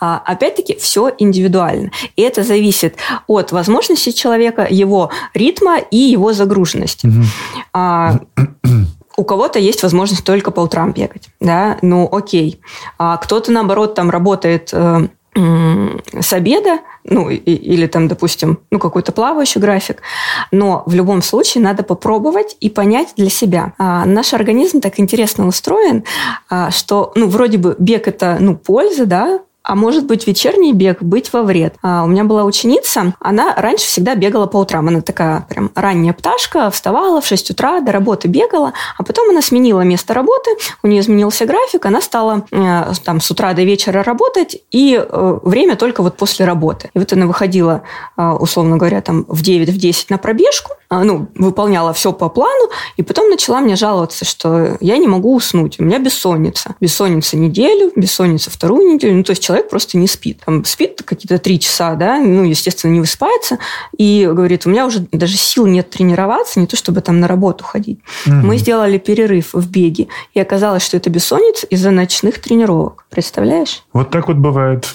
А, 0.00 0.22
опять-таки, 0.24 0.76
все 0.78 1.10
индивидуально. 1.18 1.90
И 2.16 2.22
это 2.22 2.42
зависит 2.42 2.96
от 3.26 3.52
возможности 3.52 4.10
человека, 4.10 4.66
его 4.68 5.10
ритма 5.34 5.78
и 5.78 5.96
его 5.96 6.32
загруженности. 6.32 7.06
Угу. 7.06 7.24
у 9.16 9.24
кого-то 9.24 9.58
есть 9.58 9.82
возможность 9.82 10.24
только 10.24 10.50
по 10.50 10.60
утрам 10.60 10.92
бегать, 10.92 11.28
да, 11.40 11.78
ну 11.82 12.08
окей. 12.10 12.60
А 12.98 13.16
кто-то, 13.16 13.50
наоборот, 13.50 13.94
там 13.94 14.10
работает 14.10 14.70
э, 14.72 15.08
с 16.20 16.32
обеда, 16.32 16.78
ну, 17.08 17.30
и, 17.30 17.36
или 17.36 17.86
там, 17.86 18.08
допустим, 18.08 18.58
ну, 18.70 18.78
какой-то 18.78 19.12
плавающий 19.12 19.60
график. 19.60 20.02
Но 20.52 20.82
в 20.86 20.94
любом 20.94 21.22
случае 21.22 21.64
надо 21.64 21.82
попробовать 21.82 22.56
и 22.60 22.70
понять 22.70 23.14
для 23.16 23.30
себя. 23.30 23.72
А, 23.78 24.04
наш 24.04 24.34
организм 24.34 24.80
так 24.80 25.00
интересно 25.00 25.46
устроен, 25.46 26.04
а, 26.48 26.70
что, 26.70 27.12
ну, 27.14 27.28
вроде 27.28 27.58
бы 27.58 27.76
бег 27.78 28.08
это, 28.08 28.36
ну, 28.40 28.56
польза, 28.56 29.06
да, 29.06 29.40
а 29.68 29.74
может 29.74 30.06
быть 30.06 30.26
вечерний 30.26 30.72
бег 30.72 31.02
быть 31.02 31.30
во 31.30 31.42
вред. 31.42 31.74
А, 31.82 32.02
у 32.02 32.06
меня 32.06 32.24
была 32.24 32.44
ученица, 32.44 33.14
она 33.20 33.54
раньше 33.54 33.84
всегда 33.84 34.14
бегала 34.14 34.46
по 34.46 34.56
утрам. 34.56 34.88
Она 34.88 35.02
такая 35.02 35.46
прям 35.46 35.70
ранняя 35.74 36.14
пташка, 36.14 36.70
вставала 36.70 37.20
в 37.20 37.26
6 37.26 37.50
утра, 37.50 37.80
до 37.80 37.92
работы 37.92 38.28
бегала, 38.28 38.72
а 38.96 39.02
потом 39.04 39.28
она 39.28 39.42
сменила 39.42 39.82
место 39.82 40.14
работы, 40.14 40.52
у 40.82 40.86
нее 40.86 41.02
изменился 41.02 41.44
график, 41.44 41.84
она 41.84 42.00
стала 42.00 42.46
э, 42.50 42.92
там 43.04 43.20
с 43.20 43.30
утра 43.30 43.52
до 43.52 43.62
вечера 43.62 44.02
работать, 44.02 44.56
и 44.70 44.98
э, 44.98 45.38
время 45.42 45.76
только 45.76 46.02
вот 46.02 46.16
после 46.16 46.46
работы. 46.46 46.88
И 46.94 46.98
вот 46.98 47.12
она 47.12 47.26
выходила, 47.26 47.82
э, 48.16 48.26
условно 48.26 48.78
говоря, 48.78 49.02
там 49.02 49.26
в 49.28 49.42
9, 49.42 49.68
в 49.68 49.76
10 49.76 50.08
на 50.08 50.16
пробежку, 50.16 50.72
э, 50.90 50.98
ну, 50.98 51.28
выполняла 51.34 51.92
все 51.92 52.14
по 52.14 52.30
плану, 52.30 52.70
и 52.96 53.02
потом 53.02 53.28
начала 53.28 53.60
мне 53.60 53.76
жаловаться, 53.76 54.24
что 54.24 54.78
я 54.80 54.96
не 54.96 55.08
могу 55.08 55.34
уснуть, 55.34 55.78
у 55.78 55.84
меня 55.84 55.98
бессонница. 55.98 56.74
Бессонница 56.80 57.36
неделю, 57.36 57.92
бессонница 57.94 58.50
вторую 58.50 58.94
неделю, 58.94 59.16
ну, 59.16 59.24
то 59.24 59.32
есть 59.32 59.42
человек 59.42 59.57
человек 59.58 59.70
просто 59.70 59.98
не 59.98 60.06
спит. 60.06 60.40
Там 60.44 60.64
спит 60.64 61.02
какие-то 61.04 61.38
три 61.38 61.58
часа, 61.58 61.94
да, 61.94 62.18
ну, 62.18 62.44
естественно, 62.44 62.92
не 62.92 63.00
высыпается, 63.00 63.58
и 63.96 64.28
говорит, 64.30 64.66
у 64.66 64.70
меня 64.70 64.86
уже 64.86 65.00
даже 65.12 65.36
сил 65.36 65.66
нет 65.66 65.90
тренироваться, 65.90 66.60
не 66.60 66.66
то 66.66 66.76
чтобы 66.76 67.00
там 67.00 67.20
на 67.20 67.28
работу 67.28 67.64
ходить. 67.64 68.00
Угу. 68.26 68.34
Мы 68.34 68.58
сделали 68.58 68.98
перерыв 68.98 69.52
в 69.52 69.70
беге, 69.70 70.08
и 70.34 70.40
оказалось, 70.40 70.84
что 70.84 70.96
это 70.96 71.10
бессонница 71.10 71.66
из-за 71.66 71.90
ночных 71.90 72.38
тренировок. 72.38 73.04
Представляешь? 73.10 73.82
Вот 73.92 74.10
так 74.10 74.28
вот 74.28 74.36
бывает. 74.36 74.86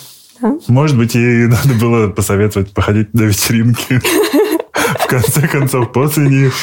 Да? 0.41 0.55
Может 0.68 0.97
быть, 0.97 1.16
ей 1.16 1.47
надо 1.47 1.74
было 1.80 2.07
посоветовать 2.09 2.72
походить 2.72 3.14
на 3.14 3.24
вечеринки. 3.24 4.01
В 4.74 5.07
конце 5.07 5.47
концов, 5.47 5.91
после 5.91 6.28
них, 6.28 6.53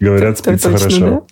говорят, 0.00 0.38
спится 0.38 0.70
хорошо. 0.70 1.26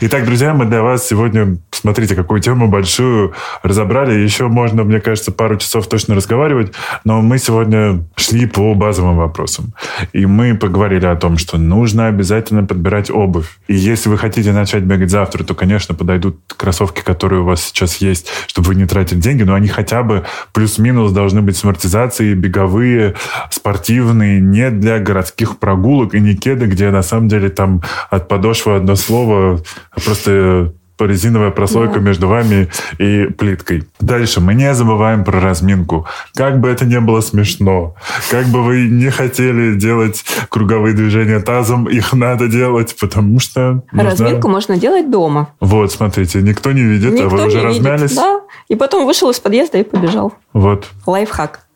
Итак, 0.00 0.24
друзья, 0.24 0.54
мы 0.54 0.66
для 0.66 0.82
вас 0.82 1.06
сегодня, 1.06 1.58
смотрите, 1.72 2.14
какую 2.14 2.40
тему 2.40 2.68
большую 2.68 3.34
разобрали. 3.62 4.20
Еще 4.20 4.46
можно, 4.46 4.84
мне 4.84 5.00
кажется, 5.00 5.32
пару 5.32 5.56
часов 5.56 5.88
точно 5.88 6.14
разговаривать, 6.14 6.72
но 7.04 7.20
мы 7.22 7.38
сегодня 7.38 8.04
шли 8.14 8.46
по 8.46 8.74
базовым 8.74 9.16
вопросам. 9.16 9.74
И 10.12 10.26
мы 10.26 10.54
поговорили 10.54 11.06
о 11.06 11.16
том, 11.16 11.38
что 11.38 11.58
нужно 11.58 12.06
обязательно 12.06 12.64
подбирать 12.64 13.10
обувь. 13.10 13.58
И 13.66 13.74
если 13.74 14.08
вы 14.08 14.18
хотите 14.18 14.52
начать 14.52 14.84
бегать 14.84 15.10
завтра, 15.10 15.42
то, 15.42 15.54
конечно, 15.54 15.94
подойдут 15.94 16.38
кроссовки, 16.56 17.02
которые 17.02 17.42
у 17.42 17.44
вас 17.44 17.64
сейчас 17.64 17.96
есть, 17.96 18.28
чтобы 18.46 18.68
вы 18.68 18.74
не 18.76 18.86
тратили 18.86 19.18
деньги, 19.18 19.42
но 19.42 19.54
они 19.54 19.66
хотя 19.66 20.04
бы 20.04 20.24
плюс-минус 20.52 21.10
должны 21.10 21.42
быть 21.42 21.56
с 21.56 21.64
амортизацией, 21.64 22.34
беговые, 22.34 23.16
спортивные, 23.50 24.40
не 24.40 24.70
для 24.70 25.00
городских 25.00 25.31
прогулок 25.58 26.14
и 26.14 26.20
не 26.20 26.34
кеды, 26.34 26.66
где 26.66 26.90
на 26.90 27.02
самом 27.02 27.28
деле 27.28 27.48
там 27.48 27.82
от 28.10 28.28
подошвы 28.28 28.76
одно 28.76 28.96
слово, 28.96 29.60
а 29.90 30.00
просто 30.00 30.72
резиновая 31.06 31.50
прослойка 31.50 31.94
да. 31.94 32.00
между 32.00 32.28
вами 32.28 32.68
и 32.98 33.26
плиткой. 33.26 33.84
Дальше 34.00 34.40
мы 34.40 34.54
не 34.54 34.72
забываем 34.74 35.24
про 35.24 35.40
разминку. 35.40 36.06
Как 36.34 36.60
бы 36.60 36.68
это 36.68 36.84
ни 36.84 36.98
было 36.98 37.20
смешно, 37.20 37.94
как 38.30 38.46
бы 38.46 38.62
вы 38.62 38.88
не 38.88 39.10
хотели 39.10 39.74
делать 39.74 40.24
круговые 40.48 40.94
движения 40.94 41.40
тазом, 41.40 41.88
их 41.88 42.12
надо 42.12 42.48
делать, 42.48 42.96
потому 43.00 43.40
что... 43.40 43.82
Разминку 43.92 44.48
можно 44.48 44.76
делать 44.76 45.10
дома. 45.10 45.48
Вот, 45.60 45.92
смотрите, 45.92 46.40
никто 46.40 46.72
не 46.72 46.82
видит, 46.82 47.12
никто 47.12 47.26
а 47.26 47.28
вы 47.28 47.46
уже 47.46 47.62
размялись. 47.62 48.10
Видит, 48.10 48.16
да, 48.16 48.40
и 48.68 48.76
потом 48.76 49.06
вышел 49.06 49.30
из 49.30 49.40
подъезда 49.40 49.78
и 49.78 49.84
побежал. 49.84 50.34
Вот. 50.52 50.88
Лайфхак. 51.06 51.66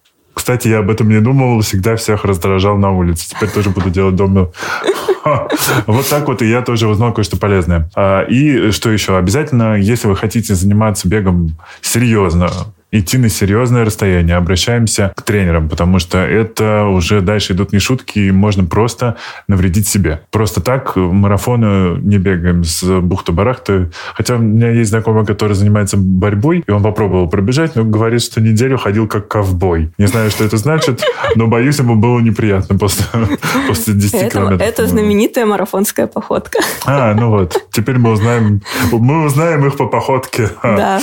Кстати, 0.47 0.68
я 0.68 0.78
об 0.78 0.90
этом 0.90 1.09
не 1.09 1.20
думал, 1.20 1.61
всегда 1.62 1.97
всех 1.97 2.24
раздражал 2.24 2.76
на 2.76 2.92
улице. 2.92 3.28
Теперь 3.28 3.49
тоже 3.49 3.70
буду 3.70 3.90
делать 3.90 4.14
дома. 4.14 4.53
Вот 5.88 6.09
так 6.09 6.28
вот 6.28 6.40
и 6.40 6.49
я 6.49 6.62
тоже 6.62 6.86
узнал 6.86 7.12
кое-что 7.12 7.36
полезное. 7.36 7.90
А, 7.97 8.22
и 8.22 8.70
что 8.70 8.92
еще? 8.92 9.18
Обязательно, 9.18 9.74
если 9.74 10.07
вы 10.07 10.14
хотите 10.14 10.55
заниматься 10.55 11.09
бегом 11.09 11.57
серьезно, 11.80 12.49
идти 12.99 13.18
на 13.18 13.28
серьезное 13.28 13.84
расстояние, 13.84 14.36
обращаемся 14.36 15.12
к 15.16 15.22
тренерам, 15.22 15.68
потому 15.68 15.99
что 15.99 16.18
это 16.18 16.84
уже 16.84 17.20
дальше 17.20 17.53
идут 17.53 17.72
не 17.72 17.78
шутки, 17.78 18.18
и 18.18 18.30
можно 18.30 18.64
просто 18.64 19.16
навредить 19.49 19.88
себе. 19.88 20.22
Просто 20.30 20.61
так 20.61 20.97
марафоны 20.97 21.99
не 22.01 22.18
бегаем 22.18 22.64
с 22.64 22.82
бухты-барахты. 22.82 23.90
Хотя 24.14 24.36
у 24.36 24.38
меня 24.38 24.70
есть 24.70 24.90
знакомый, 24.90 25.26
который 25.26 25.55
занимается 25.55 25.97
борьбой, 25.97 26.64
и 26.66 26.70
он 26.70 26.82
попробовал 26.82 27.28
пробежать, 27.28 27.76
но 27.76 27.84
говорит, 27.84 28.22
что 28.22 28.40
неделю 28.40 28.78
ходил 28.78 29.07
как 29.09 29.28
ковбой. 29.28 29.90
Не 29.99 30.07
знаю, 30.07 30.30
что 30.30 30.44
это 30.44 30.57
значит, 30.57 31.03
но 31.34 31.47
боюсь, 31.47 31.78
ему 31.78 31.97
было 31.97 32.20
неприятно 32.20 32.78
после, 32.78 33.05
после 33.68 33.94
10 33.94 34.14
это, 34.14 34.30
километров. 34.30 34.68
Это 34.68 34.86
знаменитая 34.86 35.47
марафонская 35.47 36.07
походка. 36.07 36.61
А, 36.84 37.14
ну 37.14 37.30
вот. 37.30 37.57
Теперь 37.72 37.99
мы 37.99 38.12
узнаем, 38.12 38.62
мы 38.92 39.24
узнаем 39.24 39.66
их 39.66 39.76
по 39.76 39.86
походке. 39.86 40.51
Да. 40.62 41.01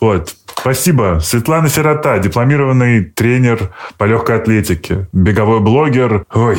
Вот. 0.00 0.34
Спасибо. 0.64 1.18
Светлана 1.22 1.68
Сирота, 1.68 2.18
дипломированный 2.18 3.04
тренер 3.04 3.74
по 3.98 4.04
легкой 4.04 4.36
атлетике, 4.36 5.08
беговой 5.12 5.60
блогер. 5.60 6.24
Ой, 6.32 6.56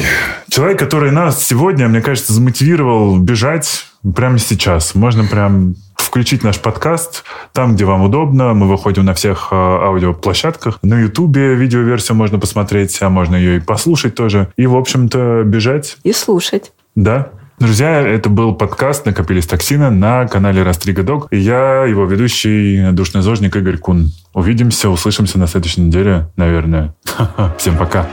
человек, 0.48 0.78
который 0.78 1.10
нас 1.10 1.44
сегодня, 1.44 1.88
мне 1.88 2.02
кажется, 2.02 2.32
замотивировал 2.32 3.18
бежать 3.18 3.88
прямо 4.16 4.38
сейчас. 4.38 4.94
Можно 4.94 5.24
прям 5.24 5.74
включить 5.98 6.44
наш 6.44 6.60
подкаст 6.60 7.24
там, 7.52 7.74
где 7.74 7.86
вам 7.86 8.04
удобно. 8.04 8.54
Мы 8.54 8.68
выходим 8.68 9.06
на 9.06 9.16
всех 9.16 9.48
э, 9.50 9.56
аудиоплощадках. 9.56 10.78
На 10.84 11.00
Ютубе 11.00 11.56
видеоверсию 11.56 12.16
можно 12.16 12.38
посмотреть, 12.38 12.96
а 13.02 13.10
можно 13.10 13.36
ее 13.36 13.58
и 13.58 13.60
послушать 13.60 14.14
тоже. 14.14 14.50
И, 14.56 14.68
в 14.68 14.76
общем-то, 14.76 15.42
бежать. 15.46 15.98
И 16.04 16.14
слушать. 16.14 16.74
Да. 16.94 17.32
Друзья, 17.58 18.02
это 18.02 18.30
был 18.30 18.54
подкаст 18.54 19.06
«Накопились 19.06 19.48
токсины» 19.48 19.90
на 19.90 20.28
канале 20.28 20.62
Растрига 20.62 21.04
Дог. 21.04 21.28
И 21.32 21.38
я, 21.38 21.86
его 21.86 22.04
ведущий, 22.06 22.92
душный 22.92 23.22
зожник 23.22 23.56
Игорь 23.56 23.78
Кун. 23.78 24.12
Увидимся, 24.34 24.90
услышимся 24.90 25.40
на 25.40 25.48
следующей 25.48 25.80
неделе, 25.82 26.30
наверное. 26.36 26.94
Всем 27.58 27.78
пока. 27.78 28.08